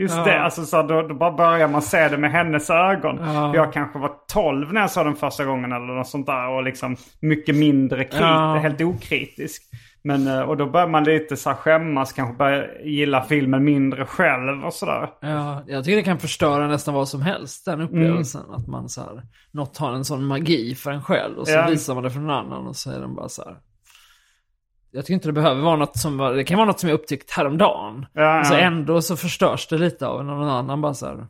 Just 0.00 0.16
Ja. 0.16 0.24
det, 0.24 0.40
alltså 0.40 0.64
så 0.64 0.76
här, 0.76 0.84
då, 0.88 1.02
då 1.02 1.14
bara 1.14 1.32
börjar 1.32 1.68
man 1.68 1.82
se 1.82 2.08
det 2.08 2.18
med 2.18 2.30
hennes 2.32 2.70
ögon. 2.70 3.18
Ja. 3.22 3.54
Jag 3.54 3.72
kanske 3.72 3.98
var 3.98 4.10
12 4.32 4.72
när 4.72 4.80
jag 4.80 4.90
såg 4.90 5.06
den 5.06 5.16
första 5.16 5.44
gången 5.44 5.72
eller 5.72 5.86
något 5.94 6.08
sånt 6.08 6.26
där 6.26 6.48
och 6.48 6.62
liksom 6.62 6.96
mycket 7.20 7.56
mindre 7.56 8.04
krit, 8.04 8.20
Ja. 8.20 8.54
helt 8.62 8.80
okritisk. 8.80 9.62
Men, 10.08 10.26
eh, 10.26 10.40
och 10.40 10.56
då 10.56 10.66
börjar 10.66 10.88
man 10.88 11.04
lite 11.04 11.36
så 11.36 11.50
här 11.50 11.56
skämmas, 11.56 12.12
kanske 12.12 12.34
börja 12.36 12.80
gilla 12.84 13.22
filmen 13.22 13.64
mindre 13.64 14.06
själv 14.06 14.64
och 14.64 14.74
sådär. 14.74 15.10
Ja, 15.20 15.62
jag 15.66 15.84
tycker 15.84 15.96
det 15.96 16.02
kan 16.02 16.18
förstöra 16.18 16.66
nästan 16.68 16.94
vad 16.94 17.08
som 17.08 17.22
helst, 17.22 17.64
den 17.64 17.80
upplevelsen. 17.80 18.42
Att 18.50 18.66
man 18.68 18.88
så 18.88 19.00
här, 19.00 19.22
något 19.50 19.76
har 19.78 19.92
en 19.92 20.04
sån 20.04 20.24
magi 20.24 20.74
för 20.74 20.90
en 20.90 21.02
själv 21.02 21.38
och 21.38 21.48
så 21.48 21.54
Ja. 21.54 21.66
visar 21.68 21.94
man 21.94 22.02
det 22.04 22.10
för 22.10 22.20
någon 22.20 22.30
annan 22.36 22.66
och 22.66 22.76
så 22.76 22.90
är 22.90 23.00
den 23.00 23.14
bara 23.14 23.28
så 23.28 23.42
här. 23.44 23.56
Jag 24.90 25.04
tycker 25.04 25.14
inte 25.14 25.28
det 25.28 25.32
behöver 25.32 25.62
vara 25.62 25.76
något 25.76 25.96
som, 25.98 26.18
var- 26.18 26.34
det 26.34 26.44
kan 26.44 26.56
vara 26.56 26.66
något 26.66 26.80
som 26.80 26.88
jag 26.88 26.94
upptäckt 27.00 27.30
häromdagen. 27.30 28.06
Ja, 28.12 28.42
ja. 28.50 28.58
ändå 28.58 29.02
så 29.02 29.16
förstörs 29.16 29.66
det 29.68 29.78
lite 29.78 30.06
av 30.06 30.24
någon 30.24 30.48
annan 30.48 30.80
bara 30.80 30.94
så 30.94 31.06
här. 31.06 31.26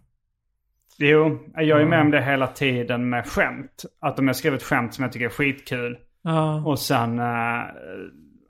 Jo, 0.98 1.38
jag 1.54 1.80
är 1.80 1.86
med 1.86 2.00
om 2.00 2.10
det 2.10 2.22
hela 2.22 2.46
tiden 2.46 3.08
med 3.10 3.26
skämt. 3.26 3.84
Att 4.00 4.18
om 4.18 4.26
jag 4.26 4.36
skriver 4.36 4.56
ett 4.56 4.62
skämt 4.62 4.94
som 4.94 5.02
jag 5.02 5.12
tycker 5.12 5.26
är 5.26 5.30
skitkul 5.30 5.98
Ja, 6.22 6.62
och 6.66 6.78
sen 6.78 7.18
eh, 7.18 7.24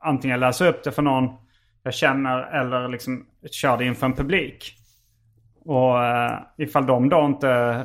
antingen 0.01 0.41
läser 0.41 0.67
upp 0.67 0.85
det 0.85 0.93
för 0.93 1.03
någon 1.03 1.31
jag 1.83 1.95
känner 1.95 2.61
eller 2.61 2.89
liksom 2.89 3.27
kör 3.51 3.77
det 3.77 3.85
inför 3.85 4.07
en 4.07 4.15
publik. 4.15 4.75
Och 5.65 6.05
eh, 6.05 6.39
ifall 6.57 6.87
de 6.87 7.09
då 7.09 7.25
inte 7.25 7.85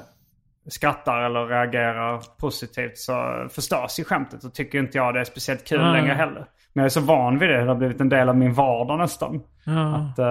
skrattar 0.69 1.21
eller 1.21 1.45
reagerar 1.45 2.21
positivt 2.39 2.97
så 2.97 3.47
förstörs 3.51 3.99
ju 3.99 4.03
skämtet. 4.03 4.43
Och 4.43 4.53
tycker 4.53 4.79
inte 4.79 4.97
jag 4.97 5.13
det 5.13 5.19
är 5.19 5.23
speciellt 5.23 5.67
kul 5.67 5.81
Nej. 5.81 6.01
längre 6.01 6.13
heller. 6.13 6.45
Men 6.73 6.81
jag 6.81 6.85
är 6.85 6.89
så 6.89 7.01
van 7.01 7.39
vid 7.39 7.49
det. 7.49 7.57
Det 7.57 7.67
har 7.67 7.75
blivit 7.75 8.01
en 8.01 8.09
del 8.09 8.29
av 8.29 8.37
min 8.37 8.53
vardag 8.53 8.99
nästan. 8.99 9.41
ja. 9.63 9.95
Att 9.95 10.19
uh, 10.19 10.25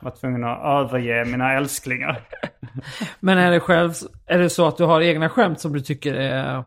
vara 0.00 0.14
tvungen 0.20 0.44
att 0.44 0.64
överge 0.64 1.24
mina 1.24 1.52
älsklingar. 1.52 2.20
Men 3.20 3.38
är 3.38 3.50
det 3.50 3.60
själv, 3.60 3.92
är 4.26 4.38
det 4.38 4.50
så 4.50 4.68
att 4.68 4.76
du 4.76 4.84
har 4.84 5.00
egna 5.00 5.28
skämt 5.28 5.60
som 5.60 5.72
du 5.72 5.80
tycker 5.80 6.14
är, 6.14 6.64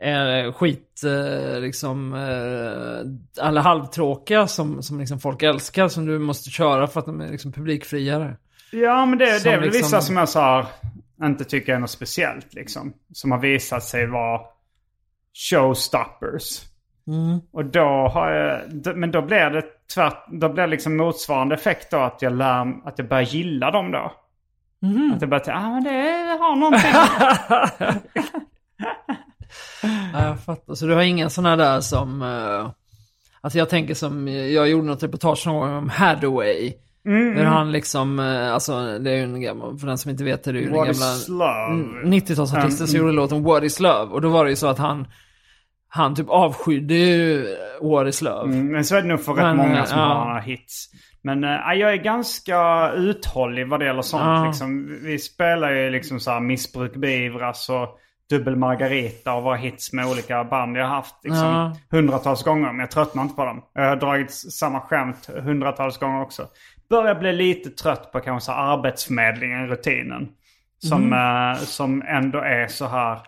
är 0.00 0.52
skit, 0.52 1.02
eh, 1.04 1.60
liksom, 1.60 2.14
eh, 2.14 3.46
eller 3.46 3.60
halvtråkiga 3.60 4.46
som, 4.46 4.82
som 4.82 5.00
liksom 5.00 5.20
folk 5.20 5.42
älskar 5.42 5.88
som 5.88 6.06
du 6.06 6.18
måste 6.18 6.50
köra 6.50 6.86
för 6.86 7.00
att 7.00 7.06
de 7.06 7.20
är 7.20 7.28
liksom 7.28 7.52
publikfriare? 7.52 8.36
Ja, 8.72 9.06
men 9.06 9.18
det, 9.18 9.24
det 9.44 9.50
är 9.50 9.56
väl 9.56 9.64
liksom- 9.64 9.82
vissa 9.82 10.00
som 10.00 10.16
jag 10.16 10.28
sa 10.28 10.66
inte 11.22 11.44
tycker 11.44 11.74
är 11.74 11.78
något 11.78 11.90
speciellt 11.90 12.54
liksom. 12.54 12.92
Som 13.12 13.30
har 13.30 13.38
visat 13.38 13.84
sig 13.84 14.06
vara 14.06 14.40
showstoppers. 15.50 16.62
Och 17.52 17.64
då 17.64 18.08
har 18.08 18.30
jag, 18.30 18.96
men 18.96 19.10
då 19.10 19.22
blir 19.22 19.50
det 19.50 19.62
tvärt, 19.94 20.24
då 20.30 20.48
blir 20.48 20.62
det 20.62 20.70
liksom 20.70 20.96
motsvarande 20.96 21.54
effekt 21.54 21.90
då 21.90 21.96
att 21.96 22.22
jag 22.22 22.32
lär, 22.32 22.88
att 22.88 22.98
jag 22.98 23.08
börjar 23.08 23.22
gilla 23.22 23.70
dem 23.70 23.90
då. 23.90 24.12
Att 25.14 25.20
jag 25.20 25.30
börjar 25.30 25.44
tänka, 25.44 25.58
ah 25.58 25.70
men 25.70 25.84
det 25.84 26.38
har 26.40 26.56
någonting. 26.56 26.92
Ja, 30.12 30.26
jag 30.26 30.40
fattar. 30.40 30.74
Så 30.74 30.86
du 30.86 30.94
har 30.94 31.02
ingen 31.02 31.30
sån 31.30 31.46
här 31.46 31.56
där 31.56 31.80
som... 31.80 32.22
Uh, 32.22 32.70
alltså 33.40 33.58
jag 33.58 33.68
tänker 33.68 33.94
som, 33.94 34.28
jag 34.28 34.68
gjorde 34.68 34.86
något 34.86 35.02
reportage 35.02 35.46
någon 35.46 35.60
gång 35.60 35.76
om 35.76 35.88
Hathaway. 35.88 36.72
Mm, 37.06 37.36
Hur 37.36 37.44
han 37.44 37.72
liksom, 37.72 38.18
eh, 38.18 38.52
alltså 38.52 38.98
det 38.98 39.10
är 39.10 39.16
ju 39.16 39.22
en 39.22 39.40
gammal, 39.40 39.78
för 39.78 39.86
den 39.86 39.98
som 39.98 40.10
inte 40.10 40.24
vet 40.24 40.44
det, 40.44 40.52
det 40.52 40.58
är 40.58 40.60
ju 40.60 40.66
den 40.66 40.76
What 40.76 40.86
gamla... 40.86 41.46
love? 41.46 41.82
Mm, 41.82 42.12
90-talsartisten 42.12 42.64
Mm, 42.64 42.86
som 42.86 43.00
gjorde 43.00 43.12
låten 43.12 43.42
What 43.42 43.62
is 43.64 43.80
love. 43.80 44.12
Och 44.12 44.20
då 44.20 44.28
var 44.28 44.44
det 44.44 44.50
ju 44.50 44.56
så 44.56 44.66
att 44.66 44.78
han, 44.78 45.06
han 45.88 46.14
typ 46.14 46.28
avskydde 46.28 46.94
ju 46.94 47.56
What 47.82 48.08
is 48.08 48.22
love. 48.22 48.44
Mm, 48.44 48.72
men 48.72 48.84
så 48.84 48.96
är 48.96 49.02
det 49.02 49.08
nog 49.08 49.24
för 49.24 49.32
rätt 49.32 49.42
Men, 49.42 49.56
många 49.56 49.86
som 49.86 49.98
ja. 49.98 50.04
har 50.04 50.40
hits. 50.40 50.90
Men 51.22 51.44
äh, 51.44 51.50
jag 51.74 51.92
är 51.92 51.96
ganska 51.96 52.90
uthållig 52.92 53.68
vad 53.68 53.80
det 53.80 53.86
gäller 53.86 54.02
sånt. 54.02 54.22
Ja. 54.24 54.46
Liksom, 54.46 54.98
vi 55.02 55.18
spelar 55.18 55.72
ju 55.72 55.90
liksom 55.90 56.20
så 56.20 56.30
här 56.30 56.40
missbruk 56.40 56.96
beivras 56.96 57.68
och 57.68 57.98
dubbel 58.30 58.56
margarita 58.56 59.34
och 59.34 59.42
våra 59.42 59.56
hits 59.56 59.92
med 59.92 60.06
olika 60.06 60.44
band 60.44 60.76
jag 60.76 60.84
har 60.86 60.94
haft 60.96 61.14
liksom, 61.24 61.46
Ja. 61.46 61.76
hundratals 61.90 62.42
gånger. 62.42 62.66
Men 62.68 62.78
jag 62.80 62.90
tröttnar 62.90 63.22
inte 63.22 63.34
på 63.34 63.44
dem. 63.44 63.62
Jag 63.72 63.88
har 63.88 63.96
dragit 63.96 64.32
samma 64.32 64.80
skämt 64.80 65.30
hundratals 65.42 65.98
gånger 65.98 66.22
också. 66.22 66.46
Börjar 66.90 67.14
bli 67.14 67.32
lite 67.32 67.70
trött 67.70 68.12
på 68.12 68.20
kanske 68.20 68.52
arbetsförmedlingen, 68.52 69.66
rutinen. 69.68 70.28
Som, 70.78 71.02
Mm. 71.12 71.52
eh, 71.52 71.58
som 71.58 72.02
ändå 72.02 72.38
är 72.38 72.66
så 72.68 72.86
här 72.86 73.18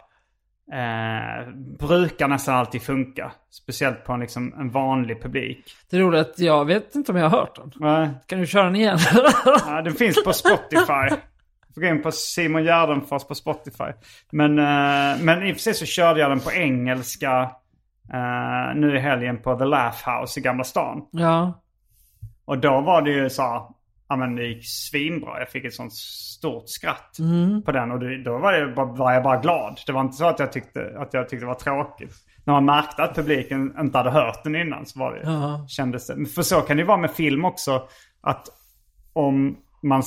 eh, 0.72 1.48
brukar 1.78 2.28
nästan 2.28 2.54
alltid 2.54 2.82
funka. 2.82 3.32
Speciellt 3.50 4.04
på 4.04 4.12
en, 4.12 4.20
liksom, 4.20 4.54
en 4.58 4.70
vanlig 4.70 5.22
publik. 5.22 5.74
Det 5.90 5.96
är 5.96 6.00
roligt 6.00 6.20
att 6.20 6.38
jag 6.38 6.64
vet 6.64 6.94
inte 6.94 7.12
om 7.12 7.18
jag 7.18 7.30
har 7.30 7.38
hört 7.38 7.54
den. 7.56 7.72
Nej. 7.76 8.08
Kan 8.26 8.40
du 8.40 8.46
köra 8.46 8.64
den 8.64 8.76
igen? 8.76 8.98
Ja, 9.66 9.82
den 9.82 9.94
finns 9.94 10.24
på 10.24 10.32
Spotify. 10.32 11.16
Gå 11.80 11.86
in 11.86 12.02
på 12.02 12.12
Simon 12.12 12.64
Gärdenfors 12.64 13.24
på 13.24 13.34
Spotify. 13.34 13.84
Men, 14.32 14.58
eh, 14.58 15.22
men 15.24 15.42
i 15.46 15.52
och 15.52 15.56
för 15.56 15.62
sig 15.62 15.74
så 15.74 15.86
körde 15.86 16.20
jag 16.20 16.30
den 16.30 16.40
på 16.40 16.52
engelska 16.52 17.50
eh, 18.12 18.74
nu 18.76 18.96
i 18.96 19.00
helgen 19.00 19.38
på 19.42 19.58
The 19.58 19.64
Laugh 19.64 20.08
House 20.10 20.40
i 20.40 20.42
Gamla 20.42 20.64
stan. 20.64 21.02
ja. 21.10 21.62
Och 22.44 22.58
då 22.58 22.80
var 22.80 23.02
det 23.02 23.10
ju 23.10 23.30
så 23.30 23.74
ja 24.08 24.16
men 24.16 24.36
det 24.36 24.44
gick 24.46 24.68
svinbra. 24.68 25.38
Jag 25.38 25.48
fick 25.48 25.64
ett 25.64 25.74
sånt 25.74 25.92
stort 25.92 26.68
skratt 26.68 27.16
på 27.64 27.72
den. 27.72 27.90
Och 27.90 27.98
då 28.24 28.38
var, 28.38 28.52
det, 28.52 28.66
bara- 28.74 28.86
var 28.92 29.12
jag 29.12 29.22
bara 29.22 29.36
glad. 29.40 29.80
Det 29.86 29.92
var 29.92 30.00
inte 30.00 30.16
så 30.16 30.26
att 30.26 30.38
jag 30.38 30.52
tyckte, 30.52 30.94
att 30.98 31.14
jag 31.14 31.28
tyckte 31.28 31.42
det 31.44 31.48
var 31.48 31.54
tråkigt. 31.54 32.14
När 32.44 32.54
man 32.54 32.64
märkte 32.64 33.02
att 33.02 33.14
publiken 33.14 33.74
inte 33.80 33.98
hade 33.98 34.10
hört 34.10 34.44
den 34.44 34.56
innan 34.56 34.86
så 34.86 34.98
var 34.98 35.12
det, 35.14 35.20
Ja. 35.24 35.66
kändes 35.68 36.06
det. 36.06 36.26
För 36.26 36.42
så 36.42 36.60
kan 36.60 36.76
det 36.76 36.80
ju 36.80 36.86
vara 36.86 36.96
med 36.98 37.10
film 37.10 37.44
också. 37.44 37.88
Att 38.20 38.48
om 39.12 39.56
man, 39.82 40.02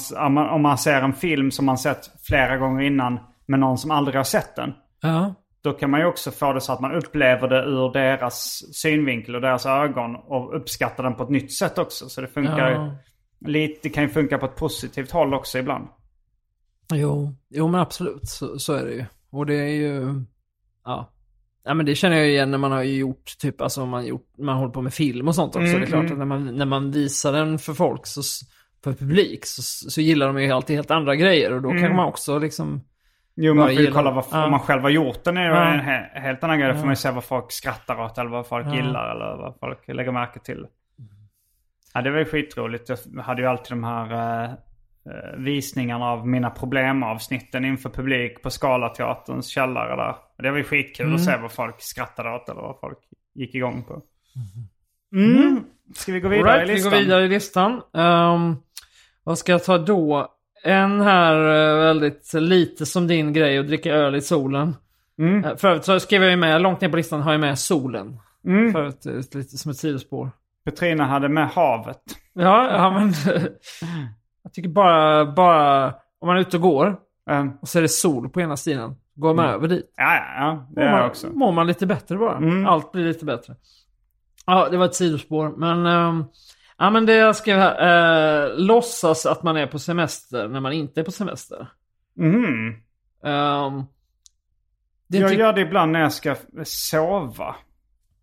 om 0.49 0.61
man- 0.61 0.77
ser 0.77 1.01
en 1.01 1.13
film 1.13 1.51
som 1.51 1.65
man 1.65 1.77
sett 1.77 2.09
flera 2.27 2.57
gånger 2.57 2.81
innan 2.83 3.19
med 3.45 3.59
någon 3.59 3.77
som 3.77 3.91
aldrig 3.91 4.15
har 4.15 4.23
sett 4.23 4.55
den. 4.55 4.73
Ja. 5.01 5.33
Då 5.63 5.73
kan 5.73 5.89
man 5.89 5.99
ju 5.99 6.05
också 6.05 6.31
få 6.31 6.53
det 6.53 6.61
så 6.61 6.73
att 6.73 6.79
man 6.79 6.91
upplever 6.91 7.47
det 7.47 7.63
ur 7.63 7.93
deras 7.93 8.63
synvinkel 8.73 9.35
och 9.35 9.41
deras 9.41 9.65
ögon 9.65 10.15
och 10.15 10.55
uppskattar 10.55 11.03
den 11.03 11.15
på 11.15 11.23
ett 11.23 11.29
nytt 11.29 11.53
sätt 11.53 11.77
också. 11.77 12.09
Så 12.09 12.21
det 12.21 12.27
funkar 12.27 12.71
Ja. 12.71 12.85
ju 12.85 12.91
lite, 13.51 13.79
det 13.83 13.89
kan 13.89 14.03
ju 14.03 14.09
funka 14.09 14.37
på 14.37 14.45
ett 14.45 14.55
positivt 14.55 15.11
håll 15.11 15.33
också 15.33 15.59
ibland. 15.59 15.87
Jo, 16.93 17.35
jo 17.49 17.67
men 17.67 17.81
absolut. 17.81 18.27
Så, 18.29 18.59
så 18.59 18.73
är 18.73 18.85
det 18.85 18.93
ju. 18.93 19.05
Och 19.31 19.45
det 19.45 19.55
är 19.55 19.73
ju, 19.75 20.23
ja. 20.85 21.13
Ja 21.63 21.73
men 21.73 21.85
det 21.85 21.95
känner 21.95 22.17
jag 22.17 22.29
igen 22.29 22.51
när 22.51 22.57
man 22.57 22.71
har 22.71 22.83
gjort, 22.83 23.37
typ 23.39 23.61
alltså 23.61 23.85
man 23.85 24.05
gjort, 24.05 24.27
man 24.37 24.57
håller 24.57 24.71
på 24.71 24.81
med 24.81 24.93
film 24.93 25.27
och 25.27 25.35
sånt 25.35 25.55
också. 25.55 25.67
Mm, 25.67 25.79
det 25.79 25.85
är 25.85 25.87
klart 25.87 25.99
mm. 25.99 26.11
att 26.11 26.17
när 26.17 26.25
man, 26.25 26.55
när 26.55 26.65
man 26.65 26.91
visar 26.91 27.33
den 27.33 27.59
för 27.59 27.73
folk, 27.73 28.07
så, 28.07 28.21
för 28.83 28.93
publik, 28.93 29.45
så, 29.45 29.61
så 29.61 30.01
gillar 30.01 30.27
de 30.27 30.41
ju 30.41 30.51
alltid 30.51 30.75
helt 30.75 30.91
andra 30.91 31.15
grejer. 31.15 31.53
Och 31.53 31.61
då 31.61 31.69
kan 31.69 31.95
man 31.95 32.05
också 32.07 32.39
liksom, 32.39 32.81
Jo, 33.35 33.53
man 33.53 33.67
får 33.67 33.73
ju 33.73 33.91
kolla 33.91 34.11
vad, 34.11 34.25
ja. 34.31 34.49
man 34.49 34.59
själv 34.59 34.81
har 34.81 34.89
gjort 34.89 35.23
den 35.23 35.37
är 35.37 35.49
det 35.49 35.55
Ja. 35.55 35.73
en 35.73 35.79
he, 35.79 36.09
helt 36.13 36.43
annan 36.43 36.59
grej. 36.59 36.67
Då 36.69 36.75
får 36.75 36.85
man 36.85 36.91
ju 36.91 36.95
se 36.95 37.11
vad 37.11 37.23
folk 37.23 37.51
skrattar 37.51 38.01
åt 38.01 38.17
eller 38.17 38.29
vad 38.29 38.47
folk 38.47 38.73
gillar 38.73 39.11
eller 39.15 39.37
vad 39.37 39.55
folk 39.59 39.87
lägger 39.87 40.11
märke 40.11 40.39
till. 40.39 40.65
Ja, 41.93 42.01
det 42.01 42.11
var 42.11 42.19
ju 42.19 42.25
skitroligt. 42.25 42.89
Jag 42.89 43.23
hade 43.23 43.41
ju 43.41 43.47
alltid 43.47 43.71
de 43.71 43.83
här 43.83 44.11
eh, 44.43 44.51
eh, 44.51 45.37
visningarna 45.37 46.05
av 46.05 46.27
mina 46.27 46.49
problemavsnitten 46.49 47.65
inför 47.65 47.89
publik 47.89 48.41
på 48.43 48.49
Scalateaterns 48.49 49.47
källare 49.47 49.95
där. 49.95 50.15
Det 50.43 50.51
var 50.51 50.57
ju 50.57 50.63
skitkul 50.63 51.15
att 51.15 51.23
se 51.23 51.37
vad 51.37 51.51
folk 51.51 51.75
skrattade 51.81 52.35
åt 52.35 52.49
eller 52.49 52.61
vad 52.61 52.79
folk 52.79 52.97
gick 53.35 53.55
igång 53.55 53.83
på. 53.83 54.01
Mm. 55.15 55.63
Ska 55.95 56.11
vi 56.11 56.19
gå 56.19 56.27
vidare 56.29 56.51
Alright, 56.51 56.69
i 56.69 56.71
vi 56.71 56.75
listan? 56.75 56.91
går 56.91 56.99
vidare 56.99 57.25
i 57.25 57.27
listan. 57.27 57.81
Ehm, 57.93 58.55
vad 59.23 59.37
ska 59.37 59.51
jag 59.51 59.63
ta 59.63 59.77
då? 59.77 60.27
En 60.63 61.01
här 61.01 61.35
eh, 61.35 61.85
väldigt 61.85 62.33
lite 62.33 62.85
som 62.85 63.07
din 63.07 63.33
grej 63.33 63.57
att 63.57 63.67
dricka 63.67 63.93
öl 63.93 64.15
i 64.15 64.21
solen. 64.21 64.75
Mm. 65.19 65.45
Uh, 65.45 65.55
för 65.55 65.67
övrigt 65.67 65.85
så 65.85 65.99
skrev 65.99 66.21
jag 66.21 66.31
ju 66.31 66.37
med, 66.37 66.61
långt 66.61 66.81
ner 66.81 66.89
på 66.89 66.97
listan 66.97 67.21
har 67.21 67.31
jag 67.31 67.41
med 67.41 67.59
solen. 67.59 68.19
Mm. 68.45 68.71
För 68.71 68.85
eh, 68.85 69.15
lite 69.31 69.57
som 69.57 69.71
ett 69.71 69.77
sidospår. 69.77 70.31
Petrina 70.65 71.05
hade 71.05 71.29
med 71.29 71.49
havet. 71.49 72.01
Ja, 72.33 72.71
ja 72.71 72.91
men... 72.91 73.13
jag 74.43 74.53
tycker 74.53 74.69
bara, 74.69 75.25
bara... 75.25 75.93
Om 76.19 76.27
man 76.27 76.37
är 76.37 76.41
ute 76.41 76.57
och 76.57 76.63
går 76.63 76.97
Eh, 77.29 77.45
och 77.61 77.67
så 77.67 77.77
är 77.77 77.81
det 77.81 77.89
sol 77.89 78.29
på 78.29 78.41
ena 78.41 78.57
sidan. 78.57 78.95
Går 79.15 79.33
man 79.33 79.45
över 79.45 79.67
dit. 79.67 79.93
ja, 79.97 80.15
ja, 80.15 80.31
ja, 80.37 80.67
det 80.69 80.91
mår 80.91 80.91
man, 80.91 81.09
också. 81.09 81.27
mår 81.27 81.51
man 81.51 81.67
lite 81.67 81.85
bättre 81.85 82.17
bara. 82.17 82.37
Mm. 82.37 82.65
Allt 82.65 82.91
blir 82.91 83.03
lite 83.03 83.25
bättre. 83.25 83.55
Ja, 84.45 84.69
det 84.69 84.77
var 84.77 84.85
ett 84.85 84.95
sidospår. 84.95 85.53
Men, 85.57 85.85
ehm, 85.85 86.25
ja, 86.81 86.89
men 86.89 87.05
det 87.05 87.13
jag 87.13 87.35
skrev 87.35 87.59
här. 87.59 88.49
Uh, 88.49 88.59
låtsas 88.59 89.25
att 89.25 89.43
man 89.43 89.57
är 89.57 89.67
på 89.67 89.79
semester 89.79 90.47
när 90.47 90.59
man 90.59 90.73
inte 90.73 90.99
är 90.99 91.03
på 91.03 91.11
semester. 91.11 91.67
Mm. 92.19 92.75
Är 93.23 95.21
Jag 95.21 95.33
gör 95.33 95.53
det 95.53 95.61
ibland 95.61 95.91
när 95.91 95.99
jag 95.99 96.13
ska 96.13 96.35
sova. 96.63 97.55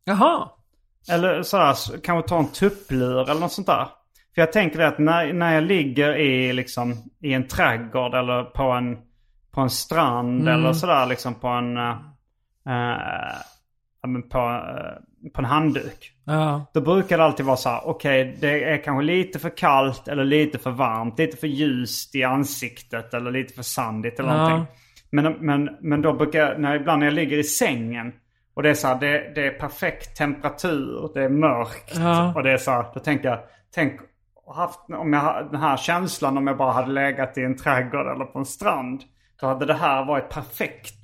Jaha. 0.04 0.48
Eller 1.11 1.42
sådär, 1.42 1.72
så- 1.72 2.00
kanske 2.00 2.28
ta 2.28 2.38
en 2.38 2.48
tupplur 2.48 3.30
eller 3.30 3.40
något 3.40 3.52
sånt 3.52 3.66
där. 3.66 3.88
För 4.34 4.42
jag 4.42 4.52
tänker 4.52 4.78
det 4.78 4.86
att 4.88 4.98
när, 4.98 5.32
när 5.32 5.54
jag 5.54 5.64
ligger 5.64 6.16
i, 6.16 6.52
liksom, 6.52 6.94
i 7.20 7.32
en 7.32 7.48
trädgård 7.48 8.14
eller 8.14 8.44
på 8.44 8.62
en, 8.62 8.98
på 9.50 9.61
en 9.61 9.70
strand 9.70 10.48
eller 10.48 10.72
sådär 10.72 11.06
liksom 11.06 11.34
på 11.34 11.48
en... 11.48 11.76
eh, 11.76 11.90
eh, 12.66 14.20
på, 14.30 14.38
eh, 14.38 15.02
på 15.34 15.40
en 15.40 15.44
handduk. 15.44 16.12
Ja. 16.24 16.66
Då 16.74 16.80
brukar 16.80 17.18
det 17.18 17.24
alltid 17.24 17.46
vara 17.46 17.56
så 17.56 17.68
här, 17.68 17.80
okej 17.84 18.36
det 18.40 18.64
är 18.64 18.84
kanske 18.84 19.04
lite 19.04 19.38
för 19.38 19.56
kallt 19.56 20.08
eller 20.08 20.24
lite 20.24 20.58
för 20.58 20.70
varmt. 20.70 21.18
Lite 21.18 21.36
för 21.36 21.46
ljust 21.46 22.14
i 22.14 22.24
ansiktet 22.24 23.14
eller 23.14 23.30
lite 23.30 23.54
för 23.54 23.62
sandigt 23.62 24.20
eller 24.20 24.28
Ja. 24.28 24.48
någonting. 24.48 24.74
Men, 25.10 25.32
men, 25.32 25.76
men 25.80 26.02
då 26.02 26.12
brukar 26.12 26.58
när, 26.58 26.76
ibland 26.76 26.98
när 27.00 27.06
jag 27.06 27.14
ligger 27.14 27.38
i 27.38 27.44
sängen 27.44 28.12
och 28.54 28.62
det 28.62 28.70
är 28.70 28.74
så 28.74 28.88
här, 28.88 29.00
det, 29.00 29.32
det 29.34 29.46
är 29.46 29.50
perfekt 29.50 30.16
temperatur, 30.16 31.10
det 31.14 31.24
är 31.24 31.28
mörkt. 31.28 31.92
Ja. 31.96 32.34
Och 32.34 32.42
det 32.42 32.52
är 32.52 32.56
så 32.56 32.70
här, 32.70 32.84
då 32.94 33.00
tänker 33.00 33.28
jag, 33.28 33.38
tänk 33.74 34.00
haft, 34.54 34.80
om 34.88 35.12
jag, 35.12 35.48
den 35.50 35.60
här 35.60 35.76
känslan 35.76 36.38
om 36.38 36.46
jag 36.46 36.56
bara 36.56 36.72
hade 36.72 36.92
legat 36.92 37.38
i 37.38 37.42
en 37.42 37.56
trädgård 37.56 38.06
eller 38.06 38.24
på 38.24 38.38
en 38.38 38.44
strand. 38.44 39.00
Då 39.41 39.47
hade 39.47 39.66
det 39.66 39.74
här 39.74 40.05
varit 40.05 40.28
perfekt. 40.28 40.95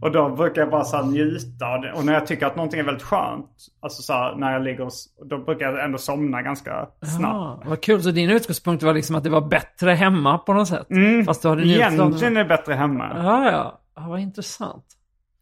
och 0.02 0.12
då 0.12 0.28
brukar 0.28 0.62
jag 0.62 0.70
bara 0.70 0.84
så 0.84 1.02
njuta. 1.02 1.66
Och 1.94 2.04
när 2.04 2.12
jag 2.12 2.26
tycker 2.26 2.46
att 2.46 2.56
någonting 2.56 2.80
är 2.80 2.84
väldigt 2.84 3.02
skönt. 3.02 3.50
Alltså 3.80 4.02
så 4.02 4.12
här, 4.12 4.34
när 4.36 4.52
jag 4.52 4.62
ligger 4.62 4.84
och, 4.84 4.92
Då 5.30 5.38
brukar 5.38 5.66
jag 5.72 5.84
ändå 5.84 5.98
somna 5.98 6.42
ganska 6.42 6.88
snabbt. 7.18 7.34
Ah, 7.34 7.62
vad 7.66 7.80
kul. 7.80 8.02
Så 8.02 8.10
din 8.10 8.30
utgångspunkt 8.30 8.82
var 8.82 8.94
liksom 8.94 9.16
att 9.16 9.24
det 9.24 9.30
var 9.30 9.48
bättre 9.48 9.90
hemma 9.90 10.38
på 10.38 10.52
något 10.52 10.68
sätt? 10.68 10.86
Fast 11.26 11.42
du 11.42 11.48
hade. 11.48 11.66
Egentligen 11.66 12.36
är 12.36 12.42
det 12.42 12.48
bättre 12.48 12.74
hemma. 12.74 13.10
Ja, 13.14 13.44
ja. 13.44 13.80
ja. 13.96 14.06
Vad 14.08 14.20
intressant. 14.20 14.84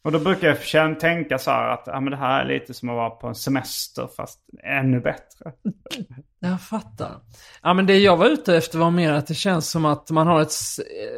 Och 0.04 0.12
då 0.12 0.18
brukar 0.18 0.58
jag 0.72 1.00
tänka 1.00 1.38
så 1.38 1.50
här 1.50 1.68
att 1.68 1.82
ja, 1.86 2.00
men 2.00 2.10
det 2.10 2.16
här 2.16 2.44
är 2.44 2.48
lite 2.48 2.74
som 2.74 2.88
att 2.88 2.94
vara 2.96 3.10
på 3.10 3.26
en 3.26 3.34
semester 3.34 4.08
fast 4.16 4.38
ännu 4.64 5.00
bättre. 5.00 5.52
Jag 6.40 6.60
fattar. 6.60 7.10
Ja, 7.62 7.74
men 7.74 7.86
det 7.86 7.98
jag 7.98 8.16
var 8.16 8.26
ute 8.26 8.56
efter 8.56 8.78
var 8.78 8.90
mer 8.90 9.12
att 9.12 9.26
det 9.26 9.34
känns 9.34 9.70
som 9.70 9.84
att 9.84 10.10
man 10.10 10.26
har 10.26 10.40
ett 10.40 10.52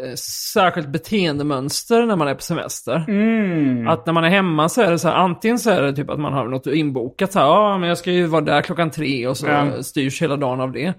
eh, 0.05 0.15
särskilt 0.53 0.89
beteendemönster 0.89 2.07
när 2.07 2.17
man 2.17 2.29
är 2.29 2.35
på 2.35 2.43
semester. 2.43 3.05
Mm. 3.09 3.89
Att 3.89 4.07
när 4.07 4.13
man 4.13 4.25
är 4.25 4.29
hemma 4.31 4.69
så 4.69 4.83
är 4.83 4.91
det 4.91 4.99
så 4.99 5.09
här, 5.09 5.15
antingen 5.15 5.59
så 5.59 5.71
är 5.71 5.83
det 5.83 5.93
typ 5.93 6.11
att 6.11 6.21
man 6.21 6.33
har 6.33 6.49
något 6.49 6.67
inbokat 6.67 7.33
så 7.33 7.39
här, 7.39 7.47
ja 7.47 7.79
men 7.79 7.89
jag 7.89 7.99
ska 7.99 8.11
ju 8.13 8.27
vara 8.27 8.41
där 8.45 8.63
klockan 8.63 8.91
tre 8.91 9.27
och 9.27 9.37
så 9.37 9.47
Ja. 9.47 9.83
styrs 9.83 10.23
hela 10.23 10.37
dagen 10.37 10.61
av 10.61 10.73
det. 10.73 10.95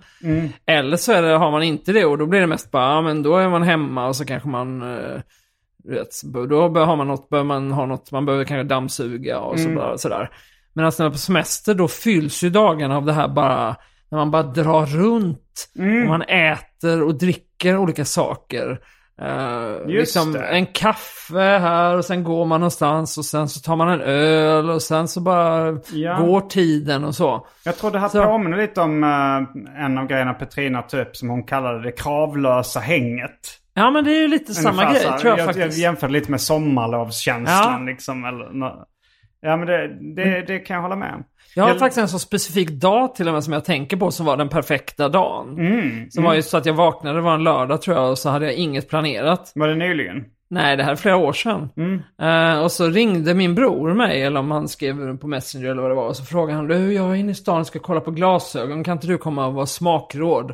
Eller 0.65 0.97
så 0.97 1.21
det, 1.21 1.27
har 1.37 1.51
man 1.51 1.63
inte 1.63 1.91
det 1.91 2.05
och 2.05 2.17
då 2.17 2.25
blir 2.25 2.39
det 2.41 2.47
mest 2.47 2.71
bara, 2.71 2.93
ja 2.93 3.01
men 3.01 3.23
då 3.23 3.37
är 3.37 3.49
man 3.49 3.63
hemma 3.63 4.07
och 4.07 4.15
så 4.15 4.25
kanske 4.25 4.49
man, 4.49 4.81
eh, 4.81 5.21
vet, 5.93 6.21
då 6.49 6.79
har 6.79 6.95
man 6.95 7.07
något, 7.07 7.29
bör 7.29 7.43
man 7.43 7.71
ha 7.71 7.85
något, 7.85 8.11
man 8.11 8.25
behöver 8.25 8.45
kanske 8.45 8.63
dammsuga 8.63 9.39
och 9.39 9.57
bara, 9.75 9.97
sådär. 9.97 10.29
Men 10.73 10.85
alltså 10.85 11.03
när 11.03 11.09
man 11.09 11.11
är 11.11 11.15
på 11.15 11.19
semester 11.19 11.73
då 11.73 11.87
fylls 11.87 12.43
ju 12.43 12.49
dagarna 12.49 12.97
av 12.97 13.05
det 13.05 13.13
här 13.13 13.27
bara, 13.27 13.75
när 14.09 14.17
man 14.17 14.31
bara 14.31 14.43
drar 14.43 14.85
runt. 14.85 15.69
Och 16.03 16.09
man 16.09 16.21
äter 16.21 17.03
och 17.03 17.15
dricker 17.17 17.77
olika 17.77 18.05
saker. 18.05 18.79
Uh, 19.21 19.87
liksom 19.87 20.31
det. 20.31 20.45
en 20.47 20.65
kaffe 20.65 21.39
här 21.39 21.97
och 21.97 22.05
sen 22.05 22.23
går 22.23 22.45
man 22.45 22.59
någonstans 22.59 23.17
och 23.17 23.25
sen 23.25 23.49
så 23.49 23.59
tar 23.59 23.75
man 23.75 23.89
en 23.89 24.01
öl 24.01 24.69
och 24.69 24.81
sen 24.81 25.07
så 25.07 25.21
bara 25.21 25.77
Ja. 25.93 26.17
går 26.19 26.41
tiden 26.41 27.03
och 27.03 27.15
så. 27.15 27.47
Jag 27.65 27.77
tror 27.77 27.91
det 27.91 27.99
här 27.99 28.09
Så- 28.09 28.23
påminner 28.23 28.57
lite 28.57 28.81
om 28.81 29.03
eh, 29.03 29.83
en 29.85 29.97
av 29.97 30.07
grejerna 30.07 30.33
Petrina 30.33 30.83
upp 30.93 31.15
som 31.15 31.29
hon 31.29 31.43
kallade 31.43 31.83
det 31.83 31.91
kravlösa 31.91 32.79
hänget. 32.79 33.39
Ja 33.77 33.91
men 33.91 34.03
det 34.03 34.11
är 34.11 34.21
ju 34.21 34.27
lite 34.27 34.53
samma 34.53 34.69
Ungefär 34.81 34.91
grej 34.93 35.03
så 35.03 35.09
här. 35.09 35.17
tror 35.17 35.29
jag, 35.31 35.39
jag, 35.39 35.45
faktiskt. 35.45 35.77
jag 35.77 35.81
jämförde 35.83 36.13
lite 36.13 36.31
med 36.31 36.41
sommarlovskänslan 36.41 37.81
Ja. 37.85 37.91
liksom. 37.91 38.25
Eller, 38.25 38.45
ja 39.41 39.57
men 39.57 39.67
det, 39.67 39.87
det, 40.15 40.41
det 40.47 40.59
kan 40.59 40.75
jag 40.75 40.81
hålla 40.81 40.95
med 40.95 41.13
om. 41.13 41.23
Jag 41.55 41.63
har 41.63 41.69
Jag- 41.69 41.79
faktiskt 41.79 41.97
en 41.97 42.07
så 42.07 42.19
specifik 42.19 42.69
dag 42.69 43.15
till 43.15 43.27
och 43.27 43.33
med 43.33 43.43
som 43.43 43.53
jag 43.53 43.65
tänker 43.65 43.97
på 43.97 44.11
som 44.11 44.25
var 44.25 44.37
den 44.37 44.49
perfekta 44.49 45.09
dagen. 45.09 45.59
Mm, 45.59 46.09
Som 46.11 46.23
var 46.23 46.33
ju 46.33 46.41
så 46.41 46.57
att 46.57 46.65
jag 46.65 46.73
vaknade, 46.73 47.15
det 47.17 47.21
var 47.21 47.33
en 47.33 47.43
lördag 47.43 47.81
tror 47.81 47.97
jag, 47.97 48.09
och 48.11 48.17
så 48.17 48.29
hade 48.29 48.45
jag 48.45 48.55
inget 48.55 48.89
planerat. 48.89 49.51
Var 49.55 49.67
det 49.67 49.75
nyligen? 49.75 50.25
Nej, 50.49 50.77
det 50.77 50.83
här 50.83 50.91
är 50.91 50.95
flera 50.95 51.15
år 51.17 51.33
sedan. 51.33 51.69
Eh, 52.21 52.59
och 52.63 52.71
så 52.71 52.89
ringde 52.89 53.33
min 53.33 53.55
bror 53.55 53.93
mig, 53.93 54.21
eller 54.23 54.39
om 54.39 54.51
han 54.51 54.67
skrev 54.67 55.17
på 55.17 55.27
Messenger 55.27 55.67
eller 55.69 55.81
vad 55.81 55.91
det 55.91 55.95
var. 55.95 56.07
Och 56.07 56.15
så 56.15 56.25
frågade 56.25 56.57
han, 56.57 56.67
du 56.67 56.93
jag 56.93 57.09
är 57.11 57.15
inne 57.15 57.31
i 57.31 57.35
stan 57.35 57.59
och 57.59 57.67
ska 57.67 57.79
kolla 57.79 57.99
på 57.99 58.11
glasögon, 58.11 58.83
kan 58.83 58.93
inte 58.93 59.07
du 59.07 59.17
komma 59.17 59.45
och 59.47 59.53
vara 59.53 59.65
smakråd? 59.65 60.53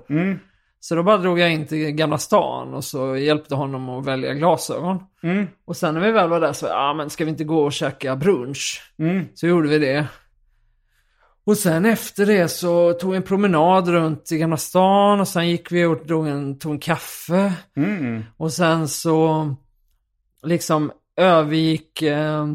Så 0.83 0.95
då 0.95 1.03
bara 1.03 1.17
drog 1.17 1.39
jag 1.39 1.53
in 1.53 1.67
till 1.67 1.91
Gamla 1.91 2.17
stan 2.17 2.73
och 2.73 2.83
så 2.83 3.17
hjälpte 3.17 3.55
honom 3.55 3.89
att 3.89 4.05
välja 4.05 4.33
glasögon. 4.33 5.03
Och 5.65 5.77
sen 5.77 5.93
när 5.93 6.01
vi 6.01 6.11
väl 6.11 6.29
var 6.29 6.39
där 6.39 6.53
så, 6.53 6.65
ja 6.65 6.93
men 6.93 7.09
ska 7.09 7.25
vi 7.25 7.31
inte 7.31 7.43
gå 7.43 7.63
och 7.63 7.73
käka 7.73 8.15
brunch? 8.15 8.81
Så 9.33 9.47
gjorde 9.47 9.69
vi 9.69 9.79
det. 9.79 10.07
Och 11.45 11.57
sen 11.57 11.85
efter 11.85 12.25
det 12.25 12.47
så 12.47 12.93
tog 12.93 13.11
vi 13.11 13.17
en 13.17 13.23
promenad 13.23 13.87
runt 13.87 14.31
i 14.31 14.37
Gamla 14.37 14.57
stan 14.57 15.19
och 15.19 15.27
sen 15.27 15.49
gick 15.49 15.71
vi 15.71 15.85
och 15.85 16.05
drog 16.05 16.27
en, 16.27 16.59
tog 16.59 16.71
en 16.71 16.79
kaffe. 16.79 17.53
Och 18.37 18.53
sen 18.53 18.87
så 18.87 19.55
liksom 20.43 20.91
övergick... 21.17 22.01
Eh, 22.01 22.47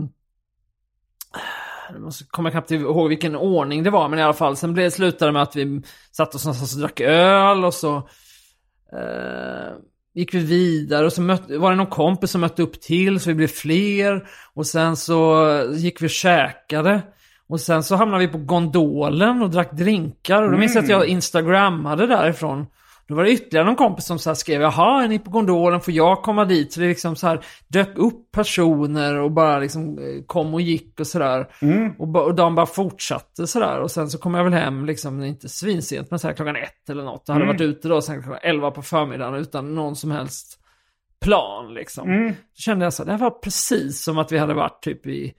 jag 1.94 2.12
komma 2.28 2.50
knappt 2.50 2.70
ihåg 2.70 3.08
vilken 3.08 3.36
ordning 3.36 3.82
det 3.82 3.90
var, 3.90 4.08
men 4.08 4.18
i 4.18 4.22
alla 4.22 4.32
fall. 4.32 4.56
Sen 4.56 4.72
blev 4.72 4.84
det 4.84 4.90
slutade 4.90 5.32
med 5.32 5.42
att 5.42 5.56
vi 5.56 5.82
satt 6.12 6.34
oss 6.34 6.44
någonstans 6.44 6.74
och 6.74 6.80
drack 6.80 7.00
öl 7.00 7.64
och 7.64 7.74
så 7.74 7.96
eh, 8.92 9.72
gick 10.14 10.34
vi 10.34 10.38
vidare 10.38 11.06
och 11.06 11.12
så 11.12 11.22
mötte, 11.22 11.58
var 11.58 11.70
det 11.70 11.76
någon 11.76 11.86
kompis 11.86 12.30
som 12.30 12.40
mötte 12.40 12.62
upp 12.62 12.80
till 12.80 13.20
så 13.20 13.30
vi 13.30 13.34
blev 13.34 13.48
fler. 13.48 14.28
Och 14.54 14.66
sen 14.66 14.96
så 14.96 15.46
gick 15.72 16.02
vi 16.02 16.06
och 16.06 16.10
käkade. 16.10 17.02
Och 17.48 17.60
sen 17.60 17.82
så 17.82 17.96
hamnade 17.96 18.26
vi 18.26 18.32
på 18.32 18.38
gondolen 18.38 19.42
och 19.42 19.50
drack 19.50 19.72
drinkar. 19.72 20.42
Och 20.42 20.50
då 20.50 20.58
minns 20.58 20.74
jag 20.74 20.84
att 20.84 20.90
jag 20.90 21.06
instagrammade 21.06 22.06
därifrån. 22.06 22.66
Då 23.08 23.14
var 23.14 23.24
det 23.24 23.30
ytterligare 23.30 23.66
någon 23.66 23.76
kompis 23.76 24.04
som 24.04 24.18
så 24.18 24.34
skrev, 24.34 24.60
jaha, 24.60 25.04
är 25.04 25.08
ni 25.08 25.18
på 25.18 25.30
gondolen, 25.30 25.80
får 25.80 25.94
jag 25.94 26.22
komma 26.22 26.44
dit? 26.44 26.72
Så 26.72 26.80
det 26.80 26.88
liksom 26.88 27.16
så 27.16 27.26
här 27.26 27.44
dök 27.68 27.98
upp 27.98 28.30
personer 28.32 29.14
och 29.14 29.30
bara 29.32 29.58
liksom 29.58 29.98
eh, 29.98 30.22
kom 30.26 30.54
och 30.54 30.60
gick 30.60 31.00
och 31.00 31.06
sådär. 31.06 31.48
Och, 31.98 32.08
ba- 32.08 32.20
och 32.22 32.34
dagen 32.34 32.54
bara 32.54 32.66
fortsatte 32.66 33.46
sådär. 33.46 33.80
Och 33.80 33.90
sen 33.90 34.10
så 34.10 34.18
kom 34.18 34.34
jag 34.34 34.44
väl 34.44 34.52
hem, 34.52 34.84
liksom, 34.84 35.24
inte 35.24 35.48
svinsent, 35.48 36.10
men 36.10 36.18
så 36.18 36.26
här 36.28 36.34
klockan 36.34 36.56
ett 36.56 36.90
eller 36.90 37.04
något. 37.04 37.22
Jag 37.26 37.34
hade 37.34 37.46
varit 37.52 37.60
ute 37.60 37.88
då 37.88 38.02
sen 38.02 38.22
klockan 38.22 38.40
elva 38.42 38.70
på 38.70 38.82
förmiddagen 38.82 39.34
utan 39.34 39.74
någon 39.74 39.96
som 39.96 40.10
helst 40.10 40.58
plan 41.20 41.74
liksom. 41.74 42.08
Så 42.54 42.62
kände 42.62 42.84
jag 42.86 42.92
så 42.92 43.02
här, 43.02 43.06
det 43.06 43.12
här 43.12 43.18
var 43.18 43.30
precis 43.30 44.02
som 44.04 44.18
att 44.18 44.32
vi 44.32 44.38
hade 44.38 44.54
varit 44.54 44.82
typ 44.82 45.06
i 45.06 45.34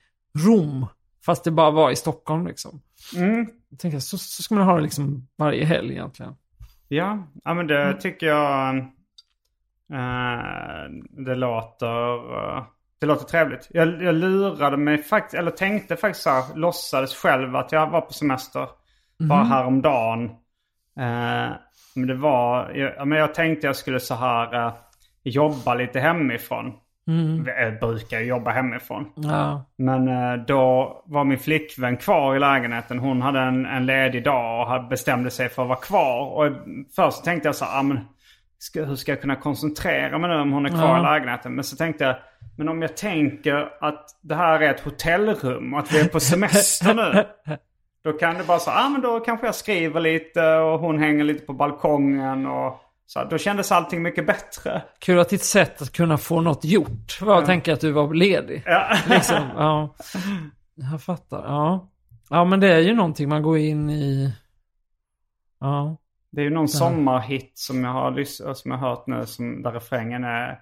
Rom. 0.45 0.85
Fast 1.25 1.43
det 1.43 1.51
bara 1.51 1.71
var 1.71 1.91
i 1.91 1.95
Stockholm 1.95 2.47
liksom. 2.47 2.81
Jag 3.69 3.79
tänkte, 3.79 4.01
så, 4.01 4.17
så 4.17 4.43
ska 4.43 4.55
man 4.55 4.63
ha 4.63 4.75
det 4.75 4.81
liksom 4.81 5.27
varje 5.37 5.65
helg 5.65 5.91
egentligen. 5.93 6.33
Ja, 6.91 7.27
ja 7.43 7.53
men 7.53 7.67
det 7.67 7.93
tycker 7.93 8.27
jag... 8.27 8.77
eh, 9.93 10.89
det 11.25 11.35
låter... 11.35 12.33
eh, 12.37 12.63
det 12.99 13.05
låter 13.05 13.25
trevligt. 13.25 13.67
Jag, 13.69 14.03
jag 14.03 14.15
lurade 14.15 14.77
mig 14.77 14.97
faktiskt, 15.03 15.33
eller 15.33 15.51
tänkte 15.51 15.95
faktiskt 15.95 16.23
så 16.23 16.29
här, 16.29 16.55
låtsades 16.55 17.15
själv 17.15 17.55
att 17.55 17.71
jag 17.71 17.89
var 17.89 18.01
på 18.01 18.13
semester. 18.13 18.67
Bara 19.29 19.43
häromdagen. 19.43 20.23
Uh, 20.99 21.51
men 21.95 22.07
det 22.07 22.15
var, 22.15 22.71
jag, 22.71 22.93
ja, 22.97 23.05
men 23.05 23.17
jag 23.17 23.33
tänkte 23.33 23.67
jag 23.67 23.75
skulle 23.75 23.99
så 23.99 24.15
här 24.15 24.67
eh, 24.67 24.73
jobba 25.23 25.73
lite 25.73 25.99
hemifrån. 25.99 26.73
Jag 27.45 27.79
brukar 27.79 28.19
jobba 28.19 28.51
hemifrån. 28.51 29.05
Ja. 29.15 29.65
Men 29.77 30.07
eh, 30.07 30.45
då 30.47 30.95
var 31.05 31.23
min 31.23 31.39
flickvän 31.39 31.97
kvar 31.97 32.35
i 32.35 32.39
lägenheten. 32.39 32.99
Hon 32.99 33.21
hade 33.21 33.39
en, 33.39 33.65
en 33.65 33.85
ledig 33.85 34.23
dag 34.23 34.81
och 34.81 34.89
bestämde 34.89 35.31
sig 35.31 35.49
för 35.49 35.61
att 35.61 35.67
vara 35.67 35.79
kvar. 35.79 36.25
Och 36.25 36.51
först 36.95 37.23
tänkte 37.23 37.47
jag 37.47 37.55
så 37.55 37.65
här, 37.65 37.79
ah, 37.79 37.83
men, 37.83 37.99
ska, 38.59 38.83
hur 38.83 38.95
ska 38.95 39.11
jag 39.11 39.21
kunna 39.21 39.35
koncentrera 39.35 40.17
mig 40.17 40.29
nu 40.29 40.35
om 40.35 40.51
hon 40.51 40.65
är 40.65 40.69
kvar 40.69 40.97
Ja. 40.97 40.99
i 40.99 41.03
lägenheten? 41.03 41.55
Men 41.55 41.63
så 41.63 41.75
tänkte 41.75 42.03
jag, 42.03 42.15
men 42.57 42.69
om 42.69 42.81
jag 42.81 42.97
tänker 42.97 43.69
att 43.81 44.05
det 44.21 44.35
här 44.35 44.59
är 44.59 44.69
ett 44.73 44.79
hotellrum 44.79 45.73
och 45.73 45.79
att 45.79 45.91
vi 45.93 45.99
är 45.99 46.07
på 46.07 46.19
semester 46.19 46.93
nu. 46.93 47.23
Då 48.03 48.13
kan 48.13 48.35
det 48.35 48.43
bara 48.43 48.59
så, 48.59 48.71
ah, 48.71 48.89
men 48.89 49.01
då 49.01 49.19
kanske 49.19 49.45
jag 49.45 49.55
skriver 49.55 49.99
lite 49.99 50.55
och 50.55 50.79
hon 50.79 50.99
hänger 50.99 51.23
lite 51.23 51.45
på 51.45 51.53
balkongen. 51.53 52.45
Och, 52.45 52.81
så, 53.09 53.23
då 53.23 53.37
kändes 53.37 53.71
allting 53.71 54.01
mycket 54.01 54.27
bättre. 54.27 54.81
Kul 54.99 55.19
att 55.19 55.29
ditt 55.29 55.43
sätt 55.43 55.81
att 55.81 55.91
kunna 55.91 56.17
få 56.17 56.41
något 56.41 56.65
gjort 56.65 57.21
var 57.21 57.39
att 57.39 57.45
tänka 57.45 57.73
att 57.73 57.81
du 57.81 57.91
var 57.91 58.13
ledig. 58.13 58.63
Ja. 58.65 58.97
Liksom, 59.09 59.49
ja. 59.57 59.95
Jag 60.75 61.01
fattar. 61.01 61.43
Ja. 61.45 61.89
ja, 62.29 62.45
men 62.45 62.59
det 62.59 62.73
är 62.73 62.79
ju 62.79 62.93
någonting 62.93 63.29
man 63.29 63.43
går 63.43 63.57
in 63.57 63.89
i. 63.89 64.33
Ja. 65.59 65.97
Det 66.31 66.41
är 66.41 66.45
ju 66.45 66.49
någon 66.49 66.67
sommarhit 66.67 67.51
som 67.57 67.83
jag 67.83 67.91
har 67.91 68.23
som 68.53 68.71
jag 68.71 68.77
har 68.77 68.89
hört 68.89 69.07
nu 69.07 69.25
som 69.25 69.61
där 69.61 69.71
refrängen 69.71 70.23
är 70.23 70.59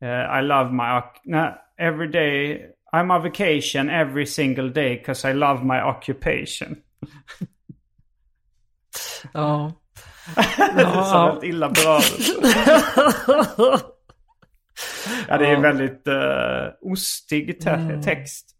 eh, 0.00 0.38
I 0.38 0.42
love 0.42 0.70
my 0.70 1.02
nej, 1.24 1.54
every 1.78 2.08
day 2.10 2.60
I'm 2.92 3.16
on 3.16 3.22
vacation 3.22 3.90
every 3.90 4.26
single 4.26 4.68
day 4.68 5.02
cause 5.02 5.30
I 5.30 5.34
love 5.34 5.64
my 5.64 5.80
occupation. 5.80 6.76
Ja. 9.32 9.72
Det 10.76 10.82
är 10.82 11.02
så 11.02 11.26
väldigt 11.26 11.44
illa 11.44 11.68
berörd. 11.68 12.02
Ja, 15.28 15.38
det 15.38 15.46
är 15.46 15.54
en 15.54 15.62
väldigt 15.62 16.08
uh, 16.08 16.72
ostig 16.92 17.60
te- 17.60 17.70
Mm. 17.70 18.02
text. 18.02 18.50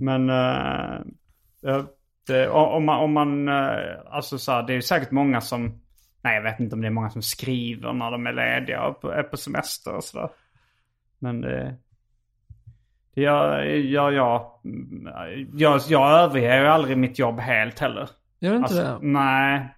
Men 0.00 0.30
uh, 0.30 1.84
det, 2.26 2.48
om 2.48 2.84
man, 2.84 3.00
om 3.00 3.12
man 3.12 3.48
eh, 3.48 3.76
alltså 4.10 4.38
så 4.38 4.52
här, 4.52 4.62
det 4.62 4.74
är 4.74 4.80
säkert 4.80 5.10
många 5.10 5.40
som, 5.40 5.80
nej 6.22 6.34
jag 6.34 6.42
vet 6.42 6.60
inte 6.60 6.74
om 6.74 6.80
det 6.80 6.86
är 6.88 6.90
många 6.90 7.10
som 7.10 7.22
skriver 7.22 7.92
när 7.92 8.10
de 8.10 8.26
är 8.26 8.32
lediga 8.32 8.82
och 8.86 9.00
på, 9.00 9.10
är 9.12 9.22
på 9.22 9.36
semester 9.36 9.94
och 9.94 10.04
sådär. 10.04 10.28
Men 11.18 11.40
det, 11.40 11.76
det 13.14 13.20
gör, 13.22 13.62
gör 13.64 14.10
jag, 14.12 14.50
jag, 15.54 15.80
jag 15.88 16.10
överger 16.20 16.60
ju 16.60 16.66
aldrig 16.66 16.98
mitt 16.98 17.18
jobb 17.18 17.40
helt 17.40 17.78
heller. 17.78 18.08
Gör 18.38 18.50
du 18.50 18.56
inte 18.56 18.68
Alltså, 18.68 18.82
det? 18.82 18.98
Nej. 19.06 19.74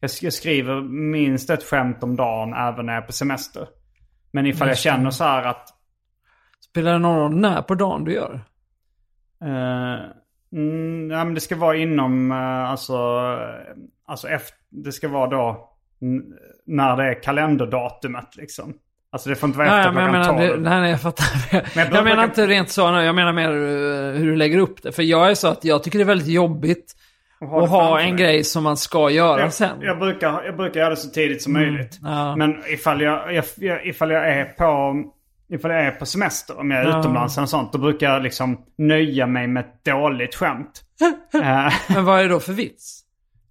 Jag, 0.00 0.08
sk- 0.08 0.24
jag 0.24 0.32
skriver 0.32 0.80
minst 1.12 1.50
ett 1.50 1.62
skämt 1.64 2.02
om 2.02 2.16
dagen 2.16 2.54
även 2.54 2.86
när 2.86 2.92
jag 2.94 3.02
är 3.02 3.06
på 3.06 3.12
semester. 3.12 3.68
Men 4.30 4.46
ifall 4.46 4.68
jag 4.68 4.78
känner 4.78 5.10
så 5.10 5.24
här 5.24 5.42
att... 5.44 5.68
Spelar 6.70 6.92
det 6.92 6.98
någon 6.98 7.18
roll 7.18 7.36
när 7.36 7.62
på 7.62 7.74
dagen 7.74 8.04
du 8.04 8.12
gör? 8.12 8.40
Eh, 9.44 10.00
mm, 10.52 11.10
ja, 11.10 11.24
men 11.24 11.34
det 11.34 11.40
ska 11.40 11.56
vara 11.56 11.76
inom, 11.76 12.30
uh, 12.32 12.70
alltså, 12.70 12.92
eh, 12.94 13.74
alltså 14.06 14.28
efter, 14.28 14.56
det 14.70 14.92
ska 14.92 15.08
vara 15.08 15.26
då 15.30 15.74
när 16.66 16.96
det 16.96 17.04
är 17.04 17.22
kalenderdatumet 17.22 18.36
liksom. 18.36 18.74
Alltså 19.10 19.28
det 19.28 19.36
får 19.36 19.46
inte 19.46 19.58
vara 19.58 19.68
efter 19.68 19.78
ja, 19.78 19.90
klockan 19.92 20.12
menar, 20.12 20.24
12. 20.24 20.38
det, 20.38 20.70
nej, 20.70 20.80
nej, 20.80 20.90
jag 20.90 21.00
fattar. 21.00 21.24
Men 21.52 21.60
jag, 21.62 21.66
jag 21.76 21.88
brukar- 21.88 22.04
menar 22.04 22.24
inte 22.24 22.46
rent 22.46 22.70
så, 22.70 22.80
jag 22.80 23.14
menar 23.14 23.32
mer 23.32 23.50
hur 24.18 24.26
du 24.26 24.36
lägger 24.36 24.58
upp 24.58 24.82
det. 24.82 24.92
För 24.92 25.02
jag 25.02 25.30
är 25.30 25.34
så 25.34 25.48
att 25.48 25.64
jag 25.64 25.82
tycker 25.82 25.98
det 25.98 26.02
är 26.02 26.06
väldigt 26.06 26.28
jobbigt 26.28 26.94
ha 27.40 27.64
att 27.64 27.70
ha 27.70 28.00
en 28.00 28.16
grej 28.16 28.44
som 28.44 28.64
man 28.64 28.76
ska 28.76 29.10
göra 29.10 29.40
jag, 29.40 29.52
sen. 29.52 29.76
jag, 29.80 29.98
brukar, 29.98 30.42
jag 30.44 30.56
brukar 30.56 30.80
göra 30.80 30.90
det 30.90 30.96
så 30.96 31.08
tidigt 31.10 31.42
som 31.42 31.52
möjligt. 31.52 31.98
Mm, 32.00 32.12
ja. 32.12 32.36
Men 32.36 32.56
ifall 32.68 33.00
jag, 33.00 33.34
jag, 33.56 33.86
ifall 33.86 34.10
jag 34.10 34.28
är 34.28 34.44
på... 34.44 34.94
Ifall 35.50 35.70
jag 35.70 35.80
är 35.86 35.90
på 35.90 36.06
semester, 36.06 36.58
om 36.60 36.70
jag 36.70 36.80
är 36.80 36.88
Ja. 36.88 37.00
utomlands 37.00 37.36
eller 37.38 37.46
sånt, 37.46 37.72
då 37.72 37.78
brukar 37.78 38.12
jag 38.12 38.22
liksom 38.22 38.58
nöja 38.78 39.26
mig 39.26 39.46
med 39.48 39.60
ett 39.64 39.84
dåligt 39.84 40.34
skämt. 40.34 40.82
Eh, 41.34 41.72
Men 41.94 42.04
vad 42.04 42.18
är 42.18 42.22
det 42.22 42.28
då 42.28 42.40
för 42.40 42.52
vits? 42.52 43.00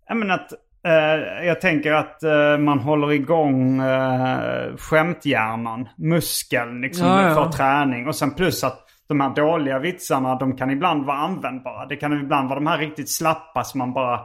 Jag 0.08 0.18
menar 0.18 0.36
att 0.36 0.52
eh, 0.86 1.46
jag 1.48 1.62
tänker 1.62 1.92
att 1.94 2.24
eh, 2.24 2.58
man 2.58 2.80
håller 2.80 3.12
igång 3.12 3.82
uh, 3.82 4.78
skämthjärnan, 4.78 5.88
muskeln 5.98 6.82
liksom 6.82 7.08
Ja, 7.08 7.28
ja. 7.30 7.36
för 7.36 7.52
träning. 7.52 8.08
Och 8.08 8.16
sen 8.16 8.32
plus 8.32 8.64
att 8.64 8.80
de 9.08 9.22
här 9.22 9.30
dåliga 9.36 9.80
vitsarna, 9.80 10.36
de 10.36 10.56
kan 10.58 10.70
ibland 10.72 11.06
vara 11.06 11.18
användbara. 11.18 11.86
Det 11.86 11.96
kan 11.96 12.14
ibland 12.22 12.50
vara 12.50 12.60
de 12.60 12.68
här 12.68 12.78
riktigt 12.78 13.10
slappa 13.12 13.64
som 13.64 13.78
man 13.78 13.94
bara 13.94 14.20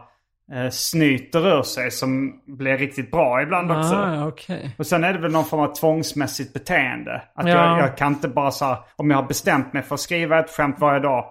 uh, 0.54 0.70
snyter 0.70 1.58
ur 1.58 1.62
sig 1.62 1.90
som 1.90 2.40
blir 2.46 2.78
riktigt 2.78 3.10
bra 3.10 3.42
ibland 3.42 3.70
också. 3.72 3.94
Ah, 3.94 4.14
ja, 4.14 4.26
okej. 4.26 4.74
Och 4.78 4.86
sen 4.86 5.04
är 5.04 5.12
det 5.12 5.18
väl 5.18 5.32
någon 5.32 5.44
form 5.44 5.60
av 5.60 5.74
tvångsmässigt 5.74 6.52
beteende. 6.52 7.22
Att 7.34 7.48
Ja. 7.48 7.52
jag, 7.54 7.78
jag 7.78 7.96
kan 7.96 8.12
inte 8.12 8.28
bara 8.28 8.50
så 8.50 8.64
här, 8.64 8.76
om 8.96 9.10
jag 9.10 9.18
har 9.18 9.28
bestämt 9.28 9.72
mig 9.72 9.82
för 9.82 9.94
att 9.94 10.00
skriva 10.00 10.38
ett 10.38 10.50
skämt 10.50 10.76
varje 10.78 11.00
dag. 11.00 11.24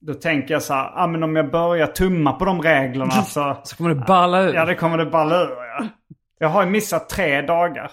Då 0.00 0.14
tänker 0.14 0.54
jag 0.54 0.62
så 0.62 0.74
här, 0.74 0.92
ah, 0.94 1.06
men 1.06 1.22
om 1.22 1.36
jag 1.36 1.50
börjar 1.50 1.86
tumma 1.86 2.32
på 2.32 2.44
de 2.44 2.62
reglerna 2.62 3.10
så... 3.10 3.56
Så 3.64 3.76
kommer 3.76 3.90
det 3.94 4.04
balla 4.06 4.42
ur. 4.42 4.54
Ja, 4.54 4.64
det 4.64 4.74
kommer 4.74 4.98
det 4.98 5.06
balla 5.06 5.42
ur 5.42 5.48
ja. 5.78 5.86
Jag 6.38 6.48
har 6.48 6.64
ju 6.64 6.70
missat 6.70 7.08
tre 7.08 7.42
dagar. 7.42 7.90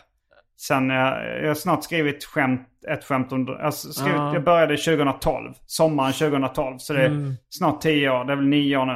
Sen 0.57 0.89
jag, 0.89 1.41
jag 1.41 1.47
har 1.47 1.53
snart 1.53 1.83
skrivit 1.83 2.25
skämt, 2.25 2.67
ett 2.89 3.03
skämt 3.03 3.31
om... 3.31 3.47
Jag, 3.47 3.63
har 3.63 3.71
skrivit, 3.71 4.13
Ja. 4.15 4.33
jag 4.33 4.43
började 4.43 4.77
2012. 4.77 5.53
Sommaren 5.65 6.13
2012. 6.13 6.77
Så 6.77 6.93
det 6.93 7.01
är 7.01 7.05
Mm. 7.07 7.33
snart 7.49 7.81
tio 7.81 8.09
år. 8.09 8.25
Det 8.25 8.31
är 8.33 8.35
väl 8.37 8.45
nio 8.47 8.77
år 8.77 8.85
nu. 8.85 8.93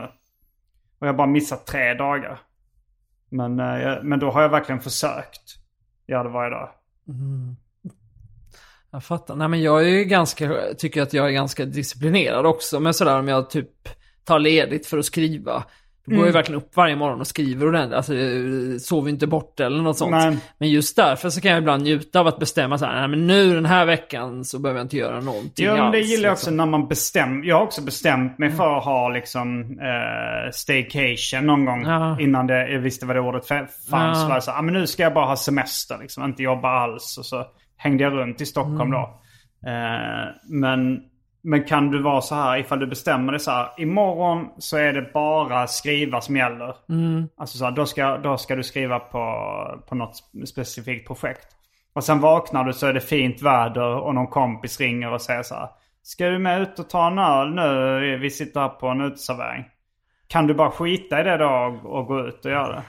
Och 0.99 1.07
jag 1.07 1.13
har 1.13 1.13
bara 1.17 1.27
missat 1.27 1.65
tre 1.65 1.93
dagar. 1.93 2.39
Men, 3.29 3.59
eh, 3.59 3.65
jag, 3.81 4.03
men 4.03 4.19
då 4.19 4.31
har 4.31 4.41
jag 4.41 4.49
verkligen 4.49 4.81
försökt 4.81 5.41
göra 6.07 6.23
det 6.23 6.29
varje 6.29 6.49
dag. 6.49 6.69
Jag 8.91 9.03
fattar. 9.03 9.35
Nej 9.35 9.47
men 9.47 9.61
jag 9.61 9.81
är 9.83 9.87
ju 9.87 10.03
ganska, 10.03 10.51
tycker 10.77 11.01
att 11.01 11.13
jag 11.13 11.27
är 11.27 11.31
ganska 11.31 11.65
disciplinerad 11.65 12.45
också. 12.45 12.79
Men 12.79 12.93
sådär 12.93 13.19
om 13.19 13.27
jag 13.27 13.49
typ 13.49 13.69
tar 14.23 14.39
ledigt 14.39 14.87
för 14.87 14.97
att 14.97 15.05
skriva. 15.05 15.63
Då 16.05 16.11
går 16.11 16.19
jag 16.19 16.27
ju 16.27 16.31
verkligen 16.33 16.61
upp 16.61 16.75
varje 16.75 16.95
morgon 16.95 17.19
och 17.19 17.27
skriver 17.27 17.67
ordentligt. 17.67 17.97
Alltså 17.97 18.15
jag 18.15 18.81
sover 18.81 19.09
inte 19.09 19.27
bort 19.27 19.59
eller 19.59 19.81
något 19.81 19.97
sånt. 19.97 20.11
Nej. 20.11 20.37
Men 20.57 20.69
just 20.69 20.95
därför 20.95 21.29
så 21.29 21.41
kan 21.41 21.51
jag 21.51 21.57
ibland 21.59 21.83
njuta 21.83 22.19
av 22.19 22.27
att 22.27 22.39
bestämma 22.39 22.77
så 22.77 22.85
här, 22.85 22.99
nej 22.99 23.07
men 23.07 23.27
nu 23.27 23.55
den 23.55 23.65
här 23.65 23.85
veckan 23.85 24.45
så 24.45 24.59
behöver 24.59 24.79
jag 24.79 24.85
inte 24.85 24.97
göra 24.97 25.19
någonting 25.21 25.65
Jo, 25.65 25.71
men 25.71 25.91
det 25.91 25.97
alls, 25.97 26.07
gillar 26.09 26.23
jag 26.23 26.33
också 26.33 26.43
liksom. 26.45 26.57
när 26.57 26.65
man 26.65 26.87
bestämmer. 26.87 27.45
Jag 27.45 27.55
har 27.55 27.63
också 27.63 27.81
bestämt 27.81 28.37
mig 28.37 28.51
för 28.51 28.77
att 28.77 28.83
ha 28.85 29.09
liksom 29.09 29.61
eh, 29.79 30.51
staycation 30.51 31.45
någon 31.47 31.65
gång. 31.65 31.83
Ja. 31.85 32.19
Innan 32.19 32.47
det, 32.47 32.71
jag 32.71 32.79
visste 32.79 33.05
vad 33.05 33.15
det 33.15 33.19
ordet 33.19 33.49
fa- 33.49 33.67
fanns. 33.89 34.21
Ja. 34.21 34.27
Var 34.29 34.39
så, 34.39 34.51
ah, 34.51 34.61
men 34.61 34.73
nu 34.73 34.87
ska 34.87 35.03
jag 35.03 35.13
bara 35.13 35.25
ha 35.25 35.35
semester 35.35 35.97
liksom. 36.01 36.23
Inte 36.25 36.43
jobba 36.43 36.69
alls. 36.69 37.17
Och 37.17 37.25
så 37.25 37.45
hängde 37.77 38.03
jag 38.03 38.13
runt 38.13 38.41
i 38.41 38.45
Stockholm 38.45 38.81
Mm. 38.81 38.91
då. 38.91 39.01
Eh, 39.69 40.25
men, 40.49 40.99
men 41.45 41.63
kan 41.63 41.91
du 41.91 42.01
vara 42.01 42.21
så 42.21 42.35
här 42.35 42.57
ifall 42.57 42.79
du 42.79 42.87
bestämmer 42.87 43.31
dig 43.31 43.39
så 43.39 43.51
här. 43.51 43.69
Imorgon 43.77 44.47
så 44.57 44.77
är 44.77 44.93
det 44.93 45.13
bara 45.13 45.67
skriva 45.67 46.21
som 46.21 46.37
gäller. 46.37 46.75
Mm. 46.89 47.27
Alltså 47.37 47.57
så 47.57 47.65
här, 47.65 47.71
då, 47.71 47.85
ska, 47.85 48.17
då 48.17 48.37
ska 48.37 48.55
du 48.55 48.63
skriva 48.63 48.99
på, 48.99 49.81
på 49.87 49.95
något 49.95 50.15
specifikt 50.47 51.07
projekt. 51.07 51.47
Och 51.93 52.03
sen 52.03 52.19
vaknar 52.19 52.63
du 52.63 52.73
så 52.73 52.87
är 52.87 52.93
det 52.93 53.01
fint 53.01 53.41
väder 53.41 53.95
och 53.95 54.15
någon 54.15 54.27
kompis 54.27 54.79
ringer 54.79 55.11
och 55.11 55.21
säger 55.21 55.43
så 55.43 55.55
här. 55.55 55.69
Ska 56.03 56.29
du 56.29 56.39
med 56.39 56.61
ut 56.61 56.79
och 56.79 56.89
ta 56.89 57.07
en 57.07 57.19
öl 57.19 57.55
nu? 57.55 58.17
Vi 58.17 58.29
sitter 58.29 58.59
här 58.59 58.69
på 58.69 58.87
en 58.87 59.01
uteservering. 59.01 59.65
Kan 60.27 60.47
du 60.47 60.53
bara 60.53 60.71
skita 60.71 61.21
i 61.21 61.23
det 61.23 61.37
då 61.37 61.79
och, 61.83 61.99
och 61.99 62.05
gå 62.05 62.27
ut 62.27 62.45
och 62.45 62.51
göra 62.51 62.67
det? 62.67 62.83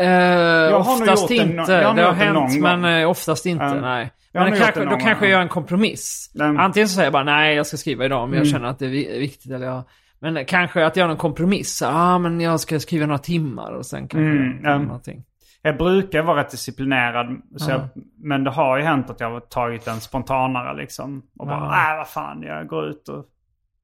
Eh, 0.00 0.08
har 0.08 0.70
nog 0.70 0.80
oftast 0.80 1.28
det 1.28 1.34
no- 1.34 1.60
inte. 1.60 1.72
jag 1.72 1.88
har 1.88 1.94
det 1.94 2.02
har 2.02 2.12
hänt, 2.12 2.60
men 2.60 2.82
gång. 2.82 2.90
eh, 2.90 3.08
oftast 3.10 3.46
inte. 3.46 3.64
Ja. 3.64 3.74
Nej. 3.74 4.10
Jag 4.32 4.40
har 4.40 4.50
Men 4.50 4.58
kanske, 4.58 4.84
då 4.84 4.90
kanske 4.90 5.10
jag 5.10 5.22
ja. 5.22 5.28
gör 5.28 5.40
en 5.40 5.48
kompromiss. 5.48 6.32
Mm. 6.40 6.58
Antingen 6.58 6.88
så 6.88 6.94
säger 6.94 7.06
jag 7.06 7.12
bara 7.12 7.24
nej, 7.24 7.56
jag 7.56 7.66
ska 7.66 7.76
skriva 7.76 8.04
idag 8.04 8.22
om 8.22 8.32
jag 8.34 8.46
känner 8.46 8.68
att 8.68 8.78
det 8.78 8.86
är 8.86 8.90
vi- 8.90 9.18
viktigt. 9.18 9.52
Eller 9.52 9.66
jag, 9.66 9.82
men 10.20 10.44
kanske 10.44 10.86
att 10.86 10.96
göra 10.96 11.10
en 11.10 11.16
kompromiss. 11.16 11.82
Ah, 11.82 12.18
men 12.18 12.40
jag 12.40 12.60
ska 12.60 12.80
skriva 12.80 13.06
några 13.06 13.18
timmar 13.18 13.72
och 13.72 13.86
sen 13.86 14.08
kanske 14.08 14.18
Mm, 14.30 14.56
jag 14.56 14.64
gör 14.64 14.70
ja. 14.70 14.78
någonting. 14.78 15.24
Jag 15.62 15.76
brukar 15.78 16.22
vara 16.22 16.40
rätt 16.40 16.50
disciplinerad. 16.50 17.26
Så 17.56 17.70
Ja. 17.70 17.74
jag, 17.74 17.88
men 18.22 18.44
det 18.44 18.50
har 18.50 18.76
ju 18.78 18.84
hänt 18.84 19.10
att 19.10 19.20
jag 19.20 19.30
har 19.30 19.40
tagit 19.40 19.86
en 19.86 20.00
spontanare 20.00 20.76
liksom. 20.76 21.22
Och 21.38 21.46
bara, 21.46 21.68
nej 21.70 21.96
vad 21.96 22.08
fan, 22.08 22.42
jag 22.42 22.66
går 22.66 22.86
ut 22.88 23.08
och 23.08 23.24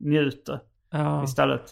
njuter. 0.05 0.59
Ja. 0.93 1.25
istället. 1.25 1.63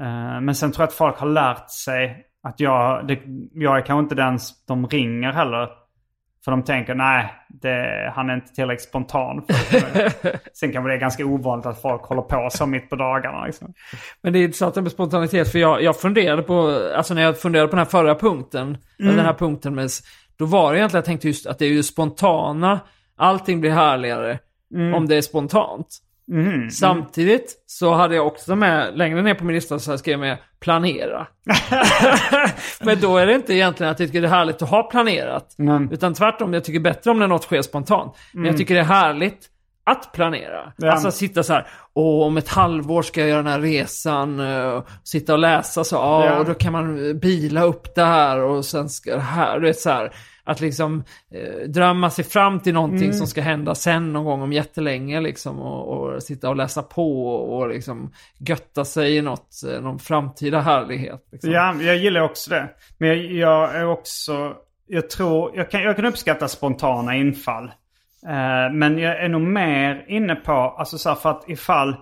Eh, 0.00 0.40
men 0.40 0.54
sen 0.54 0.72
tror 0.72 0.82
jag 0.82 0.88
att 0.88 0.94
folk 0.94 1.18
har 1.18 1.26
lärt 1.28 1.70
sig 1.70 2.24
att 2.42 2.60
jag, 2.60 3.06
det, 3.06 3.18
jag 3.54 3.76
är 3.76 3.80
kanske 3.80 4.02
inte 4.02 4.14
den 4.14 4.38
de 4.66 4.86
ringer 4.86 5.32
heller. 5.32 5.68
För 6.44 6.50
de 6.50 6.62
tänker 6.62 6.94
nej, 6.94 7.34
det, 7.48 8.12
han 8.14 8.30
är 8.30 8.34
inte 8.34 8.54
tillräckligt 8.54 8.88
spontan. 8.88 9.44
Sen 10.52 10.72
kanske 10.72 10.88
det 10.88 10.94
är 10.94 11.00
ganska 11.00 11.24
ovanligt 11.24 11.66
att 11.66 11.82
folk 11.82 12.02
håller 12.02 12.22
på 12.22 12.48
så 12.50 12.66
mitt 12.66 12.90
på 12.90 12.96
dagarna. 12.96 13.46
Liksom. 13.46 13.74
Men 14.22 14.32
det 14.32 14.38
är 14.38 14.44
intressant 14.44 14.76
med 14.76 14.92
spontanitet, 14.92 15.52
för 15.52 15.58
jag, 15.58 15.82
jag 15.82 16.00
funderade 16.00 16.42
på, 16.42 16.88
alltså 16.96 17.14
när 17.14 17.22
jag 17.22 17.40
funderade 17.40 17.68
på 17.68 17.76
den 17.76 17.84
här 17.84 17.90
förra 17.90 18.14
punkten, 18.14 18.78
eller 18.98 19.16
den 19.16 19.24
här 19.24 19.34
punkten 19.34 19.74
med, 19.74 19.90
då 20.36 20.44
var 20.44 20.72
det 20.72 20.78
egentligen, 20.78 20.98
jag 20.98 21.04
tänkte 21.04 21.28
just 21.28 21.46
att 21.46 21.58
det 21.58 21.64
är 21.64 21.70
ju 21.70 21.82
spontana, 21.82 22.80
allting 23.16 23.60
blir 23.60 23.70
härligare 23.70 24.38
om 24.94 25.08
det 25.08 25.16
är 25.16 25.22
spontant. 25.22 25.98
Samtidigt 26.70 27.64
så 27.66 27.94
hade 27.94 28.14
jag 28.14 28.26
också 28.26 28.56
med, 28.56 28.98
längre 28.98 29.22
ner 29.22 29.34
på 29.34 29.44
min 29.44 29.54
lista 29.54 29.78
så 29.78 29.98
skrev 29.98 30.12
jag 30.12 30.20
med 30.20 30.38
planera. 30.60 31.26
Men 32.80 33.00
då 33.00 33.16
är 33.16 33.26
det 33.26 33.34
inte 33.34 33.54
egentligen 33.54 33.92
att 33.92 34.00
jag 34.00 34.08
tycker 34.08 34.20
det 34.20 34.26
är 34.28 34.30
härligt 34.30 34.62
att 34.62 34.70
ha 34.70 34.82
planerat. 34.82 35.58
Mm. 35.58 35.92
Utan 35.92 36.14
tvärtom, 36.14 36.54
jag 36.54 36.64
tycker 36.64 36.80
bättre 36.80 37.10
om 37.10 37.18
när 37.18 37.26
något 37.26 37.42
sker 37.42 37.62
spontant. 37.62 38.16
Men 38.32 38.44
jag 38.44 38.56
tycker 38.56 38.74
det 38.74 38.80
är 38.80 38.84
härligt 38.84 39.48
att 39.90 40.12
planera. 40.12 40.72
Ja. 40.76 40.92
Alltså 40.92 41.10
sitta 41.10 41.42
så 41.42 41.52
här, 41.52 41.66
åh 41.94 42.26
om 42.26 42.36
ett 42.36 42.48
halvår 42.48 43.02
ska 43.02 43.20
jag 43.20 43.28
göra 43.28 43.42
den 43.42 43.52
här 43.52 43.60
resan. 43.60 44.40
eh, 44.40 44.82
sitta 45.04 45.32
och 45.32 45.38
läsa 45.38 45.84
så, 45.84 45.96
ja, 45.96 46.38
och 46.38 46.44
då 46.44 46.54
kan 46.54 46.72
man 46.72 47.18
bila 47.18 47.62
upp 47.62 47.94
det 47.94 48.04
här 48.04 48.40
och 48.40 48.64
sen 48.64 48.88
ska 48.88 49.14
det 49.14 49.20
här. 49.20 49.60
Du 49.60 49.66
vet 49.66 49.78
så 49.78 49.90
här, 49.90 50.12
att 50.48 50.60
liksom 50.60 51.04
eh, 51.34 51.68
drömma 51.68 52.10
sig 52.10 52.24
fram 52.24 52.60
till 52.60 52.74
någonting 52.74 53.04
Mm. 53.04 53.12
som 53.12 53.26
ska 53.26 53.40
hända 53.42 53.74
sen 53.74 54.12
någon 54.12 54.24
gång 54.24 54.42
om 54.42 54.52
jättelänge 54.52 55.20
liksom. 55.20 55.58
Och, 55.58 55.88
och 55.88 56.22
sitta 56.22 56.48
och 56.48 56.56
läsa 56.56 56.82
på 56.82 57.26
och, 57.26 57.58
och 57.58 57.68
liksom 57.68 58.12
götta 58.38 58.84
sig 58.84 59.16
i 59.16 59.22
något, 59.22 59.50
eh, 59.74 59.80
någon 59.82 59.98
framtida 59.98 60.60
härlighet. 60.60 61.28
Liksom. 61.32 61.50
Ja, 61.50 61.74
jag 61.80 61.96
gillar 61.96 62.20
också 62.20 62.50
det. 62.50 62.68
Men 62.98 63.08
jag, 63.08 63.18
jag 63.32 63.76
är 63.76 63.86
också, 63.86 64.54
jag 64.86 65.10
tror, 65.10 65.56
jag 65.56 65.70
kan, 65.70 65.82
jag 65.82 65.96
kan 65.96 66.04
uppskatta 66.04 66.48
spontana 66.48 67.16
infall. 67.16 67.64
Eh, 68.26 68.72
men 68.72 68.98
jag 68.98 69.24
är 69.24 69.28
nog 69.28 69.40
mer 69.42 70.04
inne 70.08 70.34
på, 70.34 70.52
alltså 70.52 70.98
så 70.98 71.08
här, 71.08 71.16
för 71.16 71.30
att 71.30 71.48
ifall, 71.48 71.96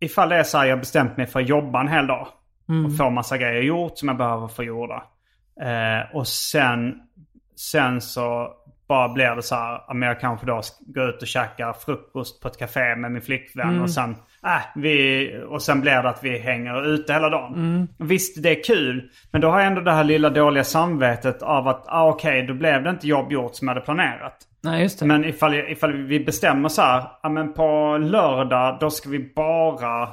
ifall 0.00 0.28
det 0.28 0.36
är 0.36 0.42
så 0.42 0.58
här, 0.58 0.66
jag 0.66 0.78
bestämt 0.78 1.16
mig 1.16 1.26
för 1.26 1.40
att 1.40 1.48
jobba 1.48 1.80
en 1.80 1.88
hel 1.88 2.06
dag. 2.06 2.28
Och 2.86 2.96
få 2.96 3.10
massa 3.10 3.38
grejer 3.38 3.62
gjort 3.62 3.98
som 3.98 4.08
jag 4.08 4.16
behöver 4.18 4.48
få 4.48 4.64
gjorda. 4.64 5.02
Eh, 5.62 6.16
och 6.16 6.28
sen, 6.28 6.94
sen 7.58 8.00
så 8.00 8.52
bara 8.88 9.08
blir 9.08 9.36
det 9.36 9.42
så 9.42 9.54
här, 9.54 9.94
men 9.94 10.08
jag 10.08 10.20
kanske 10.20 10.46
då 10.46 10.62
ska 10.62 10.84
gå 10.86 11.02
ut 11.02 11.22
och 11.22 11.28
käka 11.28 11.72
frukost 11.72 12.42
på 12.42 12.48
ett 12.48 12.58
café 12.58 12.96
med 12.96 13.12
min 13.12 13.22
flickvän 13.22 13.80
och 13.80 13.90
sen, 13.90 14.10
äh, 14.44 14.62
vi, 14.74 15.44
och 15.48 15.62
sen 15.62 15.80
blir 15.80 16.02
det 16.02 16.08
att 16.08 16.24
vi 16.24 16.38
hänger 16.38 16.86
ute 16.86 17.12
hela 17.12 17.28
dagen. 17.28 17.88
Visst, 17.98 18.42
det 18.42 18.50
är 18.50 18.64
kul, 18.64 19.10
men 19.30 19.40
då 19.40 19.50
har 19.50 19.58
jag 19.58 19.66
ändå 19.66 19.80
det 19.80 19.92
här 19.92 20.04
lilla 20.04 20.30
dåliga 20.30 20.64
samvetet 20.64 21.42
av 21.42 21.68
att, 21.68 21.84
ah, 21.88 22.08
okej, 22.08 22.42
då 22.42 22.54
blev 22.54 22.82
det 22.82 22.90
inte 22.90 23.08
jobb 23.08 23.32
gjort 23.32 23.54
som 23.54 23.68
jag 23.68 23.74
hade 23.74 23.84
planerat. 23.84 24.36
Nej, 24.60 24.82
just 24.82 24.98
det. 24.98 25.06
Men 25.06 25.24
ifall, 25.24 25.54
ifall 25.54 25.92
vi 25.92 26.20
bestämmer 26.20 26.68
så 26.68 26.82
här, 26.82 27.04
ja 27.22 27.28
men 27.28 27.52
på 27.52 27.98
lördag 28.00 28.76
då 28.80 28.90
ska 28.90 29.08
vi 29.08 29.32
bara, 29.36 30.08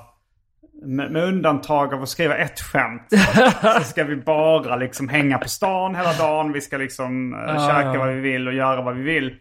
med, 0.84 1.12
med 1.12 1.24
undantag 1.24 1.94
av 1.94 2.02
att 2.02 2.10
skriva 2.10 2.38
ett 2.38 2.60
skämt, 2.60 3.08
så 3.78 3.84
ska 3.84 4.04
vi 4.04 4.16
bara 4.16 4.76
liksom 4.76 5.10
hänga 5.10 5.38
på 5.38 5.50
stan 5.50 5.96
hela 5.96 6.14
dagen. 6.14 6.52
Vi 6.52 6.62
ska 6.62 6.78
liksom 6.78 7.34
uh, 7.34 7.68
käka 7.68 7.94
ja. 7.94 8.00
vad 8.00 8.14
vi 8.14 8.20
vill 8.20 8.48
och 8.48 8.54
göra 8.54 8.82
vad 8.82 8.96
vi 8.96 9.04
vill. 9.04 9.36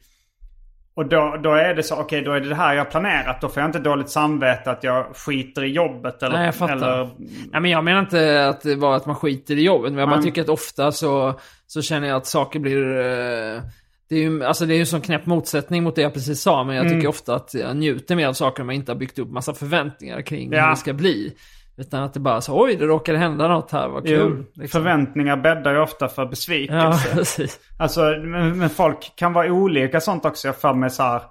Och 0.97 1.07
då, 1.09 1.37
då 1.43 1.55
är 1.55 1.75
det 1.75 1.83
så, 1.83 1.97
okej 1.97 2.23
då 2.23 2.33
är 2.33 2.41
det 2.41 2.49
det 2.49 2.55
här 2.55 2.75
jag 2.75 2.91
planerat. 2.91 3.41
Då 3.41 3.49
får 3.49 3.61
jag 3.61 3.69
inte 3.69 3.79
dåligt 3.79 4.11
samvete 4.11 4.71
att 4.71 4.85
jag 4.85 5.17
skiter 5.17 5.65
i 5.65 5.73
jobbet. 5.73 6.23
Eller, 6.23 6.37
Nej, 6.37 6.47
jag 6.47 6.55
fattar. 6.55 6.75
eller 6.75 7.11
Nej, 7.53 7.61
men 7.61 7.71
jag 7.71 7.85
menar 7.85 8.01
inte 8.01 8.49
att 8.49 8.61
det 8.61 8.77
var 8.77 8.97
att 8.97 9.07
man 9.07 9.17
skiter 9.17 9.59
i 9.59 9.63
jobbet, 9.63 9.93
men 9.93 10.01
jag 10.01 10.09
bara 10.09 10.23
tycker 10.23 10.43
att 10.43 10.49
ofta 10.49 10.93
så, 10.93 11.41
så 11.67 11.83
känner 11.83 12.09
jag 12.09 12.17
att 12.17 12.27
saker 12.27 12.59
blir... 12.61 13.01
eh, 13.01 13.63
Det 14.09 14.17
är 14.17 14.21
ju 14.21 14.45
alltså 14.45 14.67
det 14.67 14.73
är 14.73 14.77
ju 14.77 14.81
en 14.81 14.87
sån 14.87 15.01
knäpp 15.01 15.27
motsättning 15.27 15.83
mot 15.83 15.95
det 15.97 16.03
jag 16.03 16.15
precis 16.15 16.41
sa, 16.43 16.65
men 16.65 16.77
jag 16.77 16.87
Mm. 16.87 16.99
tycker 16.99 17.09
ofta 17.09 17.35
att 17.35 17.55
jag 17.55 17.77
njuter 17.77 18.17
mer 18.17 18.29
av 18.29 18.33
saker 18.33 18.63
om 18.63 18.69
jag 18.69 18.77
inte 18.77 18.93
har 18.93 18.97
byggt 18.97 19.19
upp 19.19 19.31
massa 19.31 19.55
förväntningar 19.55 20.23
kring 20.23 20.53
Ja. 20.53 20.63
hur 20.63 20.71
det 20.71 20.77
ska 20.77 20.93
bli. 20.93 21.35
Utan 21.77 22.03
att 22.03 22.15
det 22.15 22.21
bara 22.21 22.41
så, 22.41 22.63
oj, 22.65 22.77
det 22.77 22.85
råkade 22.87 23.19
hända 23.19 23.49
något 23.49 23.71
här, 23.71 23.89
vad 23.89 24.07
kul. 24.07 24.45
liksom. 24.55 24.81
förväntningar 24.83 25.37
bäddar 25.37 25.73
ju 25.75 25.79
ofta 25.81 26.09
för 26.09 26.23
Ja, 26.23 26.27
besvikelse. 26.29 27.09
precis. 27.15 27.61
Alltså, 27.79 28.01
men, 28.03 28.59
men 28.59 28.71
folk 28.71 29.13
kan 29.17 29.33
vara 29.33 29.53
olika 29.53 30.01
sånt 30.01 30.25
också. 30.25 30.49
Jag 30.49 30.57
för 30.57 30.75
mig 30.75 30.91
så 30.91 31.03
här, 31.03 31.23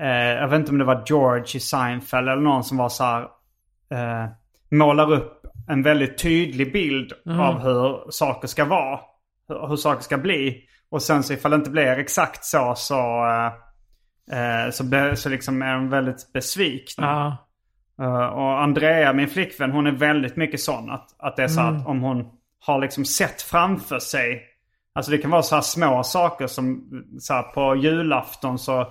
eh, 0.00 0.40
jag 0.40 0.48
vet 0.48 0.58
inte 0.58 0.70
om 0.72 0.78
det 0.78 0.84
var 0.84 1.02
George 1.06 1.44
i 1.54 1.60
Seinfeld 1.60 2.28
eller 2.28 2.42
någon 2.42 2.64
som 2.64 2.76
var 2.76 2.88
så 2.88 3.04
här, 3.04 3.22
eh, 3.92 4.28
målar 4.70 5.12
upp 5.12 5.42
en 5.68 5.82
väldigt 5.82 6.18
tydlig 6.18 6.72
bild 6.72 7.12
av 7.40 7.58
hur 7.60 8.10
saker 8.10 8.48
ska 8.48 8.64
vara. 8.64 9.00
Hur, 9.48 9.68
hur 9.68 9.76
saker 9.76 10.02
ska 10.02 10.18
bli. 10.18 10.62
Och 10.90 11.02
sen 11.02 11.22
så 11.22 11.32
ifall 11.32 11.50
det 11.50 11.56
inte 11.56 11.70
blir 11.70 11.86
exakt 11.98 12.44
så 12.44 12.74
så, 12.76 13.26
eh, 13.26 13.46
eh, 14.38 14.70
så, 14.70 14.84
blir, 14.84 15.14
så 15.14 15.28
liksom 15.28 15.62
är 15.62 15.74
de 15.74 15.90
väldigt 15.90 16.32
besvikna. 16.32 17.06
Uh, 18.02 18.26
och 18.26 18.62
Andrea, 18.62 19.12
min 19.12 19.28
flickvän, 19.28 19.70
hon 19.70 19.86
är 19.86 19.92
väldigt 19.92 20.36
mycket 20.36 20.60
sån. 20.60 20.90
Att, 20.90 21.14
att 21.18 21.36
det 21.36 21.42
är 21.42 21.48
så 21.48 21.60
att 21.60 21.86
om 21.86 22.00
hon 22.02 22.24
har 22.66 22.80
liksom 22.80 23.04
sett 23.04 23.42
framför 23.42 23.98
sig. 23.98 24.42
Alltså 24.92 25.10
det 25.10 25.18
kan 25.18 25.30
vara 25.30 25.42
så 25.42 25.54
här 25.54 25.62
små 25.62 26.02
saker 26.02 26.46
som 26.46 26.88
så 27.20 27.34
här 27.34 27.42
på 27.42 27.76
julafton 27.76 28.58
så 28.58 28.86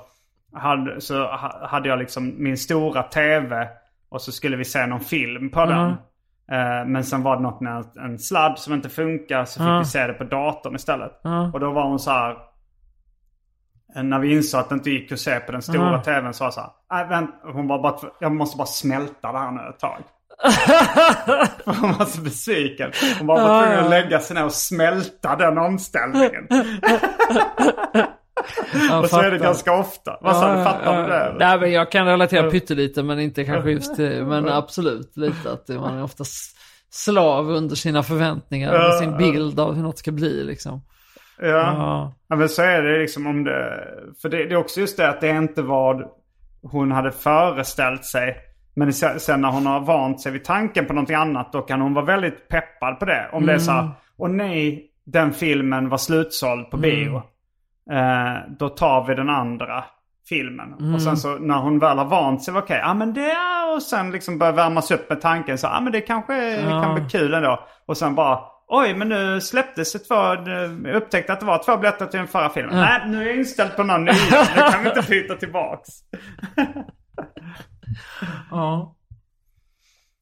hade, 0.54 1.02
så 1.02 1.20
ha- 1.20 1.68
hade 1.68 1.90
jag 1.90 2.00
liksom 2.00 2.44
min 2.44 2.58
stora 2.58 3.04
tv. 3.04 3.68
Och 4.10 4.22
så 4.22 4.32
skulle 4.32 4.58
vi 4.58 4.66
se 4.66 4.86
någon 4.86 5.00
film 5.00 5.50
på 5.50 5.66
den. 5.66 5.96
Eh, 6.52 6.86
men 6.88 7.04
sen 7.04 7.24
var 7.24 7.36
det 7.36 7.42
något 7.42 7.62
med 7.62 7.86
en 8.06 8.20
sladd 8.20 8.60
som 8.60 8.74
inte 8.74 8.90
funkar. 8.90 9.46
Så 9.46 9.60
fick 9.60 9.68
vi 9.80 9.86
se 9.86 10.08
det 10.08 10.14
på 10.14 10.24
datorn 10.24 10.76
istället. 10.76 11.12
Och 11.54 11.60
då 11.60 11.72
var 11.72 11.88
hon 11.88 12.00
så 12.00 12.12
här. 12.12 12.32
eh, 13.96 14.04
När 14.04 14.20
vi 14.20 14.36
insåg 14.36 14.60
att 14.62 14.70
det 14.70 14.76
inte 14.76 14.90
gick 14.90 15.12
att 15.12 15.20
se 15.20 15.40
på 15.40 15.52
den 15.52 15.62
stora 15.62 15.92
tvn 16.04 16.34
så 16.34 16.44
var 16.44 16.48
jag 16.48 16.54
så 16.54 16.62
här. 16.62 16.70
"Nej, 16.92 17.08
vänt, 17.08 17.32
hon 17.44 17.68
var 17.68 17.80
bara, 17.82 17.96
jag 18.20 18.32
måste 18.32 18.58
bara 18.58 18.68
smälta 18.68 19.32
det 19.32 19.38
här 19.40 19.52
nu 19.52 19.62
ett 19.70 19.80
tag. 19.80 19.98
hon 21.66 21.92
var 21.92 22.06
så 22.06 22.22
besviken. 22.22 22.92
Hon 23.18 23.28
bara 23.28 23.42
var 23.48 23.64
tvungen 23.64 23.84
att 23.84 23.90
lägga 23.90 24.20
sig 24.20 24.36
ner 24.36 24.46
och 24.46 24.52
smälta 24.52 25.36
den 25.36 25.58
omställningen. 25.58 26.48
Och 29.02 29.10
så 29.10 29.20
är 29.20 29.32
det 29.32 29.38
ganska 29.38 29.74
ofta. 29.74 30.18
Vad 30.22 30.58
du? 30.58 30.64
Fattar 30.64 31.04
du 31.04 31.10
det? 31.10 31.36
Nej, 31.40 31.60
men 31.60 31.72
jag 31.72 31.92
kan 31.92 32.06
relatera 32.06 32.52
pyttelite, 32.52 33.04
men 33.04 33.20
inte 33.20 33.44
kanske 33.44 33.72
just 33.72 33.98
det. 33.98 34.26
Men 34.26 34.50
absolut 34.50 35.18
lite 35.18 35.52
att 35.52 35.68
man 35.68 35.98
är 35.98 36.04
ofta 36.04 36.24
slav 36.90 37.50
under 37.50 37.76
sina 37.76 38.04
förväntningar, 38.04 38.74
Ja, 38.74 39.00
sin 39.00 39.18
bild 39.18 39.60
av 39.60 39.74
hur 39.74 39.84
något 39.84 39.98
ska 39.98 40.12
bli 40.12 40.44
liksom. 40.44 40.82
Ja. 41.40 41.48
Ja. 41.48 42.14
ja, 42.28 42.36
men 42.36 42.50
så 42.50 42.62
är 42.62 42.82
det 42.82 43.00
liksom 43.00 43.28
om 43.28 43.44
det... 43.44 43.88
För 44.22 44.30
det, 44.30 44.38
det 44.38 44.54
är 44.54 44.58
också 44.58 44.80
just 44.80 44.98
det 44.98 45.10
att 45.10 45.22
det 45.22 45.30
är 45.30 45.38
inte 45.38 45.62
vad 45.62 46.04
hon 46.62 46.92
hade 46.92 47.12
föreställt 47.12 48.06
sig. 48.06 48.38
Men 48.76 48.94
sen 48.94 49.42
när 49.42 49.52
hon 49.52 49.66
har 49.66 49.80
vant 49.80 50.22
sig 50.22 50.32
vid 50.32 50.44
tanken 50.44 50.86
på 50.86 50.94
någonting 50.94 51.16
annat 51.16 51.54
då 51.54 51.62
kan 51.62 51.82
hon 51.82 51.94
vara 51.94 52.06
väldigt 52.06 52.48
peppad 52.48 53.00
på 53.00 53.06
det. 53.06 53.30
Om 53.32 53.46
det 53.46 53.54
är 53.54 53.58
så 53.58 53.72
här, 53.72 53.90
och 54.18 54.30
nej, 54.32 54.92
den 55.06 55.34
filmen 55.34 55.90
var 55.90 55.98
slutsåld 55.98 56.72
på 56.72 56.78
bio. 56.78 57.24
Eh, 57.92 58.52
då 58.60 58.70
tar 58.70 59.08
vi 59.08 59.16
den 59.16 59.30
andra 59.30 59.84
filmen. 60.30 60.94
Och 60.94 61.02
sen 61.02 61.18
så 61.18 61.38
när 61.38 61.58
hon 61.58 61.80
väl 61.80 61.98
har 61.98 62.06
vant 62.06 62.44
sig, 62.44 62.54
okej, 62.54 62.80
ja 62.84 62.94
men 62.94 63.14
det 63.14 63.32
är... 63.32 63.76
Och 63.76 63.82
sen 63.84 64.12
liksom 64.12 64.38
börjar 64.38 64.54
värmas 64.54 64.92
upp 64.92 65.10
med 65.10 65.22
tanken 65.22 65.58
så, 65.58 65.68
ja 65.68 65.80
men 65.80 65.94
det 65.94 66.02
kanske 66.02 66.34
det 66.56 66.82
kan 66.84 66.96
bli 66.96 67.04
kul 67.10 67.34
ändå. 67.34 67.60
Och 67.86 67.98
sen 67.98 68.16
bara, 68.16 68.40
oj 68.68 68.94
men 68.94 69.10
nu 69.10 69.42
släpptes 69.42 69.94
det 69.94 70.00
två, 70.00 70.16
jag 70.16 70.96
upptäckte 70.96 71.34
att 71.34 71.40
det 71.40 71.46
var 71.46 71.64
två 71.64 71.78
biljetter 71.78 72.06
till 72.06 72.18
den 72.18 72.28
förra 72.28 72.50
filmen. 72.50 72.76
Nej, 72.76 73.02
nu 73.08 73.22
är 73.22 73.26
jag 73.28 73.36
inställd 73.36 73.76
på 73.76 73.84
här 73.84 73.98
nya, 73.98 74.14
nu 74.56 74.72
kan 74.72 74.84
vi 74.84 74.90
inte 74.90 75.10
byta 75.10 75.36
tillbaks. 75.36 75.90
Ja. 78.52 78.96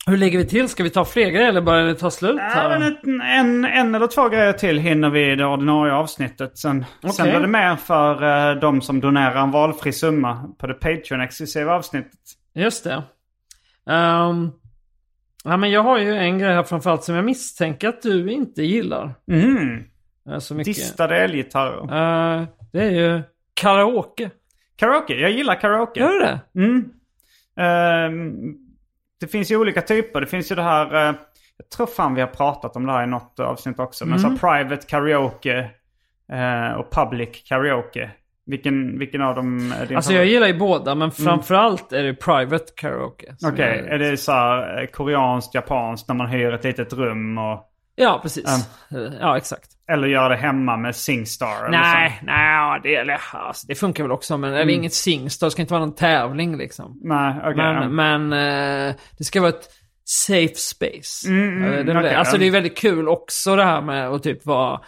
Hur 0.08 0.18
ligger 0.18 0.38
vi 0.38 0.46
till? 0.46 0.70
Ska 0.70 0.84
vi 0.84 0.90
ta 0.90 1.06
fler 1.06 1.30
grejer 1.30 1.50
eller 1.50 1.62
börjar 1.62 1.86
det 1.86 1.96
ta 1.96 2.12
slut 2.12 2.36
Ja, 2.38 2.44
här? 2.44 2.80
men 2.80 2.92
ett, 2.94 3.04
en, 3.40 3.66
en 3.66 3.96
eller 3.96 4.08
två 4.08 4.30
grejer 4.30 4.54
till 4.54 4.78
hinner 4.80 5.10
vi 5.10 5.32
i 5.32 5.36
det 5.36 5.46
ordinarie 5.46 5.94
avsnittet. 5.94 6.58
Sen, 6.58 6.86
sen 7.02 7.10
Okej. 7.10 7.32
blir 7.32 7.40
det 7.40 7.48
mer 7.48 7.76
för 7.76 8.24
eh, 8.52 8.60
de 8.60 8.82
som 8.82 9.00
donerar 9.02 9.36
en 9.44 9.52
valfri 9.52 9.92
summa 9.94 10.50
på 10.60 10.68
det 10.68 10.74
Patreon-exklusiva 10.74 11.72
avsnittet. 11.72 12.20
Just 12.54 12.84
det. 12.84 13.04
Ehm, 13.90 14.52
ja, 15.44 15.58
men 15.58 15.72
jag 15.72 15.84
har 15.84 16.00
ju 16.00 16.16
en 16.16 16.40
grej 16.40 16.54
här 16.54 16.64
framförallt 16.64 17.04
som 17.04 17.16
jag 17.16 17.26
misstänker 17.26 17.90
att 17.90 18.02
du 18.02 18.32
inte 18.32 18.64
gillar. 18.64 19.14
Mm. 19.32 19.84
eh, 20.30 20.40
Så 20.40 20.56
mycket. 20.56 20.76
Distade 20.76 21.18
elgitarrer. 21.18 21.82
Eh, 22.42 22.44
det 22.74 22.82
är 22.84 22.92
ju 22.92 23.22
karaoke. 23.54 24.30
Karaoke, 24.76 25.14
jag 25.14 25.32
gillar 25.32 25.56
karaoke. 25.62 26.00
Gör 26.00 26.10
du 26.14 26.20
det? 26.20 26.40
Mm. 26.56 26.90
Ehm, 27.58 28.56
det 29.26 29.28
finns 29.32 29.52
ju 29.52 29.58
olika 29.58 29.82
typer. 29.82 30.22
Det 30.22 30.28
finns 30.28 30.52
ju 30.52 30.56
det 30.56 30.62
här, 30.64 30.96
eh, 31.10 31.16
jag 31.58 31.70
tror 31.76 31.88
fan 31.88 32.16
vi 32.16 32.22
har 32.22 32.28
pratat 32.28 32.76
om 32.76 32.86
det 32.86 32.92
här 32.92 33.04
i 33.04 33.08
något 33.08 33.40
avsnitt 33.40 33.80
också. 33.80 34.06
Men 34.06 34.20
så 34.20 34.28
Mm. 34.28 34.40
private 34.40 34.88
karaoke 34.88 35.70
eh, 36.32 36.72
och 36.78 36.92
public 36.92 37.44
karaoke. 37.50 38.12
Vilken, 38.46 39.00
vilken 39.00 39.22
av 39.22 39.36
dem 39.36 39.74
är 39.82 39.86
din 39.86 39.98
Alltså 39.98 40.14
jag 40.14 40.26
gillar 40.26 40.48
ju 40.48 40.58
båda, 40.58 40.96
men 40.96 41.12
framförallt 41.12 41.94
är 41.94 42.04
det 42.04 42.14
private 42.14 42.74
karaoke. 42.76 43.36
Okej, 43.46 43.84
jag- 43.86 43.94
är 43.96 44.00
det 44.00 44.18
så 44.18 44.32
här 44.32 44.82
eh, 44.82 44.88
koreanskt, 44.88 45.56
japanskt 45.56 46.08
när 46.08 46.16
man 46.16 46.28
hyr 46.28 46.54
ett 46.54 46.64
litet 46.64 46.94
rum 46.94 47.38
och... 47.38 47.70
Ja, 47.96 48.20
precis. 48.22 48.70
Ja, 49.22 49.38
exakt. 49.38 49.70
Eller 49.92 50.08
gör 50.08 50.30
det 50.30 50.36
hemma 50.36 50.78
med 50.78 50.96
Singstar? 50.96 51.70
Nej, 51.70 52.20
nej, 52.24 52.80
det, 52.84 52.96
eller, 52.96 53.20
alltså, 53.32 53.68
det 53.68 53.76
funkar 53.76 54.04
väl 54.04 54.12
också, 54.12 54.38
men 54.38 54.54
eller 54.54 54.74
inget 54.74 54.94
Singstar, 54.94 55.48
det 55.48 55.52
ska 55.52 55.62
inte 55.62 55.74
vara 55.74 55.86
någon 55.86 55.96
tävling 55.96 56.58
liksom. 56.58 57.00
Nej, 57.04 57.36
okej. 57.40 57.54
ja. 57.58 57.88
Men, 57.90 58.30
men 58.30 58.90
eh, 58.90 58.96
det 59.18 59.24
ska 59.24 59.42
vara 59.42 59.50
ett 59.50 59.70
safe 60.06 60.56
space. 60.56 61.28
Mm, 61.28 61.64
mm, 61.64 61.86
det 61.86 61.94
det. 61.94 62.18
Alltså 62.18 62.36
ja. 62.36 62.40
det 62.40 62.48
är 62.48 62.52
väldigt 62.52 62.78
kul 62.78 63.08
också 63.08 63.56
det 63.56 63.64
här 63.64 63.82
med 63.82 64.10
att 64.10 64.24
typ 64.24 64.46
vara 64.46 64.82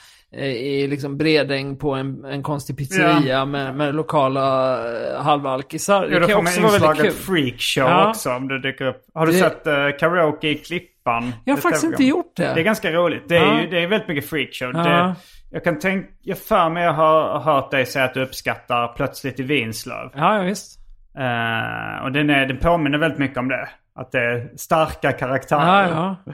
i 0.44 0.88
liksom 0.88 1.18
Bredäng 1.18 1.78
på 1.78 1.94
en, 1.94 2.26
en 2.26 2.44
konstig 2.44 2.78
pizzeria 2.78 3.46
med, 3.46 3.76
med 3.76 3.96
lokala 3.96 4.78
uh, 4.78 5.22
halvalkisar. 5.22 6.08
Ja, 6.12 6.20
Det 6.20 6.28
kan 6.28 6.38
också 6.40 6.62
vara 6.62 6.78
väldigt 6.80 7.02
kul. 7.06 7.12
freakshow 7.12 7.84
Ja. 7.90 8.10
också 8.10 8.30
om 8.34 8.48
det 8.48 8.62
dyker 8.62 8.86
upp. 8.86 9.06
Har 9.14 9.26
du 9.26 9.32
Det- 9.32 9.38
sett 9.38 9.68
eh, 9.68 9.74
karaoke 10.00 10.48
i 10.50 10.56
Klippan? 10.56 11.34
Jag 11.46 11.54
har 11.54 11.62
faktiskt 11.62 11.84
inte 11.84 12.04
gjort 12.04 12.32
det. 12.36 12.54
Det 12.54 12.60
är 12.60 12.64
ganska 12.64 12.92
roligt. 12.92 13.24
Det 13.30 13.38
är, 13.38 13.46
Ja. 13.46 13.62
ju, 13.62 13.68
det 13.70 13.84
är 13.84 13.88
väldigt 13.88 14.08
mycket 14.08 14.30
freakshow. 14.30 14.72
Ja. 14.74 14.84
Det, 14.84 15.16
jag 15.52 15.64
kan 15.64 15.80
tänka, 15.80 16.08
jag 16.22 16.38
för 16.38 16.70
mig 16.70 16.84
jag 16.84 16.94
har 16.94 17.40
hört 17.40 17.72
dig 17.72 17.86
säga 17.86 18.06
att 18.06 18.14
du 18.14 18.24
uppskattar 18.24 18.88
Plötsligt 18.88 19.40
i 19.40 19.44
Vinslöv. 19.44 20.10
Ja, 20.16 20.38
ja, 20.38 20.44
visst. 20.44 20.80
Eh, 21.18 22.04
och 22.04 22.12
den, 22.12 22.30
är, 22.30 22.46
den 22.46 22.58
påminner 22.58 22.98
väldigt 22.98 23.20
mycket 23.20 23.38
om 23.38 23.48
det. 23.48 23.70
Att 23.96 24.12
det 24.12 24.20
är 24.20 24.50
starka 24.58 25.12
karaktärer. 25.12 25.90
Ja, 25.90 26.16
ja. 26.26 26.34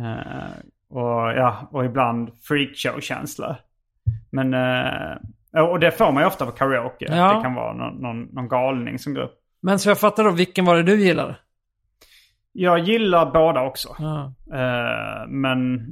Eh, 0.00 0.46
och, 0.90 1.32
ja, 1.32 1.68
och 1.70 1.84
ibland 1.84 2.30
freakshow-känsla. 2.48 3.56
Men, 4.30 4.54
eh, 4.54 5.62
och 5.62 5.80
det 5.80 5.90
får 5.90 6.12
man 6.12 6.22
ju 6.22 6.26
ofta 6.26 6.46
på 6.46 6.52
karaoke. 6.52 7.06
Ja. 7.08 7.34
Det 7.34 7.42
kan 7.42 7.54
vara 7.54 7.72
någon, 7.72 7.94
någon, 7.94 8.22
någon 8.22 8.48
galning 8.48 8.98
som 8.98 9.14
går 9.14 9.22
upp. 9.22 9.34
Men 9.62 9.78
så 9.78 9.88
jag 9.88 9.98
fattar 9.98 10.24
då, 10.24 10.30
vilken 10.30 10.64
var 10.64 10.76
det 10.76 10.82
du 10.82 11.00
gillar? 11.00 11.40
Jag 12.52 12.78
gillar 12.78 13.30
båda 13.30 13.62
också. 13.62 13.96
Ja. 13.98 14.32
Eh, 14.52 15.28
men, 15.28 15.86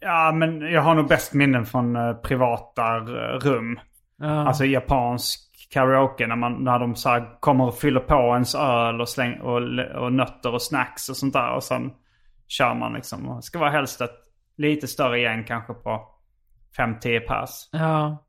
ja, 0.00 0.32
men 0.34 0.60
jag 0.60 0.82
har 0.82 0.94
nog 0.94 1.08
bäst 1.08 1.34
minnen 1.34 1.66
från 1.66 1.96
eh, 1.96 2.12
privata 2.12 2.98
rum. 2.98 3.80
Ja. 4.18 4.46
Alltså 4.46 4.64
japansk 4.64 5.68
karaoke 5.70 6.26
när, 6.26 6.36
man, 6.36 6.64
när 6.64 6.78
de 6.78 6.94
så 6.94 7.26
kommer 7.40 7.64
och 7.64 7.78
fyller 7.78 8.00
på 8.00 8.14
ens 8.14 8.54
öl 8.54 9.00
och, 9.00 9.08
släng, 9.08 9.40
och, 9.40 9.62
och 10.02 10.12
nötter 10.12 10.54
och 10.54 10.62
snacks 10.62 11.08
och 11.08 11.16
sånt 11.16 11.32
där. 11.32 11.54
Och 11.54 11.62
sen 11.62 11.90
kör 12.48 12.74
man 12.74 12.92
liksom. 12.92 13.36
Det 13.36 13.42
ska 13.42 13.58
vara 13.58 13.70
helst 13.70 14.00
ett 14.00 14.29
lite 14.60 14.86
större 14.86 15.20
gäng 15.20 15.44
kanske 15.44 15.74
på 15.74 16.08
5-10 16.78 17.20
pers. 17.20 17.50
Ja. 17.72 18.24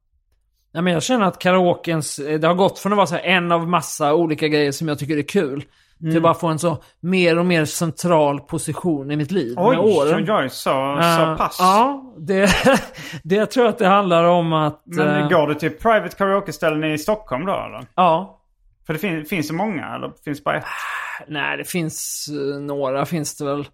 Ja, 0.73 0.81
men 0.81 0.93
jag 0.93 1.03
känner 1.03 1.25
att 1.25 1.39
karaokens, 1.39 2.15
det 2.15 2.47
har 2.47 2.53
gått 2.53 2.79
från 2.79 2.93
att 2.93 2.97
vara 2.97 3.07
så 3.07 3.17
en 3.17 3.51
av 3.51 3.67
massa 3.69 4.13
olika 4.13 4.47
grejer 4.47 4.71
som 4.71 4.87
jag 4.87 4.99
tycker 4.99 5.17
är 5.17 5.21
kul. 5.27 5.63
Till 5.99 6.17
att 6.17 6.23
bara 6.23 6.33
få 6.33 6.47
en 6.47 6.59
så 6.59 6.77
mer 6.99 7.39
och 7.39 7.45
mer 7.45 7.65
central 7.65 8.39
position 8.39 9.11
i 9.11 9.15
mitt 9.15 9.31
liv 9.31 9.53
Oj, 9.57 9.75
med 9.75 9.85
åren. 9.85 10.15
oj, 10.23 10.31
oj, 10.33 10.49
så, 10.49 10.97
Eh, 10.97 11.17
så 11.17 11.35
pass. 11.37 11.57
Ja, 11.59 12.13
det, 12.17 12.49
det 13.23 13.35
jag 13.35 13.51
tror 13.51 13.67
att 13.67 13.77
det 13.77 13.87
handlar 13.87 14.23
om 14.23 14.53
att... 14.53 14.81
Men 14.85 15.21
eh, 15.23 15.29
går 15.29 15.47
du 15.47 15.55
till 15.55 15.69
private 15.71 16.15
karaoke-ställen 16.17 16.83
i 16.83 16.97
Stockholm 16.97 17.45
då 17.45 17.53
eller? 17.53 17.85
Ja. 17.95 18.39
För 18.85 18.93
det 18.93 18.99
fin- 18.99 19.25
finns 19.25 19.47
det 19.47 19.53
många 19.53 19.95
eller 19.95 20.11
finns 20.23 20.43
bara 20.43 20.57
ett? 20.57 20.65
Nej, 21.27 21.57
det 21.57 21.63
finns 21.63 22.27
eh, 22.55 22.61
några 22.61 23.05
finns 23.05 23.37
det 23.37 23.45
väl. 23.45 23.67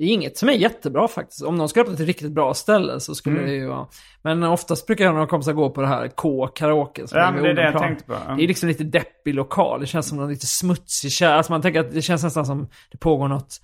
Det 0.00 0.04
är 0.06 0.08
inget 0.12 0.36
som 0.38 0.48
är 0.48 0.52
jättebra 0.52 1.08
faktiskt. 1.08 1.42
Om 1.44 1.56
någon 1.56 1.68
ska 1.68 1.80
öppna 1.80 1.94
ett 1.94 2.00
riktigt 2.00 2.32
bra 2.32 2.54
ställe 2.54 3.00
så 3.00 3.14
skulle 3.14 3.36
Mm. 3.36 3.48
det 3.50 3.56
ju 3.56 3.66
vara... 3.66 3.86
Men 4.22 4.42
oftast 4.42 4.86
brukar 4.86 5.04
jag 5.04 5.10
och 5.10 5.14
några 5.14 5.26
kompisar 5.26 5.52
gå 5.52 5.70
på 5.70 5.80
det 5.80 5.86
här 5.86 6.08
K 6.08 6.46
karaoke. 6.46 7.08
som 7.08 7.18
Ja, 7.18 7.30
men 7.30 7.42
det 7.42 7.50
är 7.50 7.54
det 7.54 7.62
jag 7.62 7.78
tänkte 7.78 8.04
på. 8.04 8.12
Ja. 8.28 8.34
Det 8.34 8.44
är 8.44 8.48
liksom 8.48 8.68
lite 8.68 8.84
deppig 8.84 9.34
lokal. 9.34 9.80
Det 9.80 9.86
känns 9.86 10.08
som 10.08 10.18
någon 10.18 10.28
lite 10.30 10.46
smutsig 10.46 11.12
kär. 11.12 11.32
Alltså 11.32 11.52
man 11.52 11.62
tänker 11.62 11.80
att 11.80 11.92
det 11.92 12.02
känns 12.02 12.22
nästan 12.24 12.46
som 12.46 12.68
det 12.92 12.98
pågår 12.98 13.28
något 13.28 13.60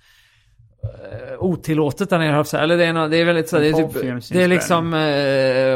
eh, 0.83 1.39
otillåtet 1.43 2.09
där 2.09 2.19
nere. 2.19 2.57
Eller 2.63 2.77
det 2.77 2.85
är, 2.85 2.93
nå- 2.93 3.07
det 3.07 3.17
är 3.17 3.25
väldigt 3.25 3.49
så 3.49 3.59
det 3.59 3.67
är, 3.67 3.73
typ, 3.73 4.29
det 4.31 4.43
är 4.43 4.47
liksom 4.47 4.93
eh, 4.93 5.73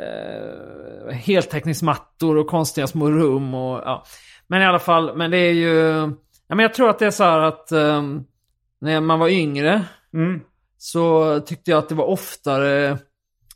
eh, 0.00 1.14
heltäckningsmattor 1.16 2.36
och 2.36 2.46
konstiga 2.46 2.86
små 2.86 3.10
rum 3.10 3.54
och 3.54 3.82
ja. 3.84 4.04
Men 4.46 4.62
i 4.62 4.64
alla 4.64 4.78
fall, 4.78 5.16
men 5.16 5.30
det 5.30 5.38
är 5.38 5.52
ju... 5.52 5.78
Ja, 6.48 6.54
men 6.54 6.58
jag 6.58 6.74
tror 6.74 6.90
att 6.90 6.98
det 6.98 7.06
är 7.06 7.10
så 7.10 7.24
här 7.24 7.38
att 7.38 7.72
eh, 7.72 8.02
när 8.86 9.00
man 9.00 9.18
var 9.18 9.28
yngre 9.28 9.84
Mm. 10.14 10.40
så 10.78 11.40
tyckte 11.40 11.70
jag 11.70 11.78
att 11.78 11.88
det 11.88 11.94
var 11.94 12.04
oftare 12.04 12.98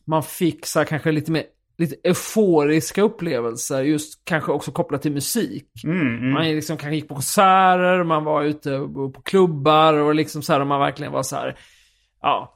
man 0.06 0.22
fick 0.22 0.66
så 0.66 0.78
här, 0.78 0.86
kanske 0.86 1.12
lite 1.12 1.32
mer 1.32 1.44
lite 1.78 1.96
euforiska 2.04 3.02
upplevelser, 3.02 3.82
just 3.82 4.24
kanske 4.24 4.52
också 4.52 4.72
kopplat 4.72 5.02
till 5.02 5.12
musik. 5.12 5.66
Mm, 5.84 6.00
mm. 6.18 6.30
Man 6.30 6.44
liksom 6.44 6.76
kanske 6.76 6.94
gick 6.94 7.08
på 7.08 7.14
konserter, 7.14 8.04
man 8.04 8.24
var 8.24 8.42
ute 8.42 8.78
på 9.14 9.20
klubbar 9.24 9.94
och 9.94 10.14
liksom 10.14 10.42
så 10.42 10.52
här, 10.52 10.60
och 10.60 10.66
man 10.66 10.80
verkligen 10.80 11.12
var 11.12 11.22
så 11.22 11.36
här, 11.36 11.56
ja, 12.22 12.54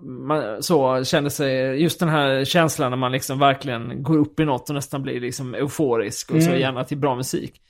man, 0.00 0.62
så 0.62 1.04
kände 1.04 1.30
sig, 1.30 1.82
just 1.82 2.00
den 2.00 2.08
här 2.08 2.44
känslan 2.44 2.90
när 2.90 2.96
man 2.96 3.12
liksom 3.12 3.38
verkligen 3.38 4.02
går 4.02 4.18
upp 4.18 4.40
i 4.40 4.44
något 4.44 4.68
och 4.68 4.74
nästan 4.74 5.02
blir 5.02 5.20
liksom 5.20 5.54
euforisk 5.54 6.30
och 6.30 6.42
så 6.42 6.48
Mm. 6.48 6.60
gärna 6.60 6.84
till 6.84 6.98
bra 6.98 7.16
musik. 7.16 7.60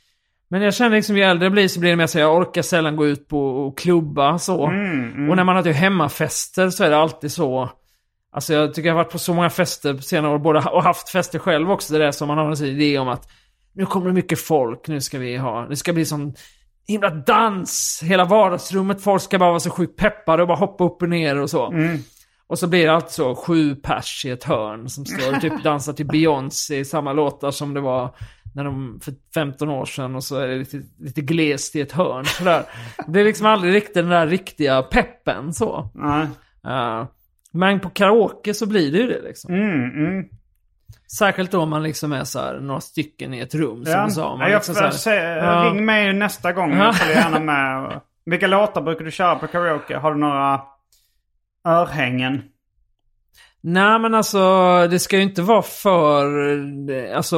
Men 0.53 0.63
jag 0.63 0.75
känner 0.75 0.97
liksom 0.97 1.17
ju 1.17 1.23
äldre 1.23 1.45
jag 1.45 1.53
blir 1.53 1.69
så 1.69 1.81
blir 1.81 1.91
det 1.91 1.97
mer 1.97 2.07
så 2.07 2.19
jag 2.19 2.37
orkar 2.37 2.63
sällan 2.63 2.97
gå 2.97 3.07
ut 3.07 3.29
på 3.29 3.47
och 3.47 3.79
klubba 3.79 4.39
så. 4.39 4.67
Mm, 4.67 5.13
mm. 5.13 5.31
Och 5.31 5.37
när 5.37 5.45
man 5.45 5.57
har 5.57 5.63
typ 5.63 5.77
hemmafester 5.77 6.71
så 6.71 6.85
är 6.85 6.91
det 6.91 6.97
alltid 6.97 7.33
så. 7.33 7.71
Alltså 8.33 8.55
jag 8.55 8.75
tycker 8.75 8.89
jag 8.89 8.95
har 8.95 9.05
varit 9.05 9.13
på 9.13 9.19
så 9.19 9.35
många 9.35 9.51
fester 9.51 9.95
på 9.95 10.03
senare 10.03 10.35
år, 10.35 10.39
både, 10.39 10.59
och 10.59 10.83
haft 10.83 11.09
fester 11.09 11.39
själv 11.39 11.71
också, 11.71 11.99
det 11.99 12.07
är 12.07 12.13
som 12.13 12.29
man 12.29 12.39
har 12.39 12.63
en 12.63 12.65
idé 12.65 12.99
om 12.99 13.09
att 13.09 13.29
nu 13.75 13.87
kommer 13.87 14.07
det 14.07 14.13
mycket 14.13 14.41
folk, 14.41 14.89
nu 14.89 15.01
ska 15.01 15.19
vi 15.19 15.37
ha, 15.37 15.67
det 15.69 15.77
ska 15.77 15.93
bli 15.93 16.05
sån 16.05 16.35
himla 16.87 17.11
dans, 17.11 18.03
hela 18.05 18.25
vardagsrummet, 18.25 19.03
folk 19.03 19.23
ska 19.23 19.39
bara 19.39 19.51
vara 19.51 19.61
så 19.61 19.71
sjukt 19.71 19.99
peppade 19.99 20.43
och 20.43 20.49
bara 20.49 20.59
hoppa 20.59 20.85
upp 20.85 21.03
och 21.03 21.09
ner 21.09 21.41
och 21.41 21.51
så. 21.51 21.71
Mm. 21.71 21.99
Och 22.47 22.59
så 22.59 22.67
blir 22.67 22.87
det 22.87 22.95
alltså 22.95 23.35
så 23.35 23.35
sju 23.35 23.75
pers 23.75 24.25
i 24.25 24.31
ett 24.31 24.45
hörn 24.45 24.89
som 24.89 25.07
står 25.07 25.35
och 25.35 25.41
typ 25.41 25.65
dansar 25.65 25.93
till 25.93 26.07
Beyoncé 26.07 26.85
samma 26.85 27.13
låtar 27.13 27.51
som 27.51 27.75
det 27.75 27.81
var 27.81 28.15
när 28.55 28.65
de, 28.65 29.01
för 29.03 29.15
15 29.35 29.69
år 29.69 29.85
sedan 29.85 30.15
och 30.17 30.25
så 30.25 30.37
är 30.37 30.49
det 30.49 30.57
lite, 30.57 30.83
lite 30.99 31.21
glest 31.21 31.77
i 31.77 31.81
ett 31.81 31.93
hörn. 31.93 32.25
Sådär. 32.25 32.65
Det 33.07 33.21
är 33.21 33.25
liksom 33.25 33.47
aldrig 33.47 33.75
riktigt 33.75 33.95
den 33.95 34.09
där 34.09 34.27
riktiga 34.27 34.83
peppen 34.83 35.53
så. 35.53 35.91
Nej. 35.95 36.27
Uh, 36.67 37.07
men 37.53 37.81
på 37.81 37.91
karaoke 37.91 38.55
så 38.55 38.67
blir 38.67 38.93
det 38.93 38.99
ju 38.99 39.07
det 39.07 39.23
liksom. 39.23 39.55
Mm, 39.55 39.91
mm. 40.07 40.25
Särskilt 41.19 41.51
då 41.51 41.61
om 41.61 41.71
man 41.71 41.83
liksom 41.83 42.13
är 42.13 42.25
så 42.25 42.39
här, 42.39 42.61
några 42.61 42.81
stycken 42.81 43.35
i 43.35 43.39
ett 43.41 43.55
rum 43.55 43.85
som 43.85 43.93
Ja. 43.93 44.05
du 44.05 44.11
sa. 44.11 44.29
Man 44.37 44.41
Ja, 44.41 44.49
jag 44.49 44.57
liksom 44.59 44.75
så 44.75 44.81
får 44.81 44.85
här- 44.87 44.93
se, 44.93 45.15
Ja. 45.15 45.65
Ring 45.65 45.85
mig 45.85 46.13
nästa 46.13 46.53
gång. 46.53 46.73
Jag 46.77 46.97
följer 46.97 47.17
gärna 47.17 47.41
med. 47.41 48.01
Vilka 48.25 48.47
låtar 48.47 48.83
brukar 48.83 49.05
du 49.05 49.11
köra 49.11 49.35
på 49.37 49.47
karaoke? 49.47 49.97
Har 49.97 50.15
du 50.15 50.21
några 50.21 50.61
örhängen? 51.69 52.43
Nej 53.61 53.99
men 53.99 54.15
alltså, 54.15 54.39
det 54.91 54.99
ska 54.99 55.17
ju 55.17 55.23
inte 55.23 55.43
vara 55.43 55.63
för... 55.63 56.27
Alltså... 57.15 57.37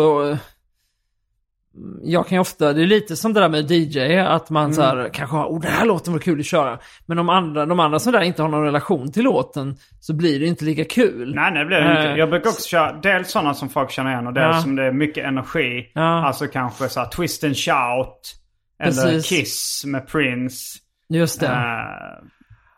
Jag 2.03 2.27
kan 2.27 2.37
ju 2.37 2.41
ofta, 2.41 2.73
det 2.73 2.83
är 2.83 2.87
lite 2.87 3.17
som 3.17 3.33
det 3.33 3.41
där 3.41 3.49
med 3.49 3.71
DJ, 3.71 4.19
att 4.19 4.51
man 4.51 4.75
så 4.75 4.83
här, 4.83 5.11
kanske 5.13 5.37
har, 5.37 5.47
oh 5.47 5.61
den 5.61 5.71
här 5.73 5.87
låten 5.87 6.13
var 6.13 6.21
kul 6.21 6.41
att 6.41 6.47
köra. 6.47 6.79
Men 7.07 7.17
de 7.17 7.29
andra, 7.29 7.67
de 7.67 7.81
andra 7.81 7.99
som 7.99 8.13
där 8.13 8.21
inte 8.21 8.43
har 8.43 8.49
någon 8.49 8.65
relation 8.65 9.13
till 9.13 9.25
låten, 9.25 9.77
så 10.01 10.15
blir 10.15 10.41
det 10.41 10.47
inte 10.47 10.65
lika 10.65 10.85
kul. 10.85 11.35
Nej, 11.35 11.51
nej 11.53 11.61
det 11.63 11.67
blir 11.67 11.77
det 11.81 11.91
inte. 11.91 12.11
Eh. 12.11 12.17
Jag 12.17 12.31
brukar 12.31 12.51
också 12.51 12.69
köra 12.69 12.93
dels 12.93 13.31
sådana 13.31 13.55
som 13.55 13.69
folk 13.69 13.91
känner 13.91 14.11
igen 14.11 14.27
och 14.27 14.33
dels 14.35 14.57
Ja. 14.57 14.63
som 14.63 14.77
det 14.77 14.83
är 14.85 14.93
mycket 14.93 15.25
energi. 15.27 15.91
Ja. 15.95 16.27
Alltså 16.27 16.47
kanske 16.47 16.89
så 16.89 17.01
här 17.01 17.07
Twist 17.07 17.45
and 17.45 17.57
Shout. 17.57 18.35
Eller 18.83 19.03
Precis. 19.03 19.29
Kiss 19.29 19.83
med 19.87 20.07
Prince. 20.09 20.79
Just 21.09 21.41
det. 21.41 21.47
Eh, 21.47 21.55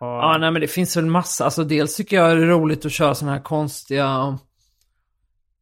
och, 0.00 0.06
Ja, 0.06 0.36
nej 0.40 0.50
men 0.50 0.60
det 0.60 0.68
finns 0.68 0.96
väl 0.96 1.06
massa. 1.06 1.44
Alltså 1.44 1.64
dels 1.64 1.96
tycker 1.96 2.16
jag 2.16 2.36
det 2.36 2.42
är 2.42 2.46
roligt 2.46 2.86
att 2.86 2.92
köra 2.92 3.14
sådana 3.14 3.36
här 3.36 3.42
konstiga... 3.42 4.38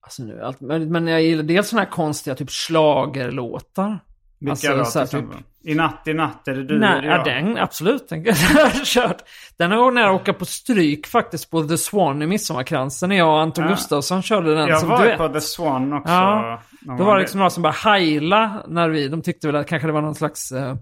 Alltså 0.04 0.22
nu, 0.22 0.42
allt, 0.42 0.60
men, 0.60 0.92
men 0.92 1.06
jag 1.06 1.22
gillar 1.22 1.42
dels 1.42 1.68
sådana 1.68 1.84
här 1.84 1.90
konstiga 1.92 2.36
typ 2.36 2.50
schlagerlåtar. 2.50 3.98
vilka 4.38 4.50
alltså, 4.52 4.76
då 4.76 4.84
så 4.84 4.90
till 4.90 5.00
här, 5.00 5.06
typ- 5.06 5.30
exempel? 5.34 5.40
I 5.66 5.74
natt, 5.74 6.02
i 6.08 6.14
natt 6.14 6.48
är 6.48 6.54
det 6.54 6.64
du 6.64 6.78
Nej, 6.78 6.98
eller 6.98 7.08
ja, 7.08 7.16
jag? 7.16 7.24
den, 7.24 7.58
absolut. 7.58 8.08
Den 8.08 8.24
har 8.26 8.60
jag 8.60 8.72
kört. 8.84 9.16
Den 9.56 9.70
har 9.70 9.78
jag 9.78 9.94
nära 9.94 10.10
att 10.14 10.20
åka 10.20 10.32
på 10.32 10.44
stryk 10.44 11.06
faktiskt 11.06 11.50
på 11.50 11.62
The 11.62 11.78
Swan 11.78 12.22
i 12.22 12.26
Midsommarkransen. 12.26 13.08
När 13.08 13.16
jag 13.16 13.28
och 13.28 13.40
Anton 13.40 13.64
Ja. 13.64 13.70
Gustafsson 13.70 14.22
körde 14.22 14.54
den 14.54 14.68
Jag 14.68 14.80
som 14.80 14.88
var 14.88 14.98
ju 15.00 15.04
duett. 15.04 15.18
på 15.18 15.28
The 15.28 15.40
Swan 15.40 15.92
också. 15.92 16.12
Ja, 16.12 16.60
Då 16.98 17.04
var 17.04 17.14
det 17.14 17.20
liksom 17.20 17.38
några 17.38 17.50
som 17.50 17.62
bara 17.62 17.72
heila 17.84 18.62
när 18.68 18.88
vi, 18.88 19.08
de 19.08 19.22
tyckte 19.22 19.46
väl 19.46 19.56
att 19.56 19.66
kanske 19.66 19.88
det 19.88 19.92
var 19.92 20.02
någon 20.02 20.14
slags 20.14 20.52
eh, 20.52 20.74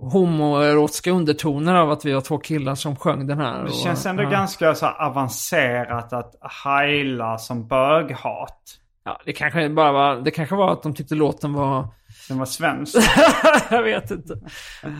homoerotiska 0.00 1.10
undertoner 1.10 1.74
av 1.74 1.90
att 1.90 2.04
vi 2.04 2.12
var 2.12 2.20
två 2.20 2.38
killar 2.38 2.74
som 2.74 2.96
sjöng 2.96 3.26
den 3.26 3.38
här. 3.38 3.64
Det 3.64 3.72
känns 3.72 4.06
ändå 4.06 4.22
ja. 4.22 4.30
ganska 4.30 4.74
så 4.74 4.86
avancerat 4.86 6.12
att 6.12 6.34
heila 6.64 7.38
som 7.38 7.68
böghat. 7.68 8.60
Ja, 9.04 9.20
det 9.24 9.32
kanske 9.32 9.68
bara 9.68 9.92
var, 9.92 10.16
det 10.16 10.30
kanske 10.30 10.54
var 10.54 10.72
att 10.72 10.82
de 10.82 10.94
tyckte 10.94 11.14
låten 11.14 11.52
var, 11.52 11.88
Den 12.28 12.38
var 12.38 12.46
svensk. 12.46 12.96
jag 13.70 13.82
vet 13.82 14.10
inte. 14.10 14.38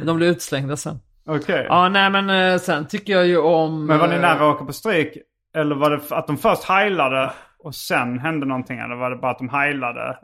De 0.05 0.16
blev 0.16 0.28
utslängda 0.28 0.76
sen. 0.76 1.01
Okej. 1.26 1.66
Ja, 1.68 1.88
nej 1.88 2.11
men 2.11 2.30
eh, 2.30 2.59
sen 2.59 2.88
tycker 2.88 3.12
jag 3.12 3.26
ju 3.26 3.38
om... 3.38 3.86
Men 3.86 3.98
var 3.98 4.09
ni 4.09 4.14
eh, 4.14 4.20
nära 4.20 4.51
att 4.51 4.57
åka 4.57 4.64
på 4.64 4.72
stryk? 4.72 5.16
Eller 5.57 5.76
var 5.76 5.90
det 5.90 6.16
att 6.16 6.26
de 6.26 6.36
först 6.36 6.64
heilade 6.64 7.32
och 7.59 7.74
sen 7.74 8.18
hände 8.18 8.46
någonting? 8.46 8.78
Eller 8.78 8.96
var 8.96 9.11
det 9.11 9.16
bara 9.16 9.30
att 9.30 9.38
de 9.38 9.48
heilade 9.48 10.18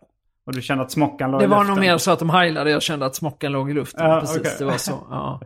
och 0.46 0.52
du 0.52 0.62
kände 0.62 0.84
att 0.84 0.90
smockan 0.92 1.30
låg 1.30 1.40
Det 1.40 1.44
i 1.44 1.46
var 1.46 1.58
luften? 1.58 1.74
nog 1.74 1.84
mer 1.84 1.98
så 1.98 2.10
att 2.10 2.18
de 2.18 2.30
heilade, 2.30 2.70
jag 2.70 2.82
kände 2.82 3.06
att 3.06 3.14
smockan 3.16 3.52
låg 3.52 3.70
i 3.70 3.74
luften. 3.74 4.06
Ja, 4.10 4.20
Precis, 4.20 4.38
okej. 4.40 4.52
det 4.58 4.64
var 4.64 4.76
så. 4.76 5.06
Ja. 5.10 5.40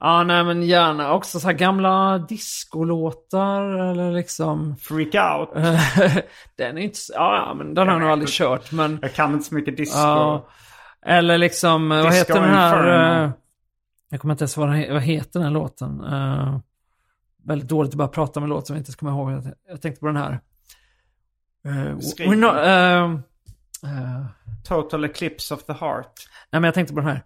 ja, 0.00 0.22
nej 0.22 0.44
men 0.44 0.62
gärna 0.62 1.12
också 1.12 1.40
så 1.40 1.46
här 1.46 1.54
gamla 1.54 2.18
discolåtar 2.18 3.62
eller 3.62 4.12
liksom... 4.12 4.76
Freak 4.76 5.14
out. 5.38 5.48
den 6.56 6.78
är 6.78 6.82
inte... 6.82 6.98
så- 6.98 7.12
Ja, 7.16 7.54
men 7.58 7.74
den 7.74 7.86
har 7.88 7.94
jag 7.94 8.00
nog 8.00 8.10
aldrig 8.10 8.28
kört, 8.28 8.72
men... 8.72 8.98
Jag 9.02 9.14
kan 9.14 9.32
inte 9.32 9.44
så 9.44 9.54
mycket 9.54 9.76
disco. 9.76 9.98
Ja. 9.98 10.46
Eller 11.06 11.38
liksom, 11.38 11.92
eh, 11.92 12.02
vad 12.02 12.12
Disco 12.12 12.18
heter 12.34 12.40
den 12.46 12.54
här... 12.54 13.22
Eh, 13.24 13.30
Jag 14.10 14.20
kommer 14.20 14.34
inte 14.34 14.42
ens 14.42 14.56
vad, 14.56 14.68
he- 14.68 14.92
vad 14.92 15.02
heter 15.02 15.32
den 15.32 15.42
här 15.42 15.50
låten. 15.50 16.00
Uh, 16.00 16.58
väldigt 17.44 17.68
dåligt 17.68 17.92
att 17.92 17.98
bara 17.98 18.08
prata 18.08 18.40
med 18.40 18.48
låt 18.48 18.66
som 18.66 18.76
jag 18.76 18.80
inte 18.80 18.92
ska 18.92 19.06
komma 19.06 19.32
ihåg. 19.32 19.52
Jag- 19.68 19.82
tänkte 19.82 20.00
på 20.00 20.06
den 20.06 20.16
här. 20.16 20.40
Uh, 21.66 21.98
Skrik. 21.98 22.28
we're 22.28 22.36
not, 22.36 23.22
eh, 23.84 24.02
eh, 24.14 24.26
Total 24.68 25.04
eclipse 25.04 25.54
of 25.54 25.64
the 25.64 25.72
heart. 25.72 26.12
nej 26.52 26.60
men 26.60 26.64
jag 26.64 26.74
tänkte 26.74 26.94
på 26.94 27.00
den 27.00 27.08
här. 27.08 27.22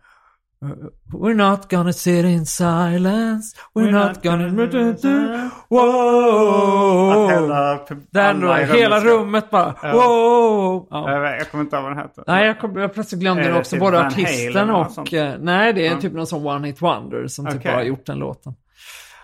Uh, 0.65 0.71
We're 1.13 1.35
not 1.35 1.71
gonna 1.71 1.93
sit 1.93 2.25
in 2.25 2.47
silence. 2.47 3.57
We're, 3.75 3.91
not, 3.91 4.23
gonna... 4.23 5.51
Wow! 5.69 7.11
Att 7.11 7.31
hela, 7.31 7.79
Den 8.11 8.41
då, 8.41 8.53
hela 8.53 9.01
rummet 9.01 9.51
bara... 9.51 9.75
Ja. 9.83 9.93
Wow! 9.93 10.87
Ja. 10.91 11.11
Jag, 11.37 11.51
kommer 11.51 11.65
inte 11.65 11.77
ihåg 11.77 11.83
vad 11.85 11.93
den 11.93 12.03
heter. 12.03 12.25
Nej, 12.27 12.47
jag, 12.47 12.61
kom, 12.61 12.77
jag 12.77 12.95
plötsligt 12.95 13.21
glömde 13.21 13.43
det 13.43 13.59
också. 13.59 13.71
typ 13.71 13.81
Både 13.81 13.97
Van 13.97 14.07
artisten 14.07 14.71
och... 14.71 15.15
eh, 15.15 15.35
nej, 15.41 15.73
det 15.73 15.87
är 15.87 15.93
Ja. 15.93 16.01
typ 16.01 16.13
någon 16.13 16.27
sån 16.27 16.47
one 16.47 16.67
hit 16.67 16.83
wonder 16.83 17.27
som 17.27 17.47
typ 17.47 17.55
Okej. 17.55 17.71
bara 17.73 17.77
har 17.79 17.85
gjort 17.85 18.07
den 18.07 18.19
låten. 18.19 18.55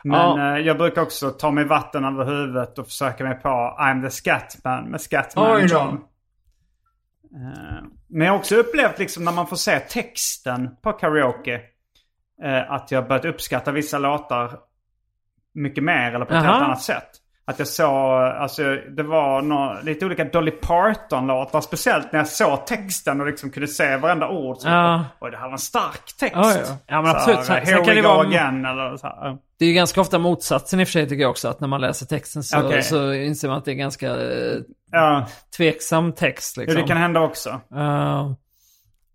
Men 0.05 0.21
Ja. 0.21 0.57
eh, 0.57 0.67
jag 0.67 0.79
brukar 0.79 1.03
också 1.03 1.31
ta 1.31 1.51
mig 1.51 1.65
vatten 1.65 2.05
över 2.05 2.25
huvudet 2.25 2.79
och 2.79 2.87
försöka 2.87 3.25
mig 3.25 3.35
på 3.35 3.49
I'm 3.81 4.03
the 4.05 4.11
Scatman 4.11 4.85
med 4.91 5.01
Scatman 5.01 5.57
Oj. 5.57 5.67
John. 5.67 6.01
Eh, 7.35 7.83
Men 8.09 8.27
jag 8.27 8.33
har 8.33 8.39
också 8.39 8.57
upplevt 8.57 8.99
liksom 8.99 9.25
när 9.25 9.33
man 9.33 9.47
får 9.47 9.57
se 9.57 9.79
texten 9.79 10.71
på 10.83 10.93
karaoke. 10.93 11.61
eh, 12.45 12.73
Att 12.73 12.91
jag 12.91 13.09
börjat 13.09 13.25
uppskatta 13.25 13.73
vissa 13.73 13.99
låtar 13.99 14.51
mycket 15.55 15.85
mer 15.85 16.15
eller 16.15 16.25
på 16.25 16.35
ett 16.35 16.45
Jaha. 16.45 16.53
helt 16.53 16.65
annat 16.65 16.83
sätt. 16.83 17.09
Att 17.45 17.59
jag 17.59 17.69
såg, 17.69 18.23
alltså 18.23 18.63
det 18.97 19.03
var 19.03 19.43
nå, 19.43 19.77
lite 19.83 20.07
olika 20.07 20.25
Dolly 20.25 20.51
Parton-låtar. 20.51 21.61
Speciellt 21.61 22.13
när 22.13 22.21
jag 22.21 22.29
såg 22.29 22.67
texten 22.67 23.21
och 23.21 23.27
liksom 23.27 23.51
kunde 23.51 23.69
se 23.69 23.97
varenda 23.97 24.29
ord. 24.29 24.57
Så 24.57 24.69
Ja. 24.69 25.05
Oj, 25.21 25.31
det 25.31 25.37
här 25.37 25.45
var 25.45 25.53
en 25.53 25.59
stark 25.59 26.17
text. 26.19 26.35
Ja, 26.37 26.53
ja. 26.55 26.77
Ja, 26.87 27.03
men 27.03 27.11
Så 27.11 27.17
absolut. 27.17 27.39
här, 27.39 27.45
Sen- 27.45 27.67
Here 27.75 27.85
kan 27.85 27.95
we 27.95 28.01
go 28.01 28.09
vara- 28.09 28.27
again 28.29 28.65
eller 28.65 28.97
så 28.97 29.07
här. 29.07 29.39
Det 29.63 29.67
är 29.67 29.69
ju 29.69 29.75
ganska 29.75 30.01
ofta 30.01 30.19
motsatsen 30.19 30.81
i 30.81 30.85
och 30.85 30.89
för 30.89 30.93
sig 30.93 31.09
tycker 31.09 31.23
jag 31.23 31.31
också. 31.31 31.49
Att 31.49 31.61
när 31.61 31.69
man 31.69 31.81
läser 31.81 32.07
texten 32.07 32.43
så, 32.43 32.67
Okej. 32.67 32.83
så 32.83 33.13
inser 33.13 33.49
man 33.49 33.59
att 33.59 33.65
det 33.65 33.71
är 33.71 33.75
ganska 33.75 34.21
eh, 34.21 34.61
Ja, 34.91 35.29
tveksam 35.57 36.13
text. 36.13 36.57
Liksom. 36.57 36.81
det 36.81 36.87
kan 36.89 36.97
hända 36.97 37.21
också. 37.21 37.51
Eh, 37.75 38.33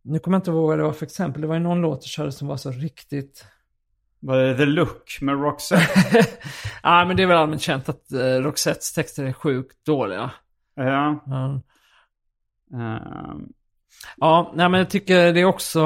nu 0.03 0.19
kommer 0.19 0.35
jag 0.37 0.39
inte 0.39 0.51
ihåg 0.51 0.67
vad 0.67 0.79
det 0.79 0.83
var 0.83 0.91
för 0.93 1.05
exempel. 1.05 1.41
Det 1.41 1.47
var 1.47 1.55
ju 1.55 1.61
någon 1.61 1.81
låt 1.81 1.99
jag 2.01 2.09
körde 2.09 2.31
som 2.31 2.47
var 2.47 2.57
så 2.57 2.71
riktigt... 2.71 3.45
Var 4.19 4.37
det 4.37 4.57
The 4.57 4.65
Look 4.65 5.17
med 5.21 5.41
Roxette? 5.41 6.25
Ja, 6.83 7.05
men 7.05 7.17
det 7.17 7.23
är 7.23 7.27
väl 7.27 7.37
allmänt 7.37 7.61
känt 7.61 7.89
att 7.89 8.03
uh, 8.13 8.19
Roxettes 8.19 8.93
texter 8.93 9.23
är 9.23 9.33
sjukt 9.33 9.85
dåliga. 9.85 10.31
ja. 10.75 11.23
Ja. 11.25 11.61
Ehm, 12.73 13.47
Ja, 14.17 14.51
nej 14.55 14.69
men 14.69 14.79
jag 14.79 14.89
tycker 14.89 15.33
det 15.33 15.39
är 15.39 15.45
också... 15.45 15.81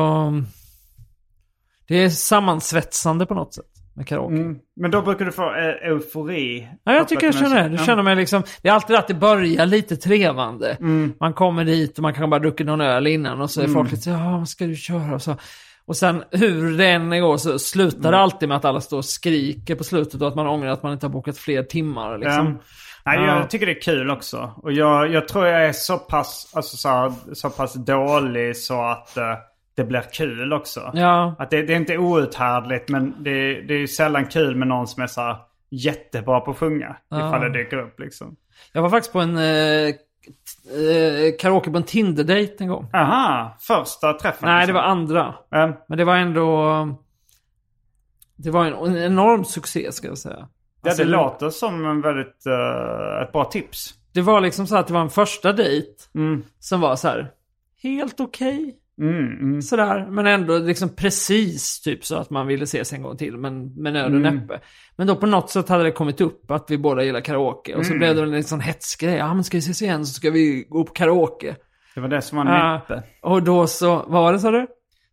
Det 1.87 1.95
är 1.95 2.09
sammansvetsande 2.09 3.25
på 3.25 3.33
något 3.33 3.53
sätt 3.53 3.70
med 3.93 4.07
karaoke. 4.07 4.33
mm. 4.35 4.57
Men 4.75 4.91
då 4.91 5.01
brukar 5.01 5.25
du 5.25 5.31
få 5.31 5.43
eh, 5.55 5.89
eufori. 5.89 6.67
Ja, 6.83 6.93
jag 6.93 7.07
tycker 7.07 7.25
jag 7.25 7.35
känner 7.35 7.69
det. 7.69 7.75
Jag 7.75 7.85
känner 7.85 8.03
mig 8.03 8.15
liksom... 8.15 8.43
Det 8.61 8.69
är 8.69 8.73
alltid 8.73 8.95
att 8.95 9.07
det 9.07 9.13
börjar 9.13 9.65
lite 9.65 9.95
trevande. 9.97 10.71
Mm. 10.79 11.13
Man 11.19 11.33
kommer 11.33 11.65
dit 11.65 11.97
och 11.97 12.01
man 12.01 12.13
kan 12.13 12.29
bara 12.29 12.39
druckit 12.39 12.65
någon 12.67 12.81
öl 12.81 13.07
innan 13.07 13.41
och 13.41 13.49
så 13.51 13.61
är 13.61 13.67
folk 13.67 13.91
lite 13.91 14.09
ja, 14.09 14.37
vad 14.37 14.49
ska 14.49 14.65
du 14.65 14.75
köra? 14.75 15.13
Och, 15.15 15.21
så. 15.21 15.35
och 15.85 15.95
sen 15.97 16.23
hur 16.31 16.77
det 16.77 16.87
än 16.87 17.09
går 17.21 17.37
så 17.37 17.59
slutar 17.59 17.99
Mm. 17.99 18.11
det 18.11 18.17
alltid 18.17 18.49
med 18.49 18.57
att 18.57 18.65
alla 18.65 18.81
står 18.81 18.97
och 18.97 19.05
skriker 19.05 19.75
på 19.75 19.83
slutet 19.83 20.21
och 20.21 20.27
att 20.27 20.35
man 20.35 20.47
ångrar 20.47 20.69
att 20.69 20.83
man 20.83 20.93
inte 20.93 21.05
har 21.05 21.11
bokat 21.11 21.37
fler 21.37 21.63
timmar. 21.63 22.17
Liksom. 22.17 22.45
Ja. 22.47 22.63
Nej, 23.05 23.17
Ja. 23.19 23.37
jag 23.39 23.49
tycker 23.49 23.65
det 23.65 23.71
är 23.71 23.81
kul 23.81 24.09
också. 24.11 24.51
Och 24.63 24.71
jag, 24.71 25.11
jag 25.13 25.27
tror 25.27 25.47
jag 25.47 25.65
är 25.67 25.71
så 25.73 25.97
pass, 25.97 26.51
alltså, 26.55 26.77
så, 26.77 26.89
här, 26.89 27.13
så 27.33 27.49
pass 27.49 27.73
dålig 27.73 28.57
så 28.57 28.81
att 28.83 29.17
eh, 29.17 29.23
det 29.75 29.83
blir 29.83 30.01
kul 30.13 30.53
också. 30.53 30.91
Ja, 30.93 31.35
Att 31.39 31.49
det, 31.49 31.61
det 31.61 31.73
är 31.73 31.77
inte 31.77 31.97
outhärdligt 31.97 32.89
men 32.89 33.23
det, 33.23 33.61
det 33.61 33.73
är 33.73 33.87
sällan 33.87 34.25
kul 34.25 34.55
med 34.55 34.67
någon 34.67 34.87
som 34.87 35.03
är 35.03 35.07
så 35.07 35.37
jättebra 35.69 36.39
på 36.39 36.51
att 36.51 36.57
sjunga. 36.57 36.95
Ifall 37.13 37.41
det 37.41 37.49
dyker 37.49 37.77
upp 37.77 37.99
liksom. 37.99 38.35
jag 38.73 38.81
var 38.81 38.89
faktiskt 38.89 39.13
på 39.13 39.19
en 39.19 39.37
eh, 39.37 39.87
eh, 39.87 39.93
karaoke 41.39 41.71
på 41.71 41.77
en 41.77 41.83
Tinder-date 41.83 42.55
en 42.59 42.67
gång. 42.67 42.89
Aha, 42.93 43.57
första 43.59 44.13
träffen. 44.13 44.49
Nej, 44.49 44.55
det 44.55 44.59
liksom. 44.61 44.75
var 44.75 44.81
andra. 44.81 45.35
Ja. 45.49 45.85
Men 45.87 45.97
det 45.97 46.03
var 46.05 46.15
ändå... 46.15 46.87
Det 48.35 48.51
var 48.51 48.65
en, 48.65 48.73
en 48.73 48.97
enorm 48.97 49.45
succé 49.45 49.91
ska 49.91 50.07
jag 50.07 50.17
säga. 50.17 50.47
Ja, 50.83 50.89
Alltså, 50.89 51.03
det 51.03 51.09
låter 51.09 51.49
som 51.49 51.85
en 51.85 52.01
väldigt, 52.01 52.45
eh, 52.45 53.21
ett 53.23 53.31
bra 53.31 53.45
tips. 53.45 53.93
Det 54.13 54.21
var 54.21 54.41
liksom 54.41 54.67
så 54.67 54.75
att 54.77 54.87
det 54.87 54.93
var 54.93 55.01
en 55.01 55.09
första 55.09 55.53
dejt 55.53 55.87
Mm. 56.15 56.43
som 56.59 56.81
var 56.81 56.95
så 56.95 57.07
här 57.07 57.31
helt 57.83 58.19
okej. 58.19 58.75
Mm, 59.01 59.25
mm. 59.39 59.61
Sådär, 59.61 60.07
men 60.09 60.27
ändå 60.27 60.57
liksom 60.57 60.89
precis 60.95 61.81
typ 61.81 62.05
så 62.05 62.15
att 62.15 62.29
man 62.29 62.47
ville 62.47 62.63
ses 62.63 62.93
en 62.93 63.01
gång 63.01 63.17
till, 63.17 63.37
men 63.37 63.73
med 63.81 63.93
nöd 63.93 64.05
och 64.05 64.19
Mm. 64.19 64.35
näppe. 64.35 64.59
Men 64.95 65.07
då 65.07 65.15
på 65.15 65.25
något 65.25 65.49
sätt 65.49 65.69
hade 65.69 65.83
det 65.83 65.91
kommit 65.91 66.21
upp 66.21 66.51
att 66.51 66.65
vi 66.71 66.77
båda 66.77 67.03
gillar 67.03 67.21
karaoke. 67.21 67.71
Mm. 67.71 67.79
Och 67.79 67.85
så 67.85 67.93
blev 67.93 68.15
det 68.15 68.21
en 68.21 68.31
liten 68.31 68.43
sån 68.43 68.59
hetsgrej. 68.59 69.15
Ja, 69.15 69.33
men 69.33 69.43
ska 69.43 69.57
vi 69.57 69.59
ses 69.59 69.81
igen 69.81 70.05
så 70.05 70.13
ska 70.13 70.29
vi 70.29 70.65
gå 70.69 70.83
på 70.83 70.93
karaoke. 70.93 71.55
Det 71.95 72.01
var 72.01 72.07
det 72.07 72.21
som 72.21 72.37
var 72.37 72.73
näppe. 72.73 73.03
och 73.21 73.43
då 73.43 73.67
så, 73.67 73.95
vad 73.95 74.23
var 74.23 74.33
det 74.33 74.39
sa 74.39 74.51
du? 74.51 74.67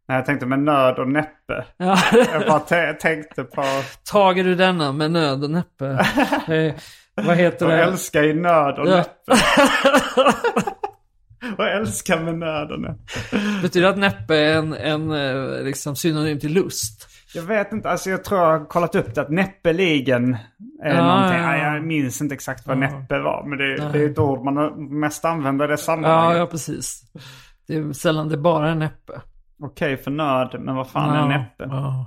Nej, 0.09 0.16
jag 0.18 0.26
tänkte 0.26 0.47
med 0.47 0.59
nöd 0.59 0.99
och 0.99 1.09
näppe. 1.09 1.64
Ja, 1.76 1.99
Jag 2.32 2.47
bara 2.49 2.59
tä- 2.59 2.93
tänkte 2.95 3.45
på 3.45 3.62
tager 4.11 4.45
du 4.45 4.55
denna 4.55 4.93
med 4.93 5.11
nöd 5.11 5.45
och 5.45 5.51
näppe? 5.51 5.86
eh, 6.49 6.74
vad 7.26 7.36
heter 7.36 7.66
att 7.66 7.72
det? 7.72 7.82
älska 7.84 8.24
i 8.24 8.34
nöd 8.34 8.78
och 8.78 8.89
Ja. 8.89 8.97
näppe. 8.97 9.43
och 11.59 11.64
älska 11.68 12.20
med 12.20 12.38
nöd 12.38 12.70
och 12.72 12.80
näppe. 12.80 13.38
Betyder 13.62 13.86
det 13.86 13.92
att 13.92 13.99
näppe 13.99 14.36
är 14.36 14.57
en, 14.59 14.72
en 14.74 15.11
eh, 15.11 15.62
liksom 15.64 15.96
synonym 15.96 16.38
till 16.40 16.53
lust? 16.53 17.09
Jag 17.34 17.42
vet 17.42 17.72
inte, 17.72 17.90
alltså 17.90 18.11
jag 18.11 18.24
tror 18.24 18.40
jag 18.40 18.59
har 18.59 18.64
kollat 18.66 18.94
upp 18.94 19.14
det 19.14 19.20
att 19.20 19.30
näppeligen 19.30 20.36
är 20.82 20.94
Ja, 20.96 21.05
någonting. 21.05 21.38
ja, 21.42 21.57
Ja, 21.57 21.62
ja. 21.64 21.74
jag 21.74 21.84
minns 21.84 22.20
inte 22.20 22.34
exakt 22.34 22.66
vad 22.66 22.78
näppe 22.78 23.18
var. 23.18 23.44
Men 23.46 23.59
det, 23.59 23.76
det 23.92 24.05
är 24.05 24.11
ett 24.11 24.18
ord 24.18 24.44
man 24.44 24.55
mest 25.01 25.24
använder 25.24 25.64
i 25.64 25.68
det 25.68 25.72
Ja, 25.72 25.76
sammanhanget. 25.76 26.38
ja 26.38 26.46
precis. 26.46 27.03
Det 27.68 27.76
är 27.76 27.92
sällan 27.92 28.28
det 28.28 28.36
bara 28.36 28.70
är 28.70 28.74
näppe. 28.74 29.12
Okej 29.62 29.96
för 29.96 30.11
nöd, 30.11 30.57
men 30.61 30.74
vad 30.76 30.88
fan 30.88 31.16
är 31.16 31.38
näppe? 31.38 31.64
Ja. 31.64 32.07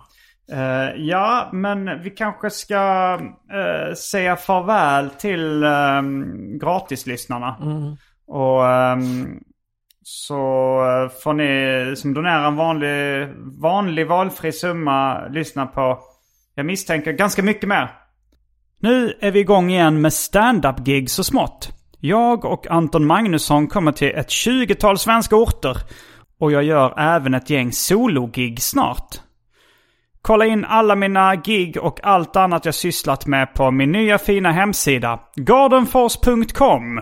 Eh, 0.52 0.96
ja, 0.98 1.50
men 1.54 2.02
vi 2.04 2.10
kanske 2.10 2.50
ska 2.50 3.14
eh, 3.54 3.94
säga 3.96 4.36
farväl 4.36 5.10
till 5.10 5.64
um, 5.64 6.60
gratislyssnarna. 6.60 7.56
Mm. 7.62 7.96
Och 8.32 8.64
um, 8.64 9.40
så 10.04 10.36
eh, 10.86 11.10
får 11.24 11.34
ni 11.34 11.96
som 11.96 12.14
donerar 12.14 12.48
en 12.48 12.56
vanlig, 12.56 13.28
vanlig 13.62 14.08
valfri 14.08 14.52
summa 14.52 15.28
lyssna 15.28 15.66
på, 15.66 16.00
jag 16.56 16.66
misstänker, 16.66 17.12
ganska 17.12 17.44
mycket 17.44 17.70
mer. 17.70 17.92
Nu 18.80 19.14
är 19.20 19.32
vi 19.32 19.40
igång 19.40 19.72
igen 19.72 20.02
med 20.02 20.14
stand-up 20.14 20.80
gig 20.80 21.10
så 21.10 21.24
smått. 21.24 21.70
Jag 22.00 22.46
och 22.46 22.68
Anton 22.68 23.06
Magnusson 23.06 23.68
kommer 23.68 23.92
till 23.92 24.16
ett 24.16 24.30
tjugotal 24.30 24.98
svenska 24.98 25.36
orter. 25.36 25.78
Och 26.40 26.52
jag 26.52 26.64
gör 26.64 27.00
även 27.00 27.34
ett 27.34 27.50
gäng 27.50 27.72
solo-gig 27.72 28.62
snart. 28.62 29.16
Kolla 30.22 30.46
in 30.46 30.66
alla 30.66 30.96
mina 30.96 31.36
gig 31.36 31.78
och 31.78 32.00
allt 32.04 32.36
annat 32.36 32.66
jag 32.66 32.76
sysslat 32.76 33.26
med 33.26 33.54
på 33.54 33.72
min 33.72 33.92
nya 33.92 34.18
fina 34.18 34.52
hemsida, 34.52 35.20
gardenfors.com. 35.36 37.02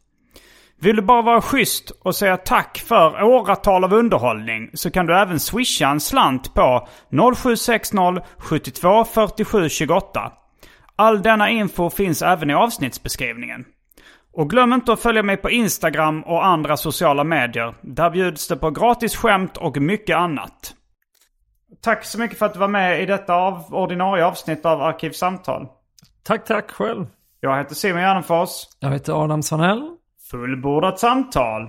Vill 0.81 0.95
du 0.95 1.01
bara 1.01 1.21
vara 1.21 1.41
schysst 1.41 1.89
och 1.89 2.15
säga 2.15 2.37
tack 2.37 2.77
för 2.77 3.23
åratal 3.23 3.83
av 3.83 3.93
underhållning 3.93 4.69
så 4.73 4.91
kan 4.91 5.05
du 5.05 5.17
även 5.17 5.39
swisha 5.39 5.87
en 5.87 5.99
slant 5.99 6.53
på 6.53 6.87
0760 7.35 8.21
72 8.37 9.05
47 9.05 9.69
28. 9.69 10.31
All 10.95 11.21
denna 11.21 11.49
info 11.49 11.89
finns 11.89 12.21
även 12.21 12.49
i 12.49 12.53
avsnittsbeskrivningen. 12.53 13.65
Och 14.33 14.49
glöm 14.49 14.73
inte 14.73 14.93
att 14.93 15.01
följa 15.01 15.23
mig 15.23 15.37
på 15.37 15.49
Instagram 15.49 16.23
och 16.23 16.45
andra 16.45 16.77
sociala 16.77 17.23
medier. 17.23 17.75
Där 17.81 18.09
bjuds 18.09 18.47
det 18.47 18.55
på 18.55 18.71
gratis 18.71 19.15
skämt 19.15 19.57
och 19.57 19.77
mycket 19.77 20.17
annat. 20.17 20.73
Tack 21.81 22.05
så 22.05 22.19
mycket 22.19 22.37
för 22.37 22.45
att 22.45 22.53
du 22.53 22.59
var 22.59 22.67
med 22.67 23.01
i 23.01 23.05
detta 23.05 23.33
av 23.33 23.73
ordinarie 23.73 24.25
avsnitt 24.25 24.65
av 24.65 24.81
Arkivsamtal. 24.81 25.67
Tack, 26.23 26.45
tack 26.45 26.71
själv. 26.71 27.05
Jag 27.39 27.57
heter 27.57 27.75
Simon 27.75 28.01
Gärdenfors. 28.01 28.49
Jag 28.79 28.91
heter 28.91 29.23
Adam 29.23 29.43
Svanell. 29.43 29.97
Fullbordat 30.31 30.99
samtal. 30.99 31.67